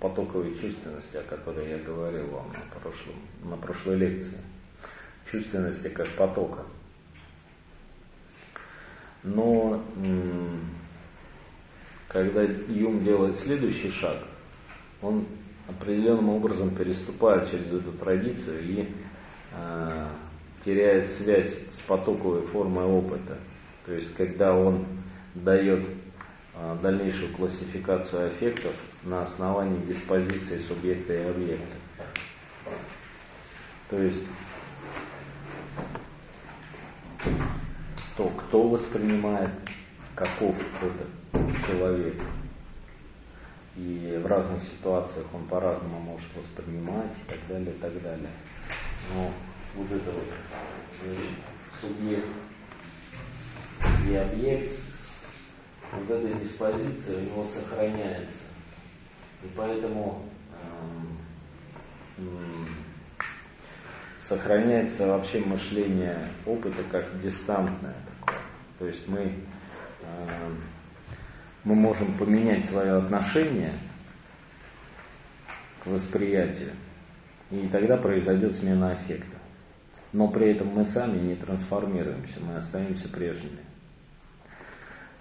потоковой 0.00 0.54
чувственности, 0.54 1.16
о 1.16 1.22
которой 1.22 1.70
я 1.70 1.78
говорил 1.78 2.26
вам 2.28 2.48
на, 2.48 2.80
прошлом, 2.80 3.14
на 3.42 3.56
прошлой 3.56 3.96
лекции 3.96 4.40
чувственности 5.34 5.88
как 5.88 6.08
потока. 6.08 6.62
Но 9.22 9.82
когда 12.08 12.42
Юм 12.42 13.02
делает 13.02 13.36
следующий 13.36 13.90
шаг, 13.90 14.18
он 15.02 15.26
определенным 15.66 16.28
образом 16.28 16.74
переступает 16.74 17.50
через 17.50 17.72
эту 17.72 17.92
традицию 17.92 18.62
и 18.62 18.88
э, 19.52 20.08
теряет 20.64 21.10
связь 21.10 21.52
с 21.72 21.78
потоковой 21.88 22.42
формой 22.42 22.84
опыта. 22.84 23.38
То 23.86 23.94
есть, 23.94 24.14
когда 24.14 24.54
он 24.54 24.86
дает 25.34 25.84
э, 26.54 26.76
дальнейшую 26.82 27.32
классификацию 27.32 28.30
эффектов 28.30 28.74
на 29.02 29.22
основании 29.22 29.84
диспозиции 29.86 30.58
субъекта 30.58 31.14
и 31.14 31.30
объекта. 31.30 31.76
То 33.88 34.00
есть 34.00 34.22
то 38.16 38.28
кто 38.28 38.68
воспринимает, 38.68 39.50
каков 40.14 40.56
этот 40.80 41.66
человек. 41.66 42.20
И 43.76 44.20
в 44.22 44.26
разных 44.26 44.62
ситуациях 44.62 45.26
он 45.34 45.46
по-разному 45.46 45.98
может 45.98 46.28
воспринимать 46.36 47.12
и 47.12 47.30
так 47.30 47.38
далее, 47.48 47.74
и 47.74 47.78
так 47.78 48.02
далее. 48.02 48.30
Но 49.12 49.32
вот 49.74 49.90
это 49.90 50.10
вот 50.10 50.24
э, 51.02 51.16
субъект 51.80 52.28
и 54.08 54.14
объект, 54.14 54.80
вот 55.92 56.10
эта 56.10 56.38
диспозиция 56.38 57.18
у 57.18 57.22
него 57.22 57.46
сохраняется. 57.46 58.44
И 59.42 59.50
поэтому 59.56 60.22
эм, 62.18 62.83
сохраняется 64.26 65.06
вообще 65.06 65.40
мышление 65.40 66.28
опыта 66.46 66.82
как 66.90 67.20
дистантное 67.20 67.94
такое. 68.20 68.40
То 68.78 68.86
есть 68.86 69.06
мы, 69.06 69.20
э, 69.20 70.50
мы 71.64 71.74
можем 71.74 72.16
поменять 72.16 72.64
свое 72.64 72.92
отношение 72.92 73.74
к 75.82 75.86
восприятию, 75.86 76.72
и 77.50 77.68
тогда 77.68 77.96
произойдет 77.98 78.54
смена 78.54 78.94
эффекта. 78.94 79.36
Но 80.12 80.28
при 80.28 80.52
этом 80.52 80.68
мы 80.68 80.84
сами 80.84 81.18
не 81.18 81.34
трансформируемся, 81.34 82.40
мы 82.40 82.56
остаемся 82.56 83.08
прежними. 83.08 83.60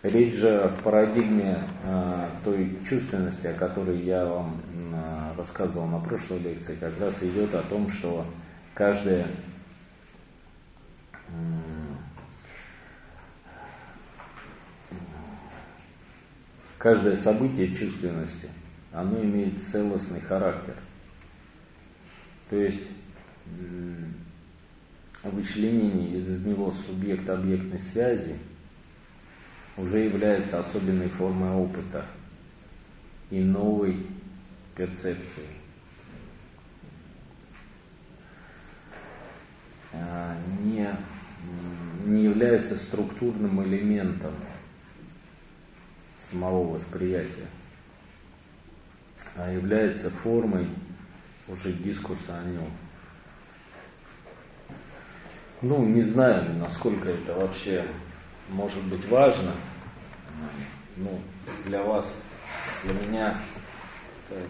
Речь 0.01 0.35
же 0.35 0.67
в 0.67 0.83
парадигме 0.83 1.63
э, 1.83 2.29
той 2.43 2.77
чувственности, 2.87 3.47
о 3.47 3.53
которой 3.53 4.01
я 4.01 4.25
вам 4.25 4.61
э, 4.91 5.37
рассказывал 5.37 5.87
на 5.87 5.99
прошлой 5.99 6.39
лекции, 6.39 6.75
как 6.75 6.99
раз 6.99 7.21
идет 7.23 7.53
о 7.55 7.63
том, 7.63 7.89
что 7.89 8.25
каждое 8.73 9.27
каждое 16.77 17.15
событие 17.15 17.73
чувственности, 17.73 18.49
оно 18.91 19.23
имеет 19.23 19.63
целостный 19.63 20.19
характер. 20.19 20.75
То 22.49 22.57
есть 22.57 22.89
вычленение 25.23 26.17
из 26.17 26.45
него 26.45 26.71
субъект-объектной 26.71 27.79
связи 27.79 28.37
уже 29.77 29.99
является 29.99 30.59
особенной 30.59 31.07
формой 31.07 31.51
опыта 31.51 32.05
и 33.29 33.39
новой 33.39 33.97
перцепции. 34.75 35.62
Не, 39.93 40.95
не 42.05 42.23
является 42.23 42.75
структурным 42.75 43.63
элементом 43.63 44.33
самого 46.17 46.73
восприятия, 46.73 47.47
а 49.35 49.51
является 49.51 50.09
формой 50.09 50.69
уже 51.47 51.73
дискурса 51.73 52.39
о 52.39 52.43
нем. 52.43 52.69
Ну, 55.61 55.85
не 55.85 56.01
знаю, 56.01 56.53
насколько 56.55 57.09
это 57.09 57.35
вообще 57.35 57.85
может 58.49 58.83
быть 58.83 59.07
важно. 59.07 59.51
Ну, 60.97 61.19
для 61.65 61.81
вас, 61.83 62.21
для 62.83 62.93
меня 62.93 63.37
это 64.29 64.41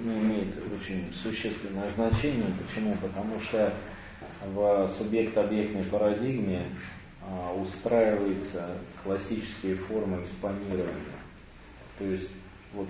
не 0.00 0.18
имеет 0.18 0.54
очень 0.72 1.12
существенное 1.12 1.90
значение. 1.90 2.46
Почему? 2.64 2.94
Потому 2.96 3.38
что 3.40 3.74
в 4.46 4.88
субъект-объектной 4.88 5.84
парадигме 5.84 6.70
а, 7.22 7.54
устраиваются 7.54 8.78
классические 9.02 9.76
формы 9.76 10.22
экспонирования. 10.22 11.18
То 11.98 12.04
есть 12.04 12.30
вот 12.72 12.88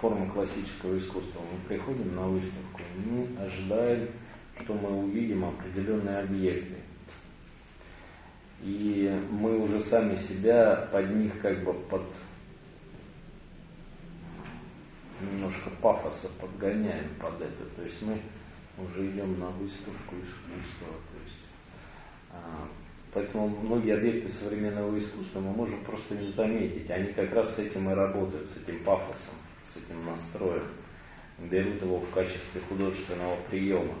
форма 0.00 0.30
классического 0.30 0.96
искусства. 0.96 1.40
Мы 1.52 1.68
приходим 1.68 2.14
на 2.14 2.22
выставку, 2.22 2.80
мы 3.04 3.28
ожидаем, 3.38 4.08
что 4.60 4.74
мы 4.74 5.04
увидим 5.04 5.44
определенные 5.44 6.18
объекты. 6.18 6.76
И 8.62 9.10
мы 9.30 9.58
уже 9.58 9.80
сами 9.80 10.16
себя 10.16 10.88
под 10.92 11.14
них 11.16 11.40
как 11.40 11.64
бы 11.64 11.72
под 11.72 12.02
немножко 15.20 15.70
пафоса 15.82 16.28
подгоняем 16.40 17.08
под 17.20 17.40
это. 17.40 17.64
То 17.76 17.82
есть 17.82 18.02
мы 18.02 18.20
уже 18.84 19.10
идем 19.10 19.38
на 19.38 19.50
выставку 19.50 20.16
искусства. 20.16 20.88
То 20.88 21.22
есть, 21.24 21.46
а, 22.30 22.68
поэтому 23.12 23.48
многие 23.48 23.96
объекты 23.96 24.28
современного 24.28 24.98
искусства 24.98 25.40
мы 25.40 25.52
можем 25.52 25.82
просто 25.84 26.14
не 26.14 26.28
заметить. 26.28 26.90
Они 26.90 27.12
как 27.12 27.32
раз 27.32 27.56
с 27.56 27.58
этим 27.58 27.90
и 27.90 27.94
работают, 27.94 28.50
с 28.50 28.56
этим 28.56 28.82
пафосом, 28.84 29.34
с 29.64 29.76
этим 29.76 30.04
настроем. 30.06 30.66
Берут 31.38 31.80
его 31.80 31.98
в 31.98 32.10
качестве 32.10 32.60
художественного 32.68 33.36
приема. 33.48 33.94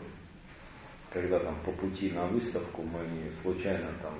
Когда 1.12 1.40
там 1.40 1.56
по 1.64 1.72
пути 1.72 2.10
на 2.12 2.26
выставку 2.26 2.82
мы 2.82 3.32
случайно 3.42 3.90
там 4.02 4.14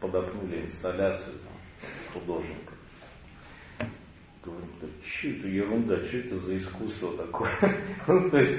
подопнули 0.00 0.62
инсталляцию 0.62 1.36
там, 1.38 1.52
художника. 2.12 2.72
Говорим, 4.42 4.68
да 4.80 4.86
что 5.04 5.28
это 5.28 5.48
ерунда, 5.48 6.04
что 6.04 6.18
это 6.18 6.36
за 6.36 6.58
искусство 6.58 7.16
такое? 7.16 7.50
ну, 8.06 8.30
то 8.30 8.38
есть 8.38 8.58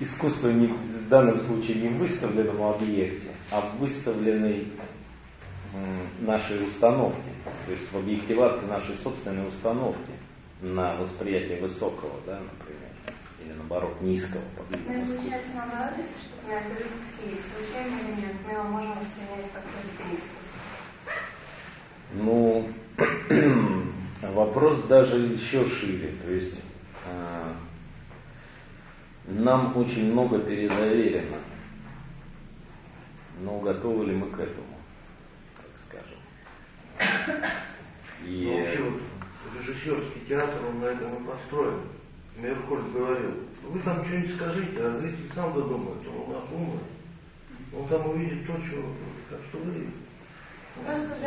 искусство 0.00 0.48
не, 0.48 0.66
в 0.66 1.08
данном 1.08 1.38
случае 1.38 1.76
не 1.82 1.88
в 1.88 1.98
выставленном 1.98 2.62
объекте, 2.62 3.28
а 3.50 3.60
в 3.60 3.78
выставленной 3.78 4.68
нашей 6.20 6.64
установки, 6.64 7.30
то 7.66 7.72
есть 7.72 7.90
в 7.90 7.96
объективации 7.96 8.66
нашей 8.66 8.96
собственной 8.96 9.46
установки 9.48 10.12
на 10.60 10.96
восприятие 10.96 11.60
высокого, 11.60 12.12
да, 12.26 12.40
например, 12.40 12.90
или 13.44 13.52
наоборот 13.52 14.00
низкого 14.00 14.42
подвижного 14.56 15.04
искусства. 15.04 15.16
получается 15.16 15.48
наоборот, 15.54 15.98
если 15.98 16.14
что-то 16.14 16.46
на 16.48 16.52
этой 16.54 16.70
выставке 16.70 17.30
есть, 17.30 17.44
или 17.74 18.20
нет, 18.20 18.36
мы 18.46 18.52
его 18.52 18.62
можем 18.64 18.92
воспринять 18.92 19.50
как 19.52 19.64
искусства. 20.14 20.54
Ну, 22.12 22.68
вопрос 24.34 24.82
даже 24.84 25.18
еще 25.18 25.64
шире, 25.64 26.14
то 26.24 26.30
есть 26.30 26.60
э, 27.06 27.52
нам 29.26 29.76
очень 29.76 30.12
много 30.12 30.38
передоверено, 30.38 31.38
но 33.40 33.58
готовы 33.60 34.06
ли 34.06 34.14
мы 34.14 34.30
к 34.30 34.38
этому, 34.38 34.78
так 35.56 35.70
скажем. 35.78 37.50
И... 38.24 38.46
Ну, 38.46 38.58
вообще, 38.58 38.82
вот, 38.82 39.00
режиссерский 39.58 40.20
театр, 40.28 40.58
он 40.68 40.80
на 40.80 40.86
этом 40.86 41.22
и 41.22 41.26
построен. 41.26 41.80
Меркуль 42.36 42.82
говорил, 42.92 43.32
вы 43.62 43.80
там 43.80 44.04
что-нибудь 44.04 44.34
скажите, 44.34 44.80
а 44.80 44.98
зритель 44.98 45.30
сам 45.34 45.54
додумает, 45.54 46.06
он 46.08 46.16
у 46.16 46.32
нас 46.32 46.42
умный. 46.52 46.80
Он 47.72 47.88
там 47.88 48.10
увидит 48.10 48.46
то, 48.46 48.52
что, 48.64 48.76
как 49.30 49.40
что 49.48 49.58
вы. 49.58 49.88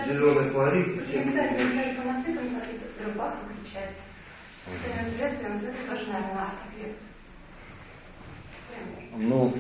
Зеленый 0.06 0.50
флорид. 0.52 1.14
Иногда 1.14 1.50
не 1.50 1.96
по 1.96 2.04
мотивам 2.04 2.60
какие-то 2.60 3.04
рыбак 3.06 3.38
выключать. 3.44 3.96
Это 4.68 5.10
следствие, 5.16 5.52
вот 5.52 5.64
это 5.64 5.90
тоже, 5.90 6.12
наверное, 6.12 6.44
арт-объект. 6.44 7.00
Ну, 9.16 9.54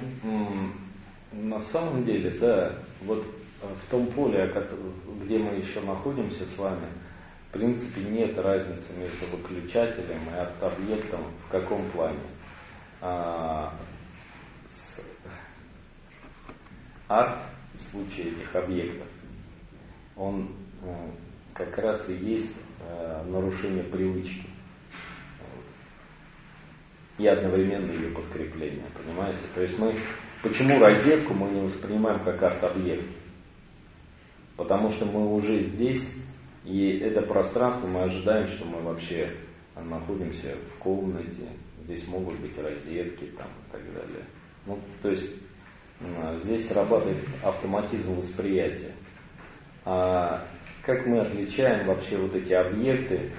на 1.32 1.60
самом 1.60 2.04
деле, 2.04 2.30
да, 2.32 2.74
вот 3.02 3.26
в 3.62 3.90
том 3.90 4.08
поле, 4.08 4.52
где 5.24 5.38
мы 5.38 5.56
еще 5.56 5.82
находимся 5.82 6.46
с 6.46 6.58
вами, 6.58 6.88
в 7.50 7.54
принципе 7.54 8.02
нет 8.02 8.38
разницы 8.38 8.94
между 8.98 9.26
выключателем 9.36 10.20
и 10.32 10.38
арт-объектом 10.38 11.22
в 11.48 11.52
каком 11.52 11.90
плане. 11.92 12.20
А, 13.02 13.74
с, 14.70 15.02
арт 17.08 17.38
в 17.76 17.82
случае 17.92 18.32
этих 18.32 18.56
объектов, 18.56 19.08
он 20.16 20.52
э, 20.84 21.10
как 21.54 21.78
раз 21.78 22.10
и 22.10 22.14
есть 22.14 22.58
э, 22.82 23.24
нарушение 23.28 23.84
привычки 23.84 24.48
и 27.18 27.28
одновременно 27.28 27.92
ее 27.92 28.10
подкрепление, 28.12 28.86
понимаете? 28.96 29.40
То 29.56 29.62
есть 29.62 29.80
мы, 29.80 29.96
почему 30.44 30.80
розетку 30.80 31.34
мы 31.34 31.50
не 31.50 31.62
воспринимаем 31.62 32.24
как 32.24 32.42
арт-объект? 32.44 33.06
Потому 34.56 34.90
что 34.90 35.06
мы 35.06 35.34
уже 35.34 35.62
здесь, 35.62 36.12
и 36.64 36.98
это 37.00 37.22
пространство 37.22 37.88
мы 37.88 38.04
ожидаем, 38.04 38.48
что 38.48 38.66
мы 38.66 38.82
вообще 38.82 39.32
находимся 39.76 40.56
в 40.74 40.80
комнате, 40.80 41.50
здесь 41.84 42.08
могут 42.08 42.40
быть 42.40 42.58
розетки 42.58 43.32
там, 43.38 43.48
и 43.48 43.72
так 43.72 43.84
далее. 43.94 44.26
Ну, 44.66 44.80
то 45.02 45.10
есть 45.10 45.36
здесь 46.44 46.68
срабатывает 46.68 47.18
автоматизм 47.44 48.16
восприятия. 48.16 48.94
А 49.86 50.46
как 50.84 51.06
мы 51.06 51.20
отличаем 51.20 51.88
вообще 51.88 52.18
вот 52.18 52.36
эти 52.36 52.54
объекты 52.54 53.32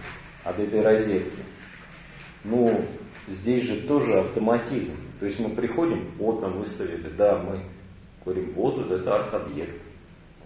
от 0.45 0.59
этой 0.59 0.81
розетки? 0.81 1.43
Ну, 2.45 2.85
здесь 3.31 3.65
же 3.65 3.83
тоже 3.83 4.21
автоматизм. 4.21 4.95
То 5.21 5.27
есть 5.27 5.39
мы 5.41 5.51
приходим, 5.51 6.11
вот 6.19 6.41
нам 6.41 6.59
выставили, 6.59 7.09
да, 7.17 7.39
мы 7.39 7.61
говорим, 8.25 8.53
вот, 8.53 8.77
вот 8.77 8.91
это 8.91 9.17
арт-объект. 9.17 9.81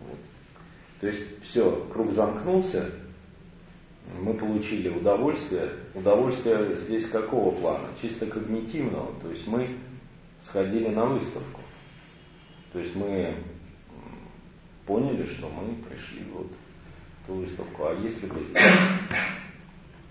Вот. 0.07 0.19
То 1.01 1.09
есть 1.09 1.43
все, 1.43 1.87
круг 1.93 2.13
замкнулся, 2.13 2.91
мы 4.21 4.35
получили 4.35 4.89
удовольствие. 4.89 5.71
Удовольствие 5.95 6.77
здесь 6.77 7.07
какого 7.09 7.55
плана? 7.55 7.89
Чисто 8.01 8.27
когнитивного. 8.27 9.13
То 9.21 9.31
есть 9.31 9.47
мы 9.47 9.77
сходили 10.43 10.89
на 10.89 11.07
выставку. 11.07 11.61
То 12.73 12.79
есть 12.79 12.97
мы 12.97 13.37
поняли, 14.87 15.25
что 15.25 15.49
мы 15.49 15.75
пришли 15.85 16.25
вот 16.33 16.51
в 17.23 17.27
ту 17.27 17.35
выставку. 17.35 17.85
А 17.85 17.95
если 17.95 18.27
бы 18.27 18.41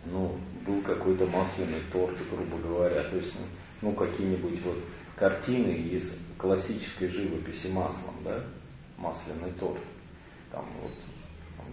ну, 0.06 0.38
был 0.66 0.82
какой-то 0.82 1.26
масляный 1.28 1.82
торт, 1.92 2.16
грубо 2.30 2.58
говоря, 2.58 3.04
то 3.04 3.16
есть, 3.16 3.34
ну, 3.82 3.94
какие-нибудь 3.94 4.62
вот 4.64 4.78
картины 5.16 5.72
из 5.72 6.18
классической 6.38 7.08
живописи 7.10 7.68
маслом, 7.68 8.16
да, 8.24 8.44
масляный 8.98 9.52
торт, 9.60 9.82
там 10.52 10.66
вот 10.82 10.94
там, 11.58 11.66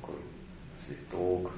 такой 0.00 0.20
цветок, 0.76 1.52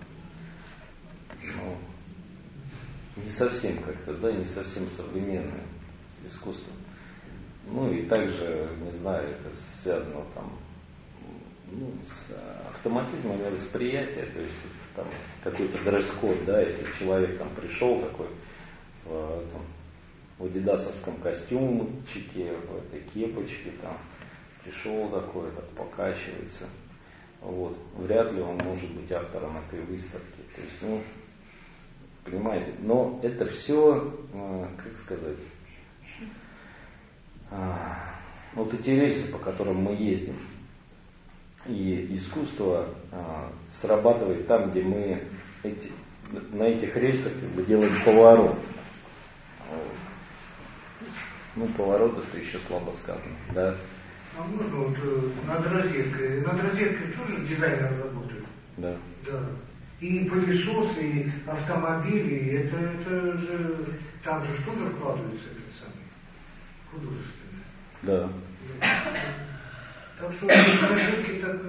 ну, 1.43 3.23
не 3.23 3.29
совсем 3.29 3.83
как-то, 3.83 4.15
да, 4.15 4.33
не 4.33 4.47
совсем 4.47 4.89
современное 4.91 5.65
искусство. 6.27 6.73
Ну 7.67 7.91
и 7.93 8.07
также, 8.07 8.69
не 8.81 8.93
знаю, 8.93 9.31
это 9.31 9.51
связано 9.83 10.25
там 10.35 10.59
ну, 11.71 11.93
с 12.07 12.31
автоматизмом 12.69 13.39
восприятия, 13.51 14.27
то 14.27 14.41
есть 14.41 14.59
там 14.95 15.07
какой-то 15.43 15.79
дресс-код, 15.85 16.45
да, 16.47 16.61
если 16.61 16.87
человек 16.99 17.39
там 17.39 17.49
пришел 17.51 18.01
такой 18.01 18.27
в, 19.05 19.11
там, 19.53 19.63
в 20.39 20.45
адидасовском 20.47 21.17
костюмчике, 21.19 22.53
в 22.53 22.77
этой 22.77 23.01
кепочке, 23.13 23.73
там, 23.83 23.97
пришел 24.63 25.09
такой, 25.11 25.51
так 25.53 25.69
покачивается, 25.71 26.69
вот, 27.41 27.77
вряд 27.97 28.33
ли 28.33 28.41
он 28.41 28.57
может 28.65 28.91
быть 28.91 29.11
автором 29.13 29.59
этой 29.59 29.81
выставки. 29.83 30.41
То 30.55 30.61
есть, 30.61 30.83
ну, 30.83 31.03
понимаете, 32.25 32.73
но 32.81 33.21
это 33.23 33.45
все, 33.47 34.15
э, 34.33 34.67
как 34.77 34.97
сказать, 34.97 35.41
а, 37.51 38.15
вот 38.55 38.73
эти 38.73 38.91
рельсы, 38.91 39.31
по 39.31 39.39
которым 39.39 39.77
мы 39.77 39.95
ездим, 39.95 40.37
и 41.67 42.17
искусство 42.17 42.87
а, 43.11 43.51
срабатывает 43.71 44.47
там, 44.47 44.71
где 44.71 44.83
мы 44.83 45.23
эти, 45.63 45.91
на 46.53 46.65
этих 46.65 46.97
рельсах 46.97 47.33
как 47.33 47.51
бы 47.51 47.63
делаем 47.63 47.93
поворот. 48.05 48.57
Ну, 51.57 51.69
поворот 51.69 52.19
это 52.19 52.39
еще 52.39 52.59
слабо 52.59 52.91
сказано, 52.93 53.37
да. 53.55 53.77
А 54.37 54.43
можно 54.43 54.77
вот 54.77 54.97
э, 55.01 55.31
над 55.47 55.67
розеткой, 55.69 56.41
над 56.41 56.61
розеткой 56.61 57.13
тоже 57.13 57.47
дизайнер 57.47 57.97
работает? 58.03 58.45
Да. 58.77 58.97
Да. 59.25 59.47
И 60.01 60.25
пылесосы, 60.25 61.03
и 61.03 61.33
автомобили, 61.47 62.65
это, 62.65 62.77
это 62.77 63.37
же, 63.39 63.77
там 64.25 64.43
же 64.43 64.49
тоже 64.67 64.91
вкладывается 64.91 65.47
этот 65.53 65.73
самый 65.73 66.05
художественный. 66.91 67.63
Да. 68.03 68.29
Так 70.21 70.33
что 70.33 70.47
розетки 70.47 71.43
так 71.43 71.61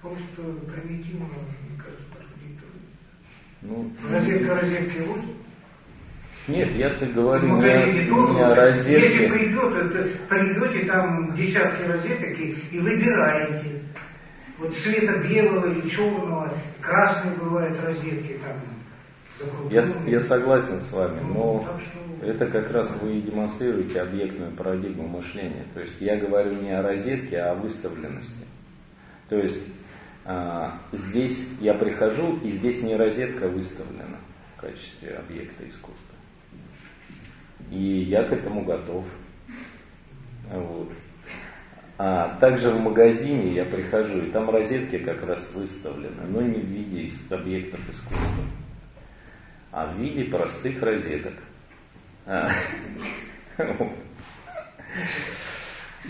просто 0.00 0.42
примитивно, 0.70 1.26
мне 1.26 1.78
кажется, 1.78 2.04
подходить 2.12 2.58
ну, 3.62 3.90
Розетка 4.10 4.60
розетки 4.60 4.98
лучше? 5.00 5.28
Нет, 6.48 6.72
я-то 6.72 7.06
говорю 7.06 7.56
не, 7.58 8.04
не 8.04 8.42
о 8.42 8.54
розетке. 8.54 9.00
Если 9.00 9.28
придет, 9.28 9.76
это, 9.76 10.08
придете 10.28 10.86
там 10.86 11.36
десятки 11.36 11.82
розеток 11.82 12.38
и, 12.40 12.56
и 12.72 12.78
выбираете. 12.80 13.82
Вот 14.58 14.76
цвета 14.76 15.18
белого 15.18 15.72
или 15.72 15.88
черного, 15.88 16.52
красные 16.80 17.36
бывают 17.36 17.80
розетки 17.80 18.38
там. 18.44 18.71
Я, 19.70 19.84
я 20.06 20.20
согласен 20.20 20.80
с 20.80 20.92
вами, 20.92 21.20
но 21.20 21.66
это 22.22 22.46
как 22.46 22.70
раз 22.70 23.00
вы 23.00 23.20
демонстрируете 23.20 24.00
объектную 24.00 24.52
парадигму 24.52 25.08
мышления. 25.08 25.66
То 25.74 25.80
есть 25.80 26.00
я 26.00 26.16
говорю 26.16 26.54
не 26.54 26.70
о 26.70 26.82
розетке, 26.82 27.38
а 27.38 27.52
о 27.52 27.54
выставленности. 27.54 28.44
То 29.28 29.38
есть 29.38 29.64
а, 30.24 30.78
здесь 30.92 31.48
я 31.60 31.74
прихожу, 31.74 32.38
и 32.44 32.50
здесь 32.50 32.82
не 32.82 32.96
розетка 32.96 33.48
выставлена 33.48 34.18
в 34.56 34.60
качестве 34.60 35.14
объекта 35.14 35.68
искусства. 35.68 36.14
И 37.70 38.02
я 38.02 38.24
к 38.24 38.32
этому 38.32 38.64
готов. 38.64 39.04
Вот. 40.50 40.92
А 41.98 42.36
также 42.38 42.70
в 42.70 42.80
магазине 42.80 43.54
я 43.54 43.64
прихожу, 43.64 44.18
и 44.18 44.30
там 44.30 44.50
розетки 44.50 44.98
как 44.98 45.22
раз 45.22 45.50
выставлены, 45.54 46.22
но 46.28 46.42
не 46.42 46.60
в 46.60 46.66
виде 46.66 47.12
объектов 47.30 47.80
искусства 47.88 48.44
а 49.72 49.86
в 49.86 49.98
виде 49.98 50.24
простых 50.24 50.80
розеток. 50.82 51.34
А. 52.26 52.50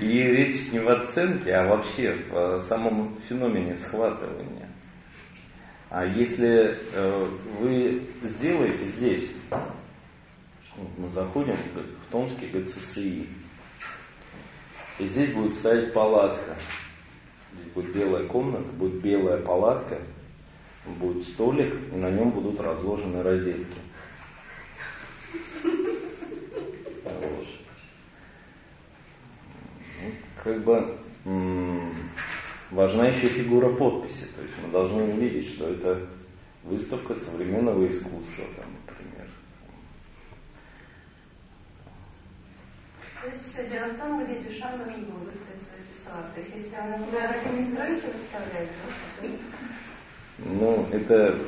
И 0.01 0.07
речь 0.07 0.73
не 0.73 0.81
в 0.81 0.89
оценке, 0.89 1.55
а 1.55 1.69
вообще 1.69 2.15
в 2.31 2.61
самом 2.63 3.17
феномене 3.29 3.75
схватывания. 3.77 4.69
А 5.91 6.05
если 6.07 6.79
э, 6.95 7.29
вы 7.61 8.03
сделаете 8.23 8.85
здесь, 8.87 9.31
мы 10.97 11.11
заходим 11.11 11.55
в 11.55 12.11
Томский 12.11 12.47
ГЦСИ, 12.47 13.29
и 14.99 15.07
здесь 15.07 15.35
будет 15.35 15.55
стоять 15.55 15.93
палатка. 15.93 16.57
Здесь 17.53 17.73
будет 17.75 17.95
белая 17.95 18.27
комната, 18.27 18.73
будет 18.73 19.03
белая 19.03 19.43
палатка, 19.43 20.01
будет 20.87 21.27
столик, 21.27 21.75
и 21.93 21.97
на 21.97 22.11
нем 22.11 22.31
будут 22.31 22.61
разложены 22.61 23.23
розетки. 23.23 23.79
Вот. 27.05 27.47
Ну, 30.03 30.13
как 30.43 30.65
бы 30.65 30.99
важна 32.71 33.09
еще 33.09 33.27
фигура 33.27 33.73
подписи. 33.75 34.27
То 34.37 34.43
есть 34.43 34.55
мы 34.63 34.71
должны 34.71 35.05
увидеть, 35.05 35.49
что 35.49 35.69
это 35.69 36.09
выставка 36.65 37.15
современного 37.15 37.87
искусства, 37.87 38.45
там, 38.57 38.67
например. 38.87 39.29
То 43.23 43.29
есть 43.29 43.53
все 43.53 43.69
дело 43.69 43.87
в 43.87 43.99
том, 43.99 44.25
где 44.25 44.41
душа 44.41 44.77
должна 44.77 44.97
была 44.97 45.21
выставить 45.21 45.63
свой 45.63 45.81
писсуар. 45.93 46.25
То 46.35 46.41
есть 46.41 46.55
если 46.57 46.75
она 46.75 46.97
в 46.97 47.57
не 47.57 47.63
стройся 47.71 48.07
выставляет, 48.09 48.71
то 48.71 49.29
ну, 50.45 50.87
это, 50.93 51.39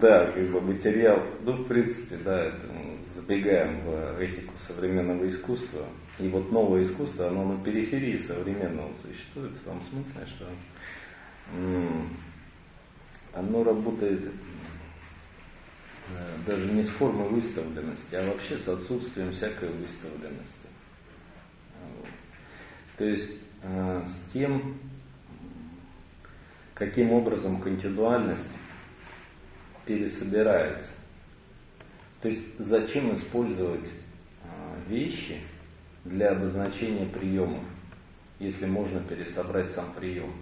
да, 0.00 0.26
как 0.26 0.50
бы 0.50 0.60
материал, 0.60 1.22
ну, 1.42 1.52
в 1.52 1.66
принципе, 1.66 2.16
да, 2.16 2.46
это 2.46 2.66
забегаем 3.14 3.80
в 3.84 4.20
этику 4.20 4.54
современного 4.58 5.28
искусства. 5.28 5.86
И 6.18 6.28
вот 6.28 6.52
новое 6.52 6.82
искусство, 6.82 7.28
оно 7.28 7.44
на 7.44 7.64
периферии 7.64 8.16
современного 8.16 8.92
существует, 9.02 9.52
в 9.52 9.64
том 9.64 9.82
смысле, 9.82 10.26
что 10.26 10.46
оно 13.34 13.64
работает 13.64 14.24
э, 16.08 16.28
даже 16.46 16.66
не 16.66 16.82
с 16.82 16.88
формой 16.88 17.28
выставленности, 17.28 18.14
а 18.14 18.26
вообще 18.26 18.58
с 18.58 18.68
отсутствием 18.68 19.32
всякой 19.32 19.70
выставленности. 19.70 20.68
То 22.98 23.04
есть 23.04 23.40
э, 23.62 24.06
с 24.06 24.32
тем, 24.32 24.78
каким 26.74 27.12
образом 27.12 27.60
континуальность 27.60 28.48
пересобирается. 29.84 30.90
То 32.20 32.28
есть 32.28 32.58
зачем 32.58 33.14
использовать 33.14 33.88
э, 34.44 34.78
вещи 34.88 35.38
для 36.04 36.30
обозначения 36.30 37.06
приемов, 37.06 37.64
если 38.38 38.66
можно 38.66 39.00
пересобрать 39.00 39.72
сам 39.72 39.92
прием. 39.92 40.32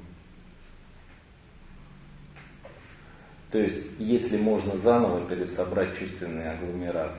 То 3.50 3.58
есть, 3.58 3.88
если 3.98 4.36
можно 4.36 4.76
заново 4.76 5.26
пересобрать 5.28 5.98
чувственный 5.98 6.52
агломерат, 6.52 7.12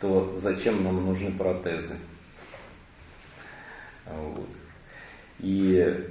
то 0.00 0.38
зачем 0.38 0.82
нам 0.82 1.04
нужны 1.04 1.30
протезы? 1.32 1.96
Вот. 4.06 4.48
И 5.40 5.76
э, 5.76 6.08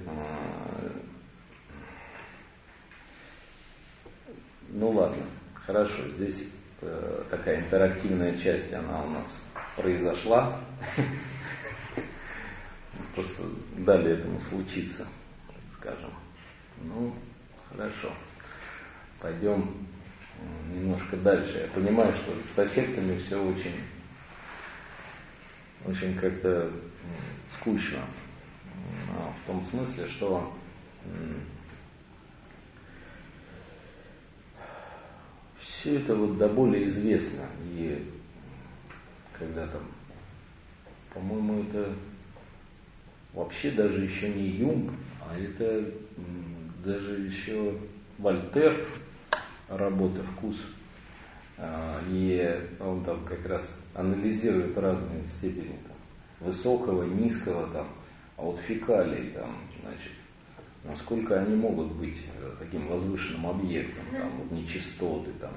ну 4.70 4.92
ладно, 4.92 5.24
хорошо, 5.54 6.08
здесь 6.16 6.50
э, 6.82 7.24
такая 7.30 7.60
интерактивная 7.62 8.36
часть, 8.38 8.74
она 8.74 9.04
у 9.04 9.10
нас 9.10 9.44
произошла. 9.76 10.62
Просто 13.16 13.44
дали 13.78 14.12
этому 14.12 14.40
случиться, 14.40 15.08
скажем. 15.78 16.12
Ну, 16.84 17.14
Хорошо. 17.70 18.14
Пойдем 19.20 19.76
немножко 20.72 21.18
дальше. 21.18 21.60
Я 21.64 21.68
понимаю, 21.74 22.14
что 22.14 22.34
с 22.44 22.68
эффектами 22.68 23.18
все 23.18 23.42
очень, 23.42 23.76
очень 25.86 26.16
как-то 26.16 26.72
скучно. 27.56 28.00
А 29.10 29.34
в 29.34 29.48
том 29.48 29.64
смысле, 29.64 30.08
что 30.08 30.54
все 35.60 35.98
это 35.98 36.16
вот 36.16 36.38
до 36.38 36.48
более 36.50 36.88
известно. 36.88 37.46
И 37.64 38.06
когда 39.38 39.68
там, 39.68 39.84
по-моему, 41.14 41.64
это 41.64 41.94
вообще 43.34 43.72
даже 43.72 44.04
еще 44.04 44.30
не 44.30 44.48
Юнг, 44.48 44.92
а 45.22 45.38
это 45.38 45.92
даже 46.84 47.22
еще 47.22 47.78
Вольтер, 48.18 48.86
работа 49.68 50.24
«Вкус», 50.24 50.58
а, 51.58 52.02
и 52.10 52.60
он 52.80 53.04
там 53.04 53.26
как 53.26 53.46
раз 53.46 53.78
анализирует 53.94 54.78
разные 54.78 55.26
степени 55.26 55.78
там, 55.88 56.48
высокого, 56.48 57.04
низкого, 57.04 57.68
там, 57.72 57.88
а 58.38 58.44
вот 58.44 58.60
фекалий, 58.60 59.32
там, 59.32 59.58
значит, 59.82 60.14
насколько 60.84 61.40
они 61.42 61.56
могут 61.56 61.92
быть 61.94 62.22
э, 62.40 62.52
таким 62.60 62.88
возвышенным 62.88 63.48
объектом, 63.48 64.04
там, 64.16 64.32
вот 64.38 64.52
нечистоты, 64.52 65.32
там, 65.42 65.54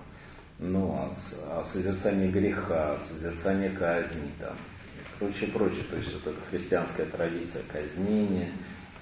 ну, 0.58 0.92
а, 0.92 1.14
а 1.46 1.64
созерцание 1.64 2.30
греха, 2.30 2.98
созерцание 3.08 3.70
казни, 3.70 4.30
там, 4.38 4.56
и 4.92 5.18
прочее, 5.18 5.50
прочее. 5.50 5.84
То 5.88 5.96
есть 5.96 6.12
вот 6.12 6.26
эта 6.26 6.40
христианская 6.50 7.04
традиция 7.04 7.62
казнения 7.70 8.50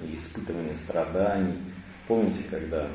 и 0.00 0.16
испытывания 0.16 0.74
страданий– 0.74 1.56
Помните, 2.08 2.42
когда 2.50 2.90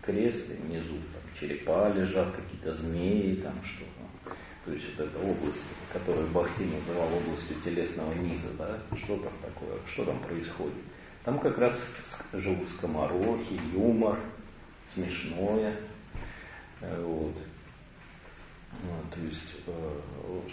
крест, 0.00 0.48
внизу 0.48 0.94
там, 1.12 1.22
черепа 1.38 1.92
лежат, 1.92 2.34
какие-то 2.34 2.72
змеи, 2.72 3.34
там 3.42 3.54
что-то. 3.62 3.91
То 4.64 4.72
есть 4.72 4.86
вот 4.96 5.06
эта 5.06 5.18
область, 5.18 5.64
которую 5.92 6.28
Бахти 6.28 6.64
называл 6.64 7.08
областью 7.14 7.56
телесного 7.64 8.14
низа, 8.14 8.48
да, 8.56 8.78
что 8.96 9.16
там 9.16 9.32
такое, 9.42 9.78
что 9.86 10.04
там 10.04 10.20
происходит. 10.20 10.74
Там 11.24 11.38
как 11.38 11.58
раз 11.58 11.80
живут 12.32 12.68
скоморохи, 12.68 13.60
юмор, 13.72 14.18
смешное. 14.94 15.76
Э, 16.80 17.04
вот. 17.04 17.36
Ну, 18.82 18.88
то 19.10 19.20
есть 19.20 19.54
э, 19.66 20.00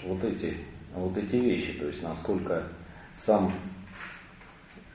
вот 0.05 0.23
эти, 0.23 0.57
вот 0.93 1.15
эти 1.17 1.35
вещи, 1.35 1.73
то 1.73 1.87
есть 1.87 2.03
насколько 2.03 2.67
сам 3.15 3.53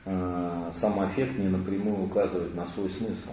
Э, 0.05 0.71
сам 0.71 0.99
аффект 0.99 1.35
не 1.35 1.47
напрямую 1.47 2.05
указывает 2.05 2.53
на 2.53 2.67
свой 2.67 2.89
смысл, 2.91 3.31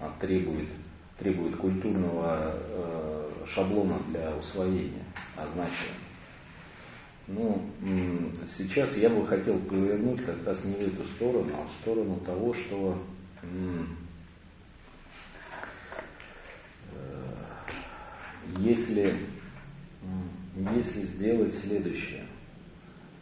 а 0.00 0.12
требует, 0.20 0.68
требует 1.18 1.56
культурного 1.56 2.54
э, 2.54 3.30
шаблона 3.46 3.98
для 4.08 4.34
усвоения, 4.36 5.04
означения. 5.36 6.08
Ну, 7.26 7.62
сейчас 8.46 8.96
я 8.96 9.10
бы 9.10 9.26
хотел 9.26 9.58
повернуть 9.58 10.24
как 10.24 10.46
раз 10.46 10.64
не 10.64 10.74
в 10.74 10.80
эту 10.80 11.04
сторону, 11.04 11.50
а 11.60 11.66
в 11.66 11.72
сторону 11.82 12.18
того, 12.20 12.54
что 12.54 12.98
э, 13.42 13.84
если, 18.58 19.12
если 20.56 21.02
сделать 21.02 21.54
следующее, 21.54 22.24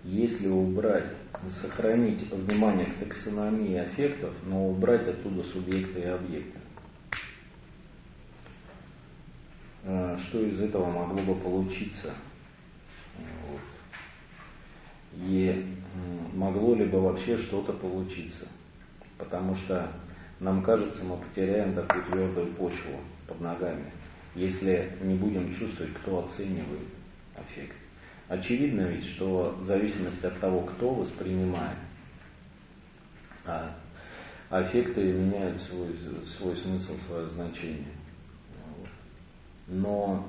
если 0.05 0.49
убрать 0.49 1.11
сохранить 1.51 2.31
внимание 2.31 2.87
к 2.87 2.99
таксономии 2.99 3.77
аффектов, 3.77 4.35
но 4.45 4.69
убрать 4.69 5.09
оттуда 5.09 5.43
субъекты 5.43 6.01
и 6.01 6.05
объекты. 6.05 6.59
Э, 9.76 9.76
что 9.87 10.41
из 10.41 10.61
этого 10.61 10.91
могло 10.91 11.19
бы 11.23 11.41
получиться? 11.41 12.13
Вот. 13.17 13.61
И 15.15 15.65
могло 16.35 16.75
ли 16.75 16.85
бы 16.85 17.01
вообще 17.01 17.39
что-то 17.39 17.73
получиться? 17.73 18.49
Потому 19.17 19.55
что 19.55 19.89
нам 20.41 20.63
кажется, 20.63 21.05
мы 21.05 21.17
потеряем 21.17 21.73
такую 21.75 22.05
твердую 22.05 22.53
почву 22.55 23.01
под 23.27 23.41
ногами, 23.41 23.91
если 24.35 24.93
не 25.01 25.15
будем 25.15 25.55
чувствовать, 25.55 25.95
кто 25.95 26.25
оценивает 26.25 26.89
аффект. 27.37 27.77
Очевидно 28.29 28.83
ведь, 28.83 29.07
что 29.07 29.57
в 29.59 29.65
зависимости 29.65 30.27
от 30.27 30.39
того, 30.41 30.63
кто 30.63 30.93
воспринимает, 30.93 31.79
а 33.45 33.73
аффекты 34.51 35.13
меняют 35.13 35.61
свой, 35.61 35.97
свой 36.27 36.57
смысл, 36.57 36.97
свое 37.07 37.29
значение. 37.29 37.96
Но 39.69 40.27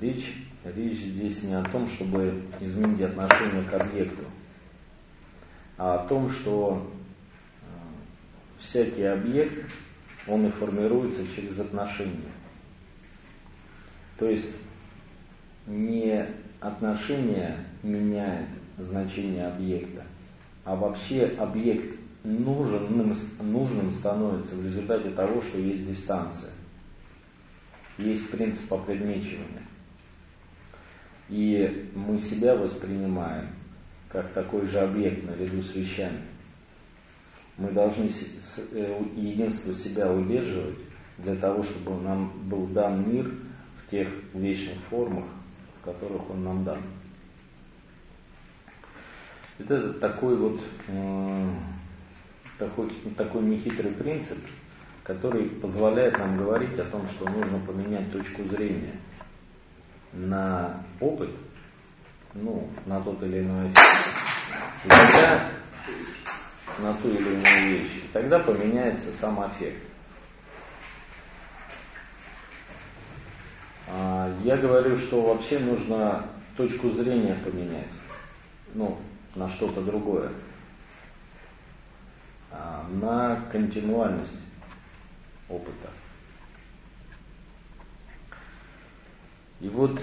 речь, 0.00 0.34
речь 0.64 0.98
здесь 0.98 1.42
не 1.42 1.54
о 1.54 1.64
том, 1.64 1.88
чтобы 1.88 2.42
изменить 2.60 3.00
отношение 3.02 3.62
к 3.64 3.72
объекту, 3.74 4.24
а 5.76 5.94
о 5.94 6.08
том, 6.08 6.30
что 6.30 6.90
э, 7.62 7.66
всякий 8.58 9.04
объект, 9.04 9.72
он 10.26 10.46
и 10.46 10.50
формируется 10.50 11.26
через 11.34 11.58
отношения. 11.58 12.30
То 14.18 14.28
есть 14.28 14.54
не 15.66 16.26
отношение 16.60 17.56
меняет 17.82 18.48
значение 18.76 19.46
объекта, 19.46 20.04
а 20.64 20.76
вообще 20.76 21.24
объект 21.38 21.99
нужным, 22.22 23.14
нужным 23.40 23.90
становится 23.90 24.54
в 24.54 24.64
результате 24.64 25.10
того, 25.10 25.40
что 25.42 25.58
есть 25.58 25.86
дистанция. 25.86 26.50
Есть 27.98 28.30
принцип 28.30 28.72
опредмечивания. 28.72 29.66
И 31.28 31.90
мы 31.94 32.18
себя 32.18 32.56
воспринимаем 32.56 33.50
как 34.08 34.32
такой 34.32 34.66
же 34.66 34.80
объект 34.80 35.24
наряду 35.24 35.62
с 35.62 35.74
вещами. 35.74 36.22
Мы 37.56 37.70
должны 37.72 38.08
э, 38.72 39.02
единство 39.14 39.72
себя 39.74 40.12
удерживать 40.12 40.78
для 41.18 41.36
того, 41.36 41.62
чтобы 41.62 42.00
нам 42.00 42.48
был 42.48 42.66
дан 42.68 43.08
мир 43.08 43.32
в 43.76 43.90
тех 43.90 44.08
вечных 44.32 44.78
формах, 44.88 45.26
в 45.80 45.84
которых 45.84 46.30
он 46.30 46.42
нам 46.42 46.64
дан. 46.64 46.82
Это 49.58 49.92
такой 49.92 50.36
вот 50.36 50.60
э, 50.88 51.50
такой, 52.60 52.88
такой 53.16 53.42
нехитрый 53.42 53.92
принцип, 53.92 54.38
который 55.02 55.46
позволяет 55.46 56.18
нам 56.18 56.36
говорить 56.36 56.78
о 56.78 56.84
том, 56.84 57.08
что 57.08 57.28
нужно 57.28 57.58
поменять 57.60 58.12
точку 58.12 58.44
зрения 58.44 59.00
на 60.12 60.84
опыт, 61.00 61.30
ну, 62.34 62.68
на 62.86 63.00
тот 63.00 63.22
или 63.22 63.40
иной 63.40 63.68
эффект. 63.68 64.14
Тогда 64.88 65.50
на 66.78 66.94
ту 66.94 67.08
или 67.08 67.34
иную 67.34 67.78
вещь. 67.78 68.04
И 68.04 68.08
тогда 68.12 68.38
поменяется 68.38 69.10
сам 69.20 69.46
эффект. 69.48 69.82
А, 73.88 74.32
я 74.44 74.56
говорю, 74.56 74.96
что 74.96 75.22
вообще 75.22 75.58
нужно 75.58 76.26
точку 76.56 76.90
зрения 76.90 77.36
поменять. 77.44 77.90
Ну, 78.74 78.98
на 79.34 79.48
что-то 79.48 79.80
другое. 79.80 80.30
А, 82.52 82.86
на 82.90 83.42
континуальность 83.50 84.40
опыта. 85.48 85.90
И 89.60 89.68
вот 89.68 90.00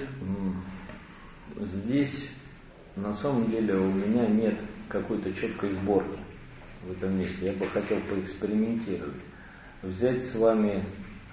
здесь 1.58 2.32
на 2.96 3.14
самом 3.14 3.50
деле 3.50 3.76
у 3.76 3.92
меня 3.92 4.28
нет 4.28 4.60
какой-то 4.88 5.34
четкой 5.34 5.72
сборки 5.72 6.20
в 6.84 6.92
этом 6.92 7.18
месте. 7.18 7.48
Я 7.48 7.54
бы 7.54 7.68
хотел 7.68 8.00
поэкспериментировать. 8.02 9.22
Взять 9.82 10.24
с 10.24 10.36
вами 10.36 10.84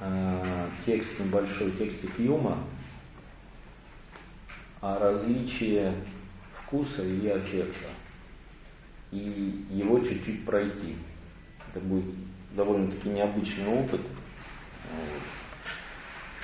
э, 0.00 0.68
текст, 0.84 1.18
небольшой 1.20 1.70
текстик 1.72 2.18
Юма 2.18 2.58
о 4.80 4.98
различии 4.98 5.92
вкуса 6.52 7.02
и 7.02 7.26
аффекта. 7.28 7.88
И 9.14 9.64
его 9.70 10.00
чуть-чуть 10.00 10.44
пройти. 10.44 10.96
Это 11.70 11.78
будет 11.78 12.06
довольно-таки 12.56 13.08
необычный 13.08 13.68
опыт. 13.68 14.00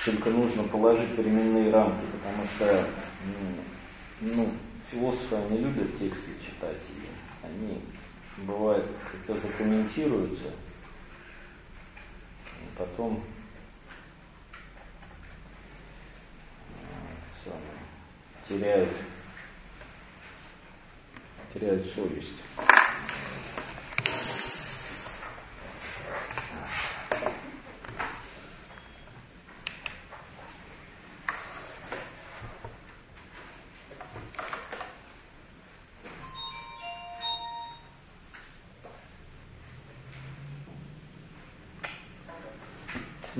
Только 0.05 0.29
нужно 0.29 0.63
положить 0.63 1.17
временные 1.17 1.69
рамки, 1.69 2.05
потому 2.13 2.45
что 2.45 2.87
ну, 4.21 4.35
ну, 4.35 4.49
философы, 4.89 5.35
они 5.35 5.57
любят 5.57 5.99
тексты 5.99 6.31
читать, 6.43 6.77
и 6.89 7.45
они 7.45 7.81
бывает 8.47 8.85
как-то 9.11 9.45
закомментируются, 9.45 10.47
и 10.47 12.77
потом 12.77 13.21
самое, 17.43 17.61
теряют, 18.47 18.89
теряют 21.53 21.85
совесть. 21.87 22.35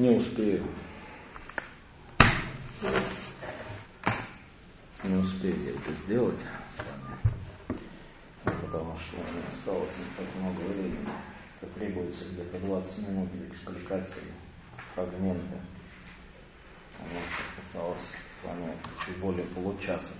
Не 0.01 0.09
успею. 0.09 0.65
Не 5.03 5.15
успею 5.15 5.55
я 5.63 5.71
это 5.71 5.93
сделать 6.05 6.39
с 6.73 6.79
вами, 6.79 8.55
потому 8.61 8.97
что 8.97 9.17
у 9.17 9.19
меня 9.19 9.43
осталось 9.51 9.97
не 9.97 10.05
так 10.15 10.35
много 10.39 10.59
времени. 10.71 10.97
Это 11.03 11.11
требуется 11.75 12.25
где-то 12.31 12.59
20 12.59 13.07
минут 13.07 13.31
для 13.31 13.47
экспликации 13.47 14.23
фрагмента. 14.93 15.57
У 16.99 17.03
нас 17.03 17.23
осталось 17.63 18.11
с 18.41 18.45
вами 18.45 18.73
чуть 19.05 19.17
более 19.17 19.45
получаса. 19.47 20.13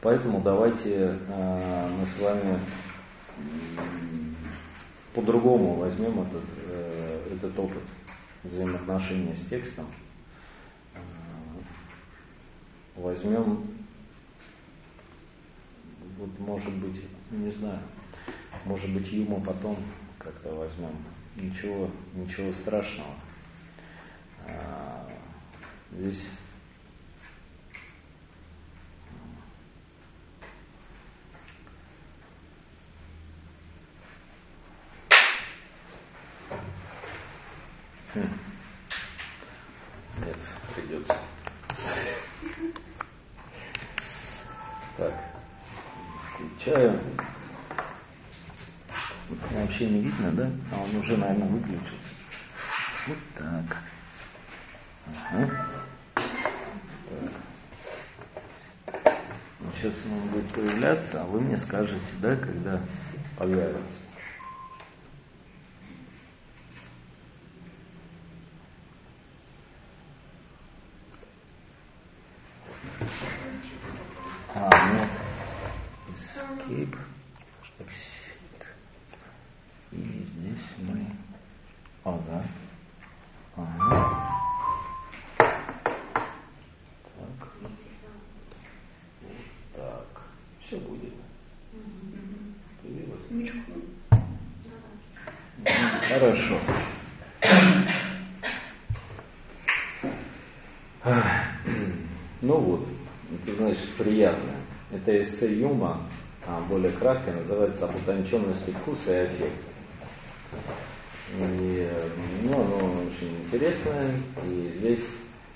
Поэтому 0.00 0.40
давайте 0.40 1.18
э, 1.28 1.88
мы 1.88 2.06
с 2.06 2.18
вами 2.18 2.58
по-другому 5.14 5.74
возьмем 5.74 6.20
этот, 6.20 6.44
э, 6.66 7.34
этот 7.34 7.58
опыт 7.58 7.82
взаимоотношения 8.42 9.36
с 9.36 9.46
текстом, 9.46 9.86
э, 10.94 10.98
возьмем, 12.96 13.66
вот 16.18 16.38
может 16.40 16.72
быть, 16.74 17.00
не 17.30 17.50
знаю, 17.50 17.78
может 18.64 18.90
быть 18.90 19.12
юмор 19.12 19.40
потом 19.40 19.76
как-то 20.22 20.54
возьмем. 20.54 20.96
Ничего, 21.34 21.90
ничего 22.14 22.52
страшного. 22.52 23.14
А, 24.46 25.08
здесь 25.92 26.30
Хм. 38.14 38.28
Нет, 40.18 40.36
придется. 40.74 41.16
Так, 44.98 45.14
включаю. 46.34 47.00
Вообще 49.54 49.86
не 49.86 50.00
видно, 50.00 50.30
да? 50.32 50.50
А 50.72 50.82
он 50.82 50.90
уже, 51.02 51.16
наверное, 51.16 51.48
выключился. 51.48 52.14
Вот 53.08 53.18
так. 53.36 53.76
Ага. 55.30 55.66
Так. 56.14 57.32
Сейчас 59.74 59.94
он 60.06 60.28
будет 60.28 60.48
появляться, 60.52 61.22
а 61.22 61.24
вы 61.24 61.40
мне 61.40 61.58
скажете, 61.58 62.00
да, 62.20 62.36
когда 62.36 62.80
появится. 63.36 63.98
Это 105.04 105.20
эссе 105.20 105.52
Юма, 105.52 106.00
более 106.68 106.92
краткое, 106.92 107.34
называется 107.34 107.86
«Об 107.86 107.96
утонченности 107.96 108.70
вкуса 108.70 109.24
и 109.24 109.26
эффекта». 109.26 109.64
И, 111.40 111.90
ну, 112.44 112.52
оно 112.52 112.76
очень 112.76 113.36
интересное, 113.42 114.14
и 114.44 114.72
здесь 114.76 115.04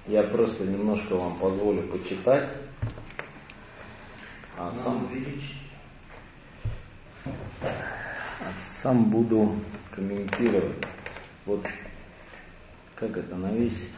я 0.08 0.24
просто 0.24 0.64
немножко 0.64 1.14
вам 1.14 1.36
позволю 1.36 1.84
почитать. 1.84 2.48
А 4.58 4.74
сам, 4.74 5.08
а 7.24 8.52
сам 8.82 9.04
буду 9.04 9.54
комментировать. 9.92 10.74
Вот 11.44 11.64
как 12.96 13.16
это 13.16 13.36
на 13.36 13.52
весь 13.52 13.90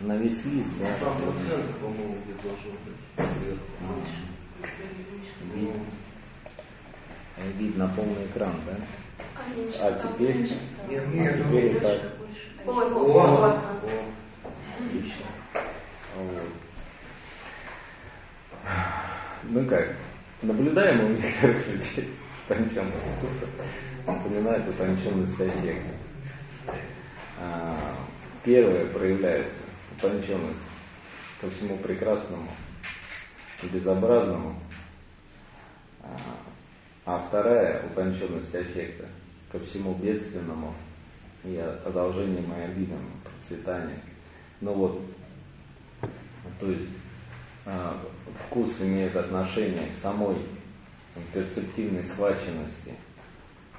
на 0.00 0.16
весь 0.16 0.44
лист, 0.44 0.70
да? 0.78 0.86
Там 1.00 1.14
процент, 1.16 1.76
по-моему, 1.80 2.16
где 2.24 2.34
должен 2.42 2.72
быть. 2.84 2.96
Вид, 5.54 5.70
вид 7.58 7.76
на 7.76 7.88
полный 7.88 8.26
экран, 8.26 8.54
да? 8.66 8.76
А, 9.80 9.88
а 9.88 9.92
теперь, 9.92 10.36
нет, 10.88 11.34
а 11.34 11.38
теперь 11.38 11.80
так. 11.80 12.00
Вот, 12.64 12.92
вот, 12.92 13.12
вот. 13.14 13.60
Отлично. 14.78 15.26
Вот. 16.16 16.48
ну 19.44 19.64
как, 19.66 19.96
наблюдаем 20.42 21.04
у 21.04 21.08
некоторых 21.08 21.66
людей 21.68 22.10
утонченность 22.44 23.06
вкуса, 23.18 23.46
напоминает 24.06 24.68
утонченность 24.68 25.40
аффекта. 25.40 25.94
А, 27.38 27.96
первое 28.44 28.86
проявляется 28.86 29.60
утонченность 29.96 30.60
ко 31.40 31.50
всему 31.50 31.76
прекрасному 31.78 32.48
и 33.62 33.66
безобразному, 33.66 34.58
а, 36.02 36.16
а 37.04 37.18
вторая 37.18 37.86
утонченность 37.86 38.54
аффекта 38.54 39.06
ко 39.50 39.58
всему 39.60 39.94
бедственному 39.94 40.74
и 41.44 41.56
одолжениям 41.56 42.52
и 42.58 42.62
обидам, 42.62 42.98
процветанию. 43.24 44.00
Ну 44.60 44.72
вот, 44.72 45.02
то 46.60 46.70
есть 46.70 46.88
а, 47.64 47.98
вкус 48.46 48.80
имеет 48.80 49.16
отношение 49.16 49.88
к 49.88 49.94
самой 49.94 50.36
перцептивной 51.32 52.04
схваченности 52.04 52.94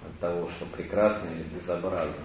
от 0.03 0.19
того, 0.19 0.49
что 0.49 0.65
прекрасно 0.65 1.29
или 1.29 1.59
безобразно. 1.59 2.23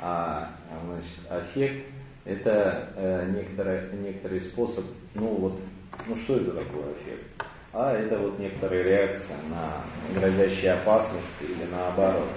А 0.00 0.50
значит, 0.84 1.30
аффект– 1.30 1.86
это 2.24 2.88
э, 2.96 3.30
некоторый, 3.30 3.92
некоторый 3.98 4.40
способ, 4.40 4.84
ну 5.14 5.26
вот, 5.26 5.60
ну 6.06 6.16
что 6.16 6.36
это 6.36 6.52
такое 6.52 6.92
аффект? 6.92 7.44
А 7.72 7.92
это 7.92 8.18
вот 8.18 8.38
некоторая 8.38 8.82
реакция 8.82 9.36
на 9.50 9.82
грозящие 10.18 10.74
опасности 10.74 11.42
или 11.42 11.68
наоборот, 11.70 12.28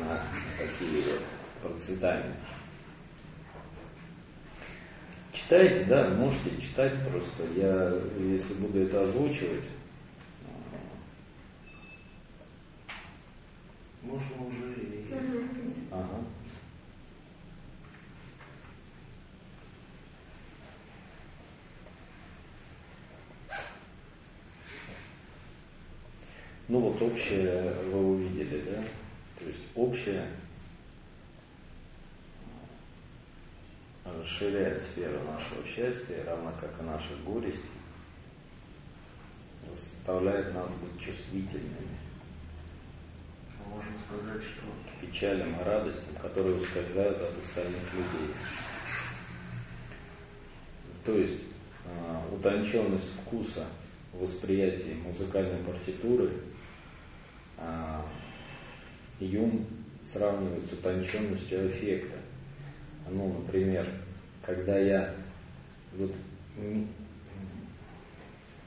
на 0.00 0.20
такие 0.58 1.02
вот 1.04 1.22
процветания. 1.62 2.34
Читайте, 5.32 5.84
да, 5.84 6.08
можете 6.08 6.60
читать 6.60 6.94
просто. 7.08 7.44
Я, 7.54 7.94
если 8.18 8.54
буду 8.54 8.80
это 8.80 9.02
озвучивать, 9.02 9.64
можно 14.02 14.46
уже 14.46 14.72
и... 14.82 15.06
Ага. 15.92 16.24
Ну 26.68 26.80
вот 26.80 27.00
общее 27.00 27.72
вы 27.92 28.14
увидели, 28.14 28.60
да? 28.62 28.82
То 29.38 29.48
есть 29.48 29.62
общее 29.74 30.26
расширяет 34.04 34.82
сферу 34.82 35.20
нашего 35.24 35.64
счастья, 35.66 36.24
равно 36.24 36.52
как 36.60 36.80
и 36.80 36.84
наших 36.84 37.22
горестей, 37.24 37.70
заставляет 39.68 40.54
нас 40.54 40.70
быть 40.74 41.00
чувствительными 41.00 42.06
можно 43.76 43.92
сказать, 44.06 44.42
что... 44.42 44.62
К 44.62 45.00
печалям 45.00 45.60
и 45.60 45.64
радостям, 45.64 46.14
которые 46.16 46.56
ускользают 46.56 47.18
от 47.18 47.38
остальных 47.38 47.82
людей. 47.92 48.34
То 51.04 51.18
есть 51.18 51.42
э, 51.84 52.34
утонченность 52.34 53.10
вкуса 53.20 53.66
в 54.12 54.22
восприятии 54.22 54.96
музыкальной 55.04 55.62
партитуры 55.62 56.30
э, 56.30 56.55
Юм 59.18 59.66
сравнивает 60.04 60.66
с 60.66 60.72
утонченностью 60.72 61.68
эффекта. 61.68 62.18
Ну, 63.08 63.32
например, 63.40 63.88
когда 64.42 64.78
я 64.78 65.14
вот 65.94 66.12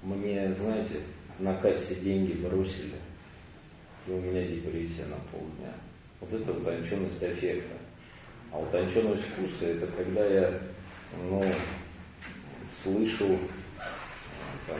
мне, 0.02 0.53
знаете, 0.56 1.02
на 1.40 1.56
кассе 1.56 1.95
деньги 1.95 2.34
бросили, 2.34 2.95
и 4.07 4.11
у 4.11 4.22
меня 4.22 4.45
депрессия 4.48 5.06
на 5.06 5.18
полдня. 5.32 5.74
Вот 6.20 6.34
это 6.34 6.52
утонченность 6.52 7.24
эффекта. 7.24 7.76
А 8.52 8.60
утонченность 8.60 9.24
вкуса 9.24 9.68
это 9.68 9.88
когда 9.88 10.26
я 10.26 10.60
ну, 11.30 11.44
слышу 12.84 13.38
там, 14.68 14.80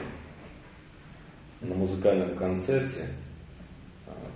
на 1.60 1.74
музыкальном 1.74 2.36
концерте 2.36 3.06
а, 3.06 3.19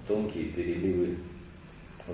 тонкие 0.06 0.46
переливы 0.46 1.16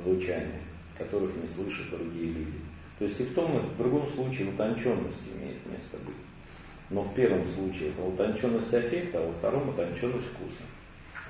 звучания, 0.04 0.60
которых 0.96 1.34
не 1.36 1.46
слышат 1.46 1.90
другие 1.90 2.32
люди. 2.32 2.58
То 2.98 3.04
есть 3.04 3.20
и 3.20 3.24
в 3.24 3.34
том, 3.34 3.56
и 3.56 3.60
в 3.60 3.76
другом 3.78 4.06
случае 4.06 4.48
утонченность 4.48 5.22
имеет 5.34 5.64
место 5.66 5.96
быть. 6.04 6.14
Но 6.90 7.02
в 7.02 7.14
первом 7.14 7.46
случае 7.46 7.90
это 7.90 8.02
утонченность 8.02 8.74
эффекта, 8.74 9.18
а 9.20 9.26
во 9.26 9.32
втором 9.32 9.68
утонченность 9.68 10.26
вкуса. 10.26 10.62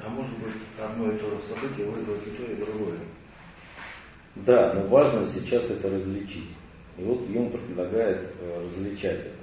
А 0.04 0.08
может 0.08 0.36
быть, 0.38 0.54
одно 0.82 1.12
и 1.12 1.18
то 1.18 1.30
же 1.30 1.36
событие 1.42 1.86
вызвать 1.86 2.26
и 2.26 2.30
то, 2.30 2.50
и 2.50 2.56
другое. 2.56 2.98
Да, 4.36 4.72
но 4.74 4.86
важно 4.88 5.26
сейчас 5.26 5.70
это 5.70 5.90
различить. 5.90 6.48
И 6.96 7.02
вот 7.02 7.28
Юм 7.28 7.50
предлагает 7.50 8.30
э, 8.40 8.64
различать 8.64 9.20
это. 9.20 9.39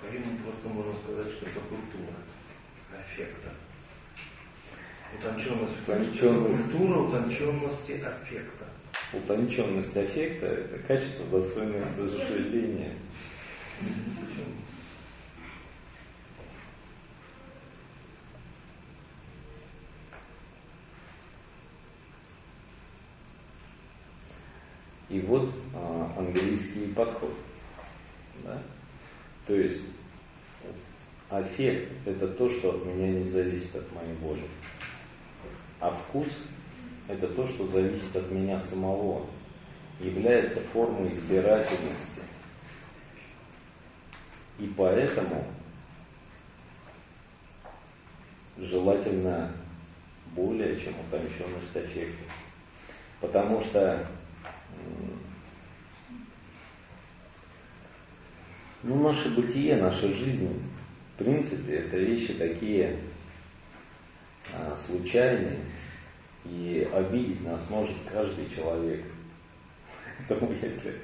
По-иному 0.00 0.38
просто 0.38 0.68
можно 0.68 0.94
сказать, 1.04 1.32
что 1.32 1.46
это 1.46 1.60
культура 1.60 2.14
аффекта. 2.92 3.50
Утонченность, 5.18 5.82
утонченность. 5.82 6.70
культура 6.70 6.98
утонченности 7.00 7.92
аффекта. 7.92 8.66
Утонченность 9.12 9.96
аффекта– 9.96 10.46
это 10.46 10.78
качество, 10.78 11.26
достойное 11.26 11.84
сожаления. 11.86 12.96
И 25.08 25.20
вот 25.22 25.52
а, 25.74 26.14
английский 26.16 26.92
подход. 26.94 27.34
Да? 28.44 28.62
То 29.50 29.56
есть 29.56 29.80
аффект– 31.28 31.92
это 32.06 32.28
то, 32.28 32.48
что 32.48 32.70
от 32.70 32.86
меня 32.86 33.08
не 33.08 33.24
зависит 33.24 33.74
от 33.74 33.92
моей 33.92 34.14
воли. 34.20 34.44
А 35.80 35.90
вкус– 35.90 36.28
это 37.08 37.26
то, 37.26 37.44
что 37.48 37.66
зависит 37.66 38.14
от 38.14 38.30
меня 38.30 38.60
самого, 38.60 39.26
является 39.98 40.60
формой 40.60 41.10
избирательности. 41.10 42.20
И 44.60 44.72
поэтому 44.76 45.44
желательно 48.56 49.52
более 50.36 50.76
чем 50.76 50.94
утонченность 51.00 51.76
аффекта. 51.76 52.22
Потому 53.20 53.60
что 53.60 54.06
ну, 58.82 59.02
наше 59.02 59.28
бытие, 59.30 59.76
наша 59.76 60.08
жизнь, 60.08 60.62
в 61.14 61.18
принципе, 61.18 61.74
это 61.74 61.98
вещи 61.98 62.34
такие 62.34 62.96
а, 64.54 64.76
случайные, 64.76 65.58
и 66.44 66.88
обидеть 66.92 67.44
нас 67.44 67.68
может 67.68 67.94
каждый 68.10 68.48
человек. 68.48 69.04
Поэтому 70.28 70.52
если 70.62 70.94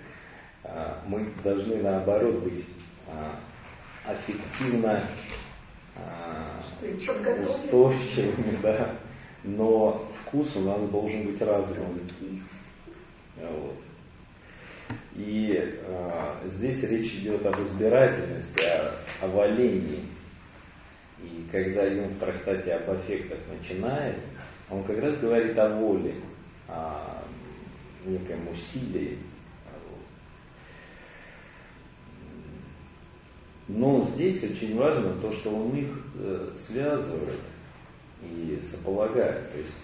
а, 0.65 1.03
мы 1.07 1.29
должны 1.45 1.77
наоборот 1.83 2.43
быть 2.43 2.65
а, 3.09 3.39
аффективно 4.07 5.03
а, 5.97 6.61
устойчивыми, 7.43 8.57
да, 8.63 8.97
но 9.45 10.11
вкус 10.23 10.57
у 10.57 10.61
нас 10.61 10.89
должен 10.89 11.27
быть 11.27 11.41
развитым. 11.43 12.01
Вот. 13.37 13.86
И 15.15 15.53
э, 15.57 16.41
здесь 16.45 16.83
речь 16.83 17.15
идет 17.15 17.45
об 17.47 17.61
избирательности, 17.61 18.63
о, 18.63 18.93
о 19.23 19.29
валении. 19.29 20.05
И 21.23 21.47
когда 21.51 21.85
Юн 21.85 22.09
в 22.09 22.19
трактате 22.19 22.75
об 22.75 22.91
аффектах 22.91 23.39
начинает, 23.49 24.17
он 24.69 24.85
как 24.85 24.99
раз 24.99 25.17
говорит 25.17 25.59
о 25.59 25.71
воле, 25.71 26.15
о 26.69 27.23
неком 28.05 28.49
усилии. 28.49 29.19
Но 33.69 34.03
здесь 34.03 34.45
очень 34.45 34.77
важно 34.77 35.15
то, 35.21 35.33
что 35.33 35.51
он 35.51 35.77
их 35.77 35.89
э, 36.15 36.55
связывает 36.57 37.41
и 38.23 38.61
сополагает. 38.63 39.51
То 39.51 39.59
есть 39.59 39.77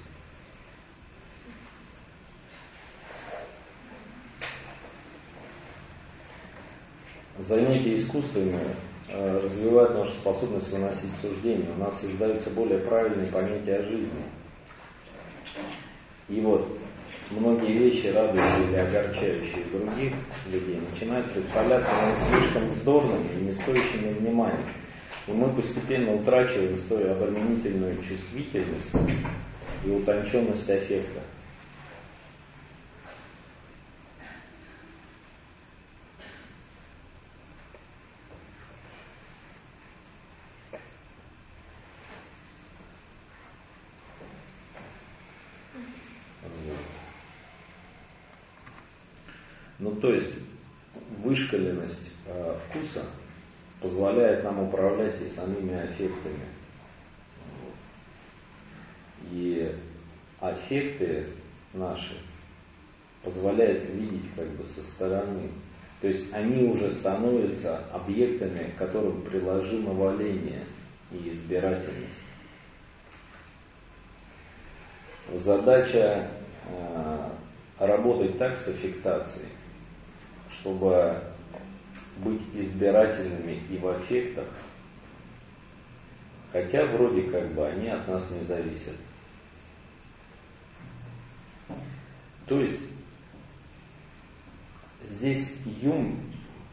Занятия 7.38 7.96
искусствами 7.96 8.60
э, 9.08 9.40
развивают 9.42 9.94
нашу 9.94 10.10
способность 10.10 10.70
выносить 10.70 11.10
суждения. 11.22 11.66
У 11.74 11.80
нас 11.80 11.98
создаются 11.98 12.50
более 12.50 12.78
правильные 12.80 13.26
понятия 13.28 13.76
о 13.76 13.82
жизни. 13.82 14.22
И 16.28 16.40
вот 16.42 16.68
многие 17.30 17.72
вещи, 17.72 18.08
радующие 18.08 18.68
или 18.68 18.76
огорчающие 18.76 19.64
других 19.72 20.12
людей, 20.50 20.78
начинают 20.92 21.32
представляться 21.32 21.90
нам 21.90 22.12
слишком 22.28 22.68
вздорными 22.68 23.28
и 23.32 23.44
не 23.44 23.52
стоящими 23.52 24.12
внимания. 24.12 24.66
И 25.26 25.32
мы 25.32 25.48
постепенно 25.54 26.14
утрачиваем 26.14 26.76
столь 26.76 27.08
обременительную 27.08 27.96
чувствительность 28.02 28.92
и 29.86 29.90
утонченность 29.90 30.68
аффекта. 30.68 31.22
Ну, 49.82 49.96
то 49.96 50.12
есть 50.12 50.32
вышкаленность 51.18 52.12
э, 52.26 52.56
вкуса 52.68 53.04
позволяет 53.92 54.42
нам 54.42 54.62
управлять 54.62 55.20
и 55.20 55.28
самими 55.28 55.78
аффектами. 55.78 56.46
И 59.30 59.74
аффекты 60.40 61.26
наши 61.74 62.14
позволяют 63.22 63.84
видеть 63.90 64.24
как 64.34 64.48
бы 64.52 64.64
со 64.64 64.82
стороны. 64.82 65.50
То 66.00 66.08
есть 66.08 66.32
они 66.32 66.64
уже 66.64 66.90
становятся 66.90 67.84
объектами, 67.92 68.70
к 68.70 68.78
которым 68.78 69.22
приложимо 69.22 69.92
валение 69.92 70.64
и 71.10 71.28
избирательность. 71.28 72.22
Задача 75.34 76.28
э, 76.68 77.30
работать 77.78 78.38
так 78.38 78.56
с 78.56 78.68
аффектацией, 78.68 79.48
чтобы 80.50 81.22
быть 82.18 82.42
избирательными 82.54 83.62
и 83.70 83.78
в 83.78 83.88
аффектах, 83.88 84.48
хотя 86.52 86.86
вроде 86.86 87.22
как 87.22 87.52
бы 87.54 87.66
они 87.66 87.88
от 87.88 88.06
нас 88.08 88.30
не 88.30 88.44
зависят. 88.44 88.94
То 92.46 92.60
есть 92.60 92.82
здесь 95.04 95.56
Юм 95.80 96.20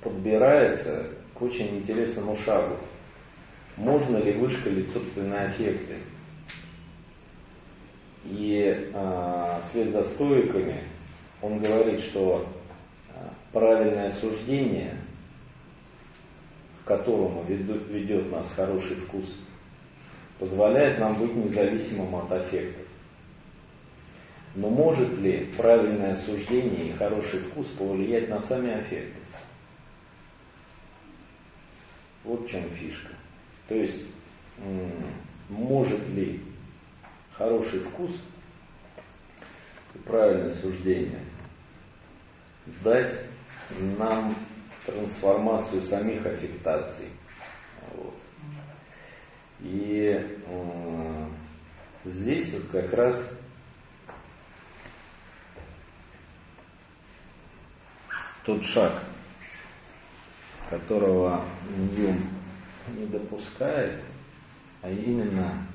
подбирается 0.02 1.10
к 1.34 1.42
очень 1.42 1.78
интересному 1.78 2.36
шагу. 2.36 2.76
Можно 3.78 4.18
ли 4.18 4.34
вышкалить 4.34 4.92
собственные 4.92 5.42
аффекты? 5.46 5.96
И 8.26 8.92
э, 8.94 9.62
вслед 9.64 9.92
за 9.92 10.04
стоиками 10.04 10.84
он 11.42 11.60
говорит, 11.60 12.02
что 12.02 12.46
правильное 13.52 14.10
суждение, 14.10 14.99
которому 16.90 17.44
ведет 17.44 18.32
нас 18.32 18.52
хороший 18.56 18.96
вкус, 18.96 19.36
позволяет 20.40 20.98
нам 20.98 21.14
быть 21.20 21.36
независимым 21.36 22.16
от 22.16 22.32
аффектов. 22.32 22.88
Но 24.56 24.70
может 24.70 25.16
ли 25.20 25.54
правильное 25.56 26.16
суждение 26.16 26.88
и 26.88 26.94
хороший 26.94 27.42
вкус 27.42 27.68
повлиять 27.68 28.28
на 28.28 28.40
сами 28.40 28.72
аффекты? 28.72 29.20
Вот 32.24 32.48
в 32.48 32.50
чем 32.50 32.64
фишка. 32.72 33.12
То 33.68 33.76
есть, 33.76 34.08
может 35.48 36.10
ли 36.10 36.42
хороший 37.34 37.82
вкус 37.82 38.20
и 39.94 40.00
правильное 40.00 40.54
суждение 40.54 41.22
дать 42.84 43.14
нам 43.80 44.36
трансформацию 44.92 45.82
самих 45.82 46.26
аффектаций. 46.26 47.10
Вот. 47.96 48.16
И 49.62 50.38
э, 50.48 51.26
здесь 52.06 52.54
вот 52.54 52.68
как 52.72 52.94
раз 52.94 53.38
тот 58.46 58.64
шаг, 58.64 59.04
которого 60.70 61.44
Юм 61.98 62.30
не 62.96 63.06
допускает, 63.06 64.02
а 64.82 64.90
именно 64.90 65.66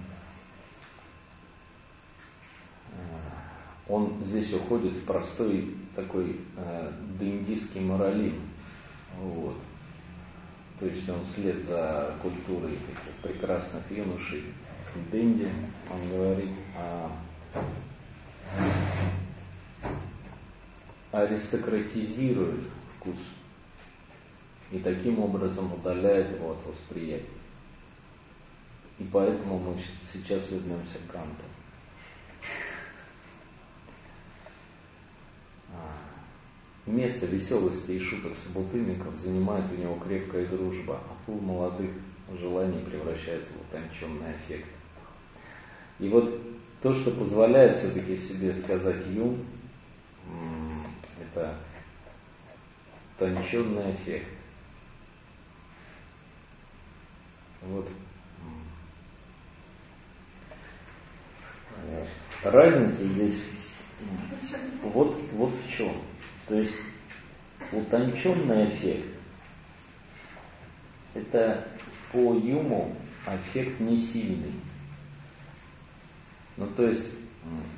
он 3.89 4.25
здесь 4.25 4.53
уходит 4.55 4.95
в 4.95 5.05
простой 5.05 5.75
такой 5.95 6.41
э, 6.57 6.93
диндийский 7.21 7.81
морализм. 7.81 8.41
Вот. 9.21 9.57
То 10.79 10.87
есть 10.87 11.09
он 11.09 11.25
вслед 11.25 11.63
за 11.65 12.15
культурой 12.21 12.77
таких 12.77 13.15
прекрасных 13.23 13.83
юношей 13.91 14.45
Динди, 15.11 15.51
он 15.91 16.09
говорит 16.09 16.51
о 16.77 17.11
аристократизирует 21.11 22.65
вкус 22.97 23.17
и 24.73 24.79
таким 24.79 25.21
образом 25.21 25.73
удаляет 25.73 26.37
его 26.37 26.53
от 26.53 26.67
восприятия. 26.67 27.27
И 28.99 29.05
поэтому 29.13 29.59
мы 29.59 29.77
сейчас 30.13 30.51
вернемся 30.51 30.99
к 31.07 31.13
Канту. 31.13 31.45
Место 36.87 37.25
веселости 37.25 37.93
и 37.93 37.99
шуток 37.99 38.37
собутыльников 38.37 39.17
занимает 39.17 39.65
у 39.73 39.77
него 39.77 39.99
крепкая 40.07 40.47
дружба, 40.47 41.01
а 41.09 41.17
пул 41.25 41.41
молодых 41.41 41.91
желаний 42.39 42.85
превращается 42.85 43.53
в 43.53 43.61
утонченный 43.63 44.33
эффект. 44.33 44.69
И 45.99 46.09
вот 46.11 46.43
то, 46.83 46.93
что 46.93 47.11
позволяет 47.13 47.77
все-таки 47.79 48.17
себе 48.17 48.53
сказать 48.55 49.07
Юм, 49.07 49.47
это 51.19 51.57
утонченный 53.17 53.93
эффект. 53.93 54.29
Вот. 57.63 57.89
Разница 62.43 63.05
здесь 63.05 63.43
вот, 64.83 65.17
вот 65.33 65.51
в 65.51 65.71
чем. 65.71 65.93
То 66.47 66.57
есть 66.59 66.77
утонченный 67.73 68.69
эффект– 68.69 69.09
это 71.15 71.67
по 72.13 72.35
Юму 72.35 72.95
эффект 73.27 73.81
не 73.81 73.97
сильный. 73.97 74.53
Ну, 76.57 76.67
то 76.77 76.87
есть, 76.87 77.09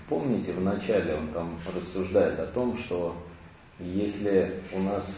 помните, 0.08 0.52
в 0.52 0.60
начале 0.60 1.14
он 1.14 1.28
там 1.28 1.58
рассуждает 1.74 2.38
о 2.40 2.46
том, 2.46 2.76
что 2.76 3.16
если 3.78 4.60
у 4.72 4.80
нас 4.80 5.14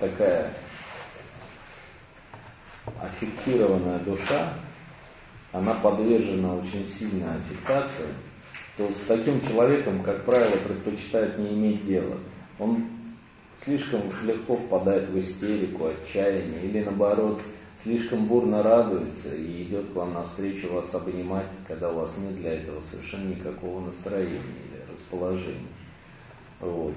такая 0.00 0.52
аффектированная 3.00 4.00
душа, 4.00 4.52
она 5.52 5.72
подвержена 5.74 6.54
очень 6.54 6.86
сильной 6.86 7.36
аффектации– 7.36 8.08
то 8.78 8.88
с 8.92 9.06
таким 9.06 9.40
человеком, 9.40 10.02
как 10.04 10.24
правило, 10.24 10.56
предпочитают 10.56 11.36
не 11.36 11.52
иметь 11.52 11.84
дела. 11.84 12.16
Он 12.60 12.86
слишком 13.64 14.02
легко 14.24 14.56
впадает 14.56 15.08
в 15.08 15.18
истерику, 15.18 15.88
отчаяние, 15.88 16.64
или 16.64 16.84
наоборот, 16.84 17.40
слишком 17.82 18.26
бурно 18.26 18.62
радуется 18.62 19.34
и 19.34 19.64
идет 19.64 19.90
к 19.90 19.96
вам 19.96 20.14
навстречу 20.14 20.72
вас 20.72 20.94
обнимать, 20.94 21.48
когда 21.66 21.90
у 21.90 21.96
вас 21.96 22.16
нет 22.18 22.36
для 22.36 22.54
этого 22.54 22.80
совершенно 22.80 23.30
никакого 23.30 23.84
настроения 23.84 24.38
или 24.38 24.92
расположения. 24.92 25.68
Вот. 26.60 26.94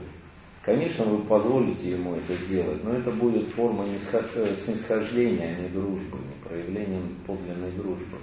Конечно, 0.62 1.06
вы 1.06 1.24
позволите 1.24 1.90
ему 1.90 2.14
это 2.14 2.36
сделать, 2.36 2.84
но 2.84 2.94
это 2.94 3.10
будет 3.10 3.48
форма 3.48 3.84
э, 3.86 4.56
снисхождения, 4.56 5.56
а 5.58 5.62
не 5.62 5.70
дружбы, 5.70 6.20
не 6.20 6.48
проявлением 6.48 7.16
подлинной 7.26 7.72
дружбы. 7.72 8.20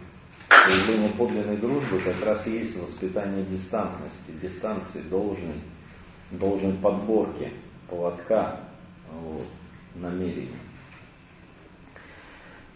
Проявление 0.48 1.10
подлинной 1.10 1.58
дружбы 1.58 2.00
как 2.00 2.24
раз 2.24 2.46
и 2.46 2.52
есть 2.52 2.78
воспитание 2.78 3.44
дистантности, 3.44 4.30
дистанции, 4.40 5.02
должной, 5.02 5.60
должной 6.30 6.72
подборки, 6.74 7.52
поводка, 7.86 8.60
вот, 9.12 9.46
намерений. 9.94 10.56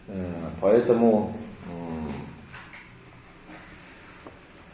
Э, 0.08 0.50
поэтому 0.60 1.34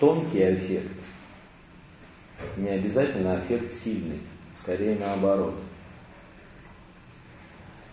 тонкий 0.00 0.54
эффект 0.54 0.92
не 2.56 2.70
обязательно 2.70 3.38
эффект 3.38 3.70
сильный, 3.70 4.20
скорее 4.60 4.96
наоборот. 4.96 5.54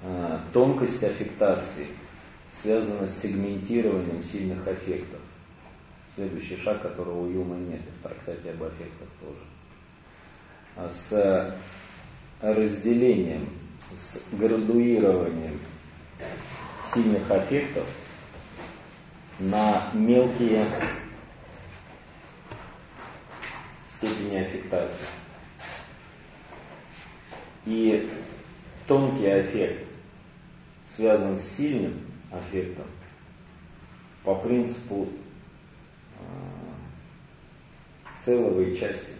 Э, 0.01 0.39
тонкость 0.51 1.03
аффектации– 1.03 1.87
связано 2.65 3.07
с 3.07 3.21
сегментированием 3.21 4.23
сильных 4.23 4.67
аффектов. 4.67 5.19
Следующий 6.15 6.57
шаг, 6.57 6.81
которого 6.81 7.27
у 7.27 7.29
Юма 7.29 7.57
нет, 7.57 7.81
в 7.81 8.03
трактате 8.03 8.49
об 8.49 8.63
аффектах 8.63 9.07
тоже. 9.21 9.39
А 10.75 10.89
с 10.89 11.55
разделением, 12.41 13.49
с 13.95 14.19
градуированием 14.31 15.59
сильных 16.91 17.29
аффектов 17.29 17.87
на 19.37 19.83
мелкие 19.93 20.65
степени 23.95 24.37
аффектации. 24.37 25.05
И 27.65 28.09
тонкий 28.87 29.27
аффект 29.27 29.87
связан 30.95 31.37
с 31.37 31.43
сильным 31.43 32.14
аффектом 32.31 32.85
по 34.23 34.35
принципу 34.35 35.07
э, 36.19 36.23
целого 38.23 38.61
и 38.61 38.77
части 38.77 39.13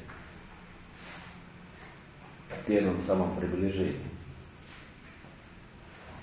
в 2.49 2.65
первом 2.65 3.02
самом 3.02 3.36
приближении. 3.38 3.99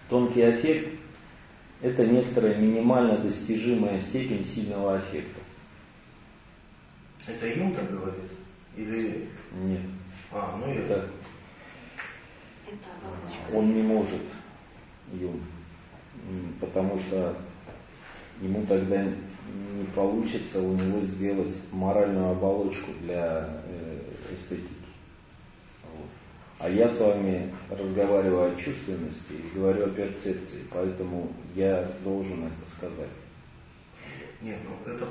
Тонкий 0.08 0.42
аффект– 0.42 0.98
это 1.80 2.06
некоторая 2.06 2.56
минимально 2.56 3.18
достижимая 3.18 4.00
степень 4.00 4.44
сильного 4.44 4.96
аффекта. 4.96 5.40
Это 7.26 7.46
Юм 7.46 7.74
так 7.74 7.90
говорит? 7.90 8.30
Или... 8.76 9.28
Нет. 9.52 9.80
А, 10.32 10.56
ну 10.58 10.72
это... 10.72 11.08
это 12.66 13.56
он 13.56 13.74
не 13.74 13.82
может, 13.82 14.22
Юм, 15.12 15.40
потому 16.60 16.98
что 17.12 17.36
ему 18.40 18.64
тогда 18.66 19.04
не 19.04 19.84
получится 19.94 20.60
у 20.60 20.72
него 20.72 21.00
сделать 21.00 21.54
моральную 21.70 22.30
оболочку 22.30 22.90
для 23.02 23.62
э, 23.66 24.00
эстетики. 24.32 24.68
Вот. 25.84 26.08
А 26.58 26.70
я 26.70 26.88
с 26.88 26.98
вами 26.98 27.52
разговариваю 27.68 28.52
о 28.52 28.56
чувственности 28.56 29.32
и 29.32 29.58
говорю 29.58 29.86
о 29.86 29.90
перцепции, 29.90 30.60
поэтому 30.70 31.30
я 31.54 31.86
должен 32.02 32.44
это 32.46 32.70
сказать. 32.76 33.10
Нет, 34.40 34.58
ну 34.64 34.92
это 34.92 35.08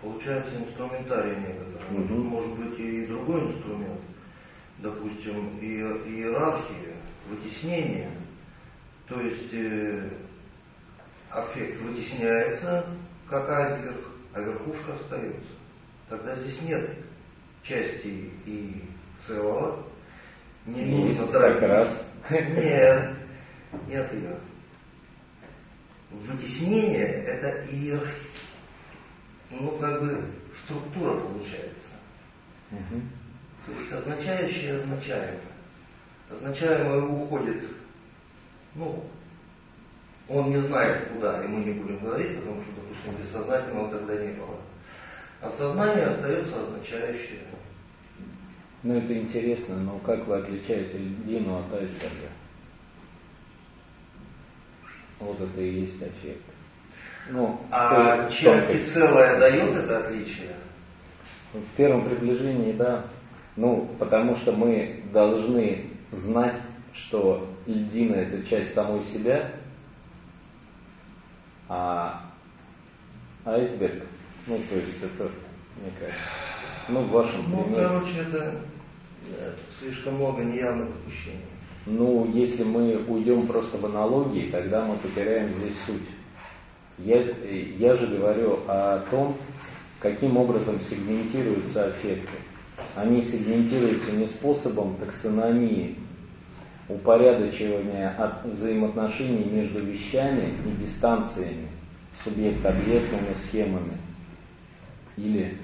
получается 0.00 0.56
инструментарий 0.56 1.36
некоторый. 1.36 2.04
Угу. 2.04 2.08
Тут 2.08 2.24
может 2.24 2.58
быть 2.58 2.80
и 2.80 3.06
другой 3.06 3.52
инструмент. 3.52 4.00
Допустим, 4.78 5.58
иерархия, 5.60 6.96
вытеснение. 7.28 8.10
То 9.06 9.20
есть 9.20 9.52
э, 9.52 10.08
аффект 11.34 11.80
вытесняется, 11.80 12.86
как 13.28 13.48
айсберг, 13.50 14.06
а 14.32 14.40
верхушка 14.40 14.94
остается. 14.94 15.48
Тогда 16.08 16.36
здесь 16.36 16.60
нет 16.62 16.90
части 17.62 18.30
и 18.46 18.84
целого. 19.26 19.84
Не 20.66 20.84
нужно 20.84 21.26
как 21.26 21.62
раз. 21.62 22.06
Нет, 22.30 23.10
нет 23.86 24.14
ее. 24.14 24.38
Вытеснение 26.10 27.04
это 27.04 27.66
иерархия 27.70 28.14
ну, 29.60 29.70
как 29.78 30.00
бы 30.00 30.24
структура 30.64 31.20
получается. 31.20 31.88
Угу. 32.70 33.00
То 33.66 33.72
есть 33.72 33.92
означающее 33.92 34.76
означаемое. 34.76 35.40
Означаемое 36.30 37.02
уходит, 37.02 37.64
ну, 38.74 39.04
он 40.28 40.50
не 40.50 40.58
знает 40.58 41.08
куда, 41.08 41.44
и 41.44 41.48
мы 41.48 41.64
не 41.64 41.72
будем 41.72 41.98
говорить, 41.98 42.38
потому 42.38 42.60
что, 42.62 42.70
допустим, 42.72 43.14
бессознательного 43.20 43.90
тогда 43.90 44.14
не 44.16 44.32
было. 44.32 44.56
А 45.40 45.50
сознание 45.50 46.06
остается 46.06 46.62
означающее. 46.62 47.40
Ну 48.82 48.98
это 48.98 49.18
интересно, 49.18 49.76
но 49.76 49.98
как 49.98 50.26
вы 50.26 50.36
отличаете 50.36 50.98
льдину 50.98 51.58
от 51.58 51.72
айсберга? 51.72 52.28
Вот 55.20 55.40
это 55.40 55.60
и 55.60 55.80
есть 55.80 56.02
эффект. 56.02 56.42
Ну, 57.30 57.58
а 57.70 58.28
части 58.28 58.76
целое 58.76 59.38
дает 59.38 59.74
это 59.74 60.06
отличие? 60.06 60.50
В 61.54 61.76
первом 61.76 62.06
приближении, 62.06 62.72
да. 62.72 63.06
Ну, 63.56 63.88
потому 63.98 64.36
что 64.36 64.52
мы 64.52 65.02
должны 65.12 65.86
знать, 66.10 66.56
что 66.92 67.48
льдина 67.66 68.16
это 68.16 68.44
часть 68.46 68.74
самой 68.74 69.02
себя, 69.02 69.52
а 71.68 72.30
айсберг, 73.44 74.04
ну, 74.46 74.60
то 74.68 74.76
есть 74.76 75.02
это, 75.02 75.30
мне 75.76 75.90
кажется, 75.98 76.20
ну, 76.88 77.00
в 77.02 77.10
вашем 77.10 77.50
ну, 77.50 77.62
примере. 77.64 77.82
Ну, 77.82 77.88
короче, 77.88 78.18
это, 78.28 78.60
это 79.30 79.56
слишком 79.80 80.14
много 80.14 80.42
неявных 80.42 80.88
допущений. 80.88 81.40
Ну, 81.86 82.30
если 82.32 82.64
мы 82.64 83.04
уйдем 83.06 83.46
просто 83.46 83.76
в 83.78 83.84
аналогии, 83.86 84.50
тогда 84.50 84.84
мы 84.84 84.96
потеряем 84.96 85.50
здесь 85.50 85.76
суть. 85.86 86.08
Я, 86.98 87.20
я 87.20 87.96
же 87.96 88.06
говорю 88.06 88.60
о 88.68 89.00
том, 89.10 89.36
каким 90.00 90.36
образом 90.36 90.80
сегментируются 90.80 91.86
аффекты. 91.86 92.38
Они 92.94 93.22
сегментируются 93.22 94.12
не 94.12 94.26
способом 94.26 94.96
таксономии, 94.96 95.96
упорядочивания 96.88 98.10
от 98.10 98.44
взаимоотношений 98.44 99.44
между 99.44 99.80
вещами 99.80 100.54
и 100.66 100.82
дистанциями, 100.82 101.68
субъект-объектными 102.22 103.34
схемами 103.46 103.98
или 105.16 105.56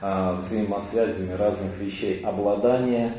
а, 0.00 0.34
взаимосвязями 0.40 1.32
разных 1.32 1.76
вещей. 1.78 2.20
Обладание 2.22 3.12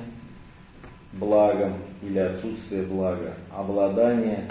благом 1.14 1.74
или 2.02 2.20
отсутствие 2.20 2.84
блага, 2.84 3.34
обладание 3.52 4.48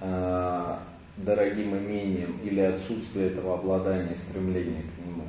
а, 0.00 0.82
дорогим 1.16 1.76
имением 1.76 2.38
или 2.44 2.60
отсутствие 2.60 3.28
этого 3.28 3.54
обладания, 3.54 4.14
стремления 4.14 4.82
к 4.82 5.06
нему? 5.06 5.24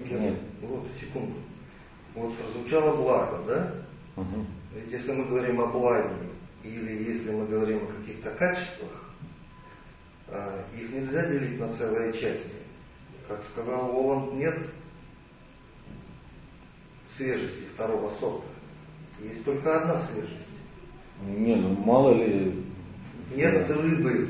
Нет. 0.00 0.20
Нет. 0.20 0.34
Вот, 0.62 0.86
секунду. 1.00 1.34
Вот 2.14 2.34
прозвучало 2.34 2.96
благо, 2.96 3.38
да? 3.46 3.72
Угу. 4.16 4.44
Ведь 4.74 4.90
если 4.90 5.12
мы 5.12 5.24
говорим 5.24 5.60
о 5.60 5.66
благе, 5.66 6.14
или 6.62 7.10
если 7.10 7.32
мы 7.32 7.46
говорим 7.46 7.84
о 7.84 7.86
каких-то 7.86 8.30
качествах, 8.30 9.10
а, 10.28 10.64
их 10.76 10.90
нельзя 10.90 11.26
делить 11.26 11.58
на 11.58 11.72
целые 11.72 12.12
части. 12.12 12.52
Как 13.26 13.42
сказал 13.44 13.92
Воланд, 13.92 14.34
нет 14.34 14.56
свежести 17.16 17.64
второго 17.74 18.10
сорта. 18.10 18.46
Есть 19.20 19.44
только 19.44 19.80
одна 19.80 19.98
свежесть. 19.98 20.34
Не, 21.26 21.56
ну 21.56 21.70
мало 21.70 22.14
ли... 22.14 22.64
Нет 23.34 23.68
да. 23.68 23.74
рыбы 23.74 24.28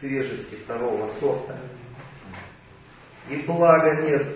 свежести 0.00 0.56
второго 0.56 1.08
сорта. 1.20 1.58
И 3.30 3.36
блага 3.46 4.02
нет 4.02 4.26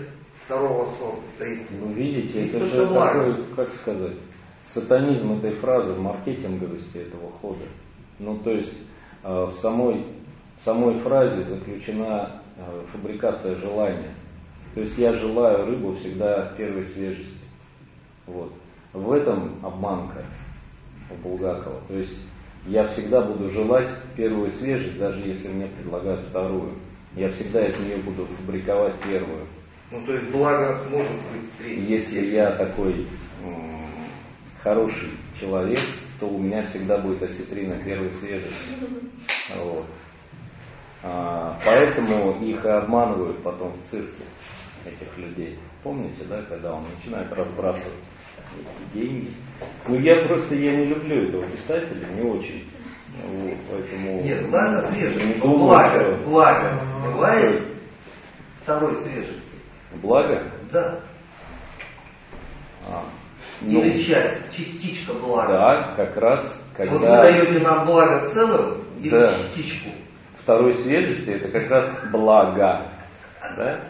второго 0.45 0.87
сорта. 0.93 1.47
Ну, 1.71 1.93
видите, 1.93 2.43
Есть 2.43 2.55
это 2.55 2.67
же 2.67 2.87
благо. 2.87 3.33
такой, 3.33 3.55
как 3.57 3.73
сказать, 3.73 4.17
сатанизм 4.73 5.39
этой 5.39 5.53
фразы 5.53 5.93
в 5.93 6.01
маркетинговости 6.01 6.99
этого 6.99 7.31
хода. 7.31 7.65
Ну, 8.19 8.39
то 8.39 8.51
есть 8.51 8.73
э, 9.23 9.45
в 9.45 9.53
самой, 9.53 10.05
в 10.61 10.65
самой 10.65 10.99
фразе 10.99 11.43
заключена 11.45 12.43
э, 12.57 12.85
фабрикация 12.93 13.57
желания. 13.57 14.11
То 14.75 14.81
есть 14.81 14.99
я 14.99 15.13
желаю 15.13 15.67
рыбу 15.67 15.95
всегда 15.95 16.53
первой 16.57 16.85
свежести. 16.85 17.45
Вот. 18.27 18.53
В 18.93 19.13
этом 19.13 19.59
обманка 19.63 20.25
у 21.11 21.15
Булгакова. 21.15 21.81
То 21.89 21.95
есть 21.95 22.17
я 22.67 22.85
всегда 22.87 23.23
буду 23.23 23.49
желать 23.49 23.89
первую 24.17 24.51
свежесть, 24.51 24.99
даже 24.99 25.21
если 25.21 25.49
мне 25.49 25.67
предлагают 25.67 26.21
вторую. 26.23 26.73
Я 27.15 27.31
всегда 27.31 27.67
из 27.67 27.79
нее 27.79 27.99
буду 27.99 28.27
фабриковать 28.27 28.95
первую. 29.01 29.47
Ну, 29.91 30.05
то 30.05 30.13
есть 30.13 30.31
благо 30.31 30.79
может 30.91 31.13
быть 31.13 31.57
третье. 31.59 31.83
Если 31.85 32.27
я 32.27 32.51
такой 32.51 33.07
хороший 34.67 35.11
человек, 35.39 35.79
то 36.19 36.27
у 36.27 36.39
меня 36.39 36.63
всегда 36.63 36.99
будет 36.99 37.23
осетрина 37.23 37.77
первой 37.77 38.11
свежести. 38.11 38.53
Вот. 39.63 39.87
А, 41.05 41.57
поэтому 41.65 42.37
их 42.45 42.65
и 42.65 42.69
обманывают 42.69 43.45
потом 43.45 43.73
в 43.73 43.91
цирке, 43.91 44.25
этих 44.85 45.17
людей. 45.19 45.57
Помните, 45.85 46.25
да, 46.29 46.43
когда 46.49 46.75
он 46.75 46.85
начинает 46.97 47.33
разбрасывать 47.33 47.95
деньги. 48.93 49.33
Ну 49.87 50.01
я 50.01 50.27
просто 50.27 50.57
я 50.57 50.75
не 50.75 50.87
люблю 50.87 51.29
этого 51.29 51.45
писателя, 51.47 52.05
не 52.09 52.23
очень. 52.23 52.69
Вот, 53.25 53.55
поэтому 53.71 54.23
Нет, 54.23 54.53
ладно 54.53 54.83
свежесть, 54.91 55.25
не 55.25 55.35
думаю, 55.35 55.59
благо, 55.59 56.01
что... 56.01 56.17
благо. 56.25 56.81
Бывает 57.05 57.63
второй 58.63 58.97
свежести. 58.97 59.41
Благо? 60.03 60.43
Да. 60.73 61.01
А, 62.89 63.05
ну, 63.61 63.83
Или 63.83 64.03
часть, 64.03 64.39
частичка 64.57 65.13
блага. 65.15 65.53
Да, 65.53 65.95
как 65.97 66.17
раз, 66.17 66.55
когда... 66.77 66.93
Вот 66.93 67.01
вы 67.03 67.09
даете 67.09 67.59
нам 67.61 67.87
благо 67.87 68.27
целым 68.27 68.85
или 69.01 69.11
да. 69.11 69.29
частичку? 69.29 69.91
Второй 70.43 70.75
свежести 70.75 71.31
это 71.31 71.49
как 71.49 71.71
раз 71.71 71.91
благо. 72.13 72.83
Да? 73.57 73.81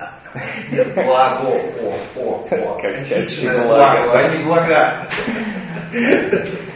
Нет, 0.70 0.94
благо, 0.94 1.47
о, 1.47 1.94
о, 2.16 2.48
о. 2.51 2.80
Как 2.80 3.09
чаще 3.09 3.51
благо. 3.51 4.12
а 4.12 4.36
не 4.36 4.44
блага. 4.44 5.06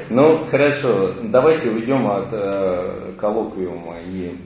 Ну, 0.08 0.44
хорошо, 0.44 1.14
давайте 1.22 1.70
уйдем 1.70 2.06
от 2.10 2.30
э, 2.32 3.12
коллоквиума 3.20 4.00
и 4.00 4.36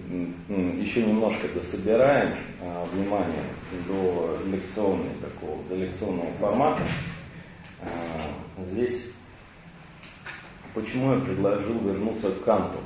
э, 0.48 0.52
еще 0.78 1.02
немножко 1.02 1.48
дособираем 1.54 2.34
э, 2.60 2.84
внимание 2.92 3.44
до 3.88 4.36
лекционного 4.46 5.08
такого, 5.22 5.62
до 5.70 5.76
лекционного 5.76 6.30
формата. 6.38 6.82
Э, 7.84 8.64
здесь 8.66 9.12
почему 10.74 11.14
я 11.14 11.20
предложил 11.20 11.78
вернуться 11.80 12.30
к 12.32 12.44
Канту? 12.44 12.78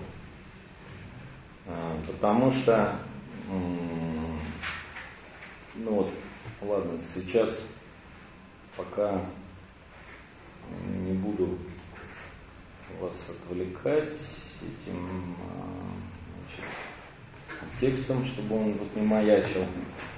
Э, 1.66 1.98
потому 2.06 2.52
что, 2.52 2.96
ну 5.74 5.90
вот, 5.90 6.12
ладно, 6.62 6.98
сейчас 7.14 7.66
пока 8.76 9.20
не 10.86 11.12
буду 11.12 11.58
вас 13.00 13.30
отвлекать 13.30 14.16
этим 14.60 15.36
значит, 16.36 16.64
текстом, 17.80 18.24
чтобы 18.24 18.56
он 18.56 18.72
вот 18.74 18.96
не 18.96 19.02
маячил. 19.02 19.64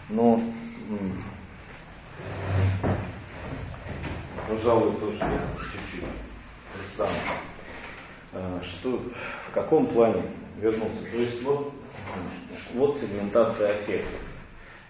Но, 0.08 0.40
пожалуй, 4.50 4.96
тоже 4.96 5.18
чуть-чуть 5.18 6.04
представлю. 6.76 7.14
А, 8.32 8.60
что, 8.64 9.00
в 9.48 9.54
каком 9.54 9.86
плане 9.86 10.24
вернуться? 10.58 11.02
То 11.10 11.16
есть 11.16 11.42
вот, 11.42 11.72
вот 12.74 12.98
сегментация 12.98 13.76
аффектов. 13.76 14.20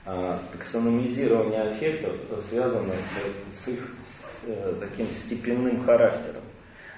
А, 0.07 0.43
таксономизирование 0.53 1.63
аффектов 1.63 2.17
связано 2.49 2.95
с, 2.95 3.65
с 3.65 3.69
их 3.69 3.81
с, 4.07 4.47
э, 4.47 4.75
таким 4.81 5.07
степенным 5.11 5.85
характером 5.85 6.43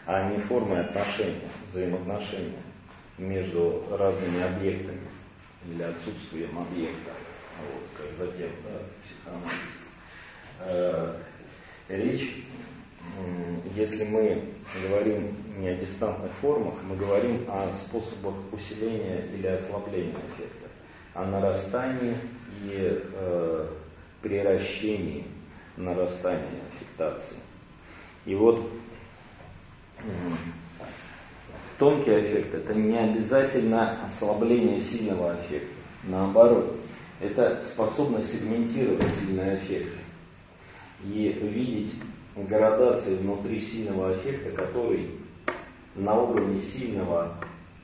а 0.04 0.30
не 0.30 0.38
формой 0.38 0.80
отношения, 0.80 1.48
взаимоотношения 1.70 2.62
между 3.18 3.84
разными 3.90 4.42
объектами 4.42 5.08
или 5.66 5.82
отсутствием 5.82 6.58
объекта. 6.58 7.12
Вот, 7.60 7.84
как 7.96 8.26
затем 8.26 8.50
да, 8.64 8.80
психоанализ. 9.04 9.72
Э, 10.60 11.14
речь, 11.88 12.44
если 13.74 14.04
мы 14.04 14.54
говорим 14.88 15.36
не 15.58 15.68
о 15.68 15.76
дистантных 15.76 16.32
формах, 16.40 16.74
мы 16.84 16.96
говорим 16.96 17.44
о 17.48 17.72
способах 17.74 18.34
усиления 18.52 19.26
или 19.34 19.46
ослабления 19.46 20.16
эффекта, 20.34 20.68
о 21.14 21.26
нарастании 21.26 22.16
и 22.62 23.00
э, 23.14 23.68
приращении 24.20 25.26
нарастания 25.76 26.62
аффектации. 26.70 27.38
И 28.24 28.34
вот 28.34 28.70
Тонкий 31.78 32.12
эффект 32.12 32.54
это 32.54 32.74
не 32.74 32.96
обязательно 32.96 34.04
ослабление 34.04 34.78
сильного 34.78 35.36
эффекта. 35.36 35.74
Наоборот, 36.04 36.76
это 37.20 37.62
способность 37.64 38.32
сегментировать 38.32 39.08
сильный 39.18 39.56
эффект 39.56 39.92
и 41.04 41.28
видеть 41.42 41.92
градации 42.36 43.16
внутри 43.16 43.60
сильного 43.60 44.14
эффекта, 44.14 44.50
который 44.52 45.10
на 45.94 46.14
уровне 46.14 46.58
сильного, 46.58 47.36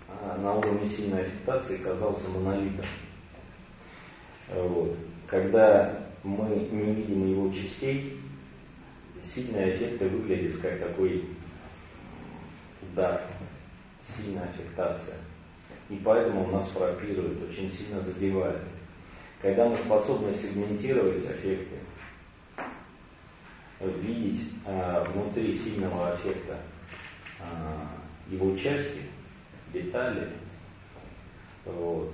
а, 0.09 0.39
на 0.39 0.55
уровне 0.55 0.87
сильной 0.87 1.23
аффектации 1.23 1.77
казался 1.79 2.31
монолитом. 2.31 2.85
Вот. 4.55 4.97
Когда 5.27 6.07
мы 6.23 6.49
не 6.49 6.95
видим 6.95 7.29
его 7.29 7.53
частей, 7.53 8.19
сильные 9.23 9.77
эффекты 9.77 10.09
выглядят 10.09 10.61
как 10.61 10.79
такой 10.79 11.25
удар, 12.83 13.23
сильная 14.03 14.45
аффектация. 14.45 15.16
И 15.91 15.97
поэтому 15.97 16.45
он 16.45 16.53
нас 16.53 16.69
фрапирует, 16.69 17.43
очень 17.49 17.70
сильно 17.70 18.01
задевает. 18.01 18.61
Когда 19.41 19.69
мы 19.69 19.77
способны 19.77 20.33
сегментировать 20.33 21.25
эффекты, 21.25 21.77
видеть 23.81 24.51
э, 24.67 25.05
внутри 25.05 25.53
сильного 25.53 26.15
эффекта 26.15 26.59
э, 27.41 28.35
его 28.35 28.57
части, 28.57 29.03
детали, 29.73 30.31
вот, 31.65 32.13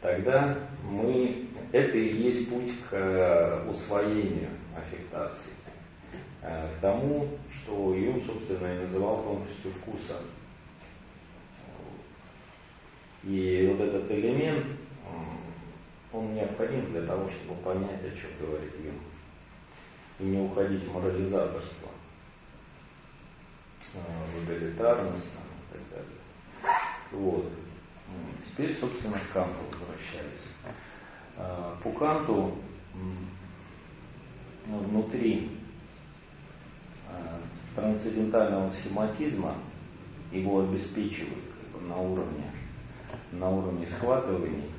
тогда 0.00 0.58
мы, 0.84 1.48
это 1.72 1.98
и 1.98 2.14
есть 2.22 2.48
путь 2.48 2.70
к 2.88 2.94
э, 2.94 3.68
усвоению 3.68 4.50
аффектации, 4.76 5.52
э, 6.42 6.68
к 6.74 6.80
тому, 6.80 7.28
что 7.50 7.94
Юм, 7.94 8.22
собственно, 8.22 8.74
и 8.74 8.82
называл 8.82 9.22
тонкостью 9.22 9.72
вкуса. 9.72 10.16
И 13.24 13.68
вот 13.70 13.86
этот 13.86 14.10
элемент, 14.10 14.64
он 16.12 16.34
необходим 16.34 16.86
для 16.86 17.02
того, 17.02 17.28
чтобы 17.28 17.60
понять, 17.62 18.00
о 18.00 18.10
чем 18.10 18.30
говорит 18.40 18.72
Юм. 18.84 19.11
Не 20.22 20.38
уходить 20.38 20.84
в 20.84 20.94
морализаторство, 20.94 21.88
э, 23.94 23.98
в 23.98 24.44
эгалитарность 24.44 25.26
и 25.26 25.72
так 25.72 25.80
далее. 25.90 26.86
Вот. 27.10 27.50
Теперь, 28.46 28.74
собственно, 28.74 29.18
к 29.18 29.32
Канту 29.32 29.58
возвращаясь. 29.72 30.46
Э, 31.36 31.74
по 31.82 31.90
Канту 31.90 32.56
внутри 34.66 35.62
Э, 37.12 37.38
трансцендентального 37.74 38.70
схематизма 38.70 39.54
его 40.30 40.60
обеспечивают 40.60 41.44
как 41.72 41.80
бы, 41.80 41.88
на 41.88 41.96
уровне 41.96 42.50
на 43.32 43.48
уровне 43.48 43.86
схватываний 43.86 44.70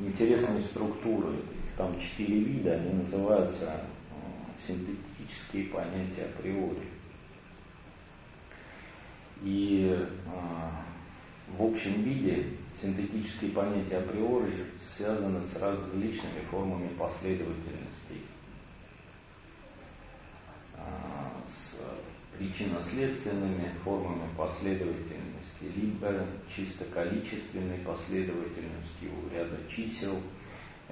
интересные 0.00 0.62
структуры. 0.62 1.34
Там 1.76 1.98
четыре 1.98 2.40
вида, 2.40 2.74
они 2.74 2.92
называются 2.92 3.64
э, 3.66 4.66
синтетические 4.66 5.66
понятия 5.66 6.24
априори. 6.24 6.86
И 9.42 9.90
э, 9.90 10.06
в 11.56 11.62
общем 11.62 12.02
виде 12.02 12.46
синтетические 12.80 13.52
понятия 13.52 13.98
априори 13.98 14.66
связаны 14.80 15.44
с 15.46 15.56
различными 15.56 16.40
формами 16.50 16.88
последовательностей 16.88 18.22
с 21.48 21.76
причинно-следственными 22.38 23.72
формами 23.84 24.28
последовательности, 24.36 25.64
либо 25.76 26.26
чисто 26.54 26.84
количественной 26.86 27.78
последовательностью 27.78 29.10
ряда 29.32 29.58
чисел, 29.68 30.18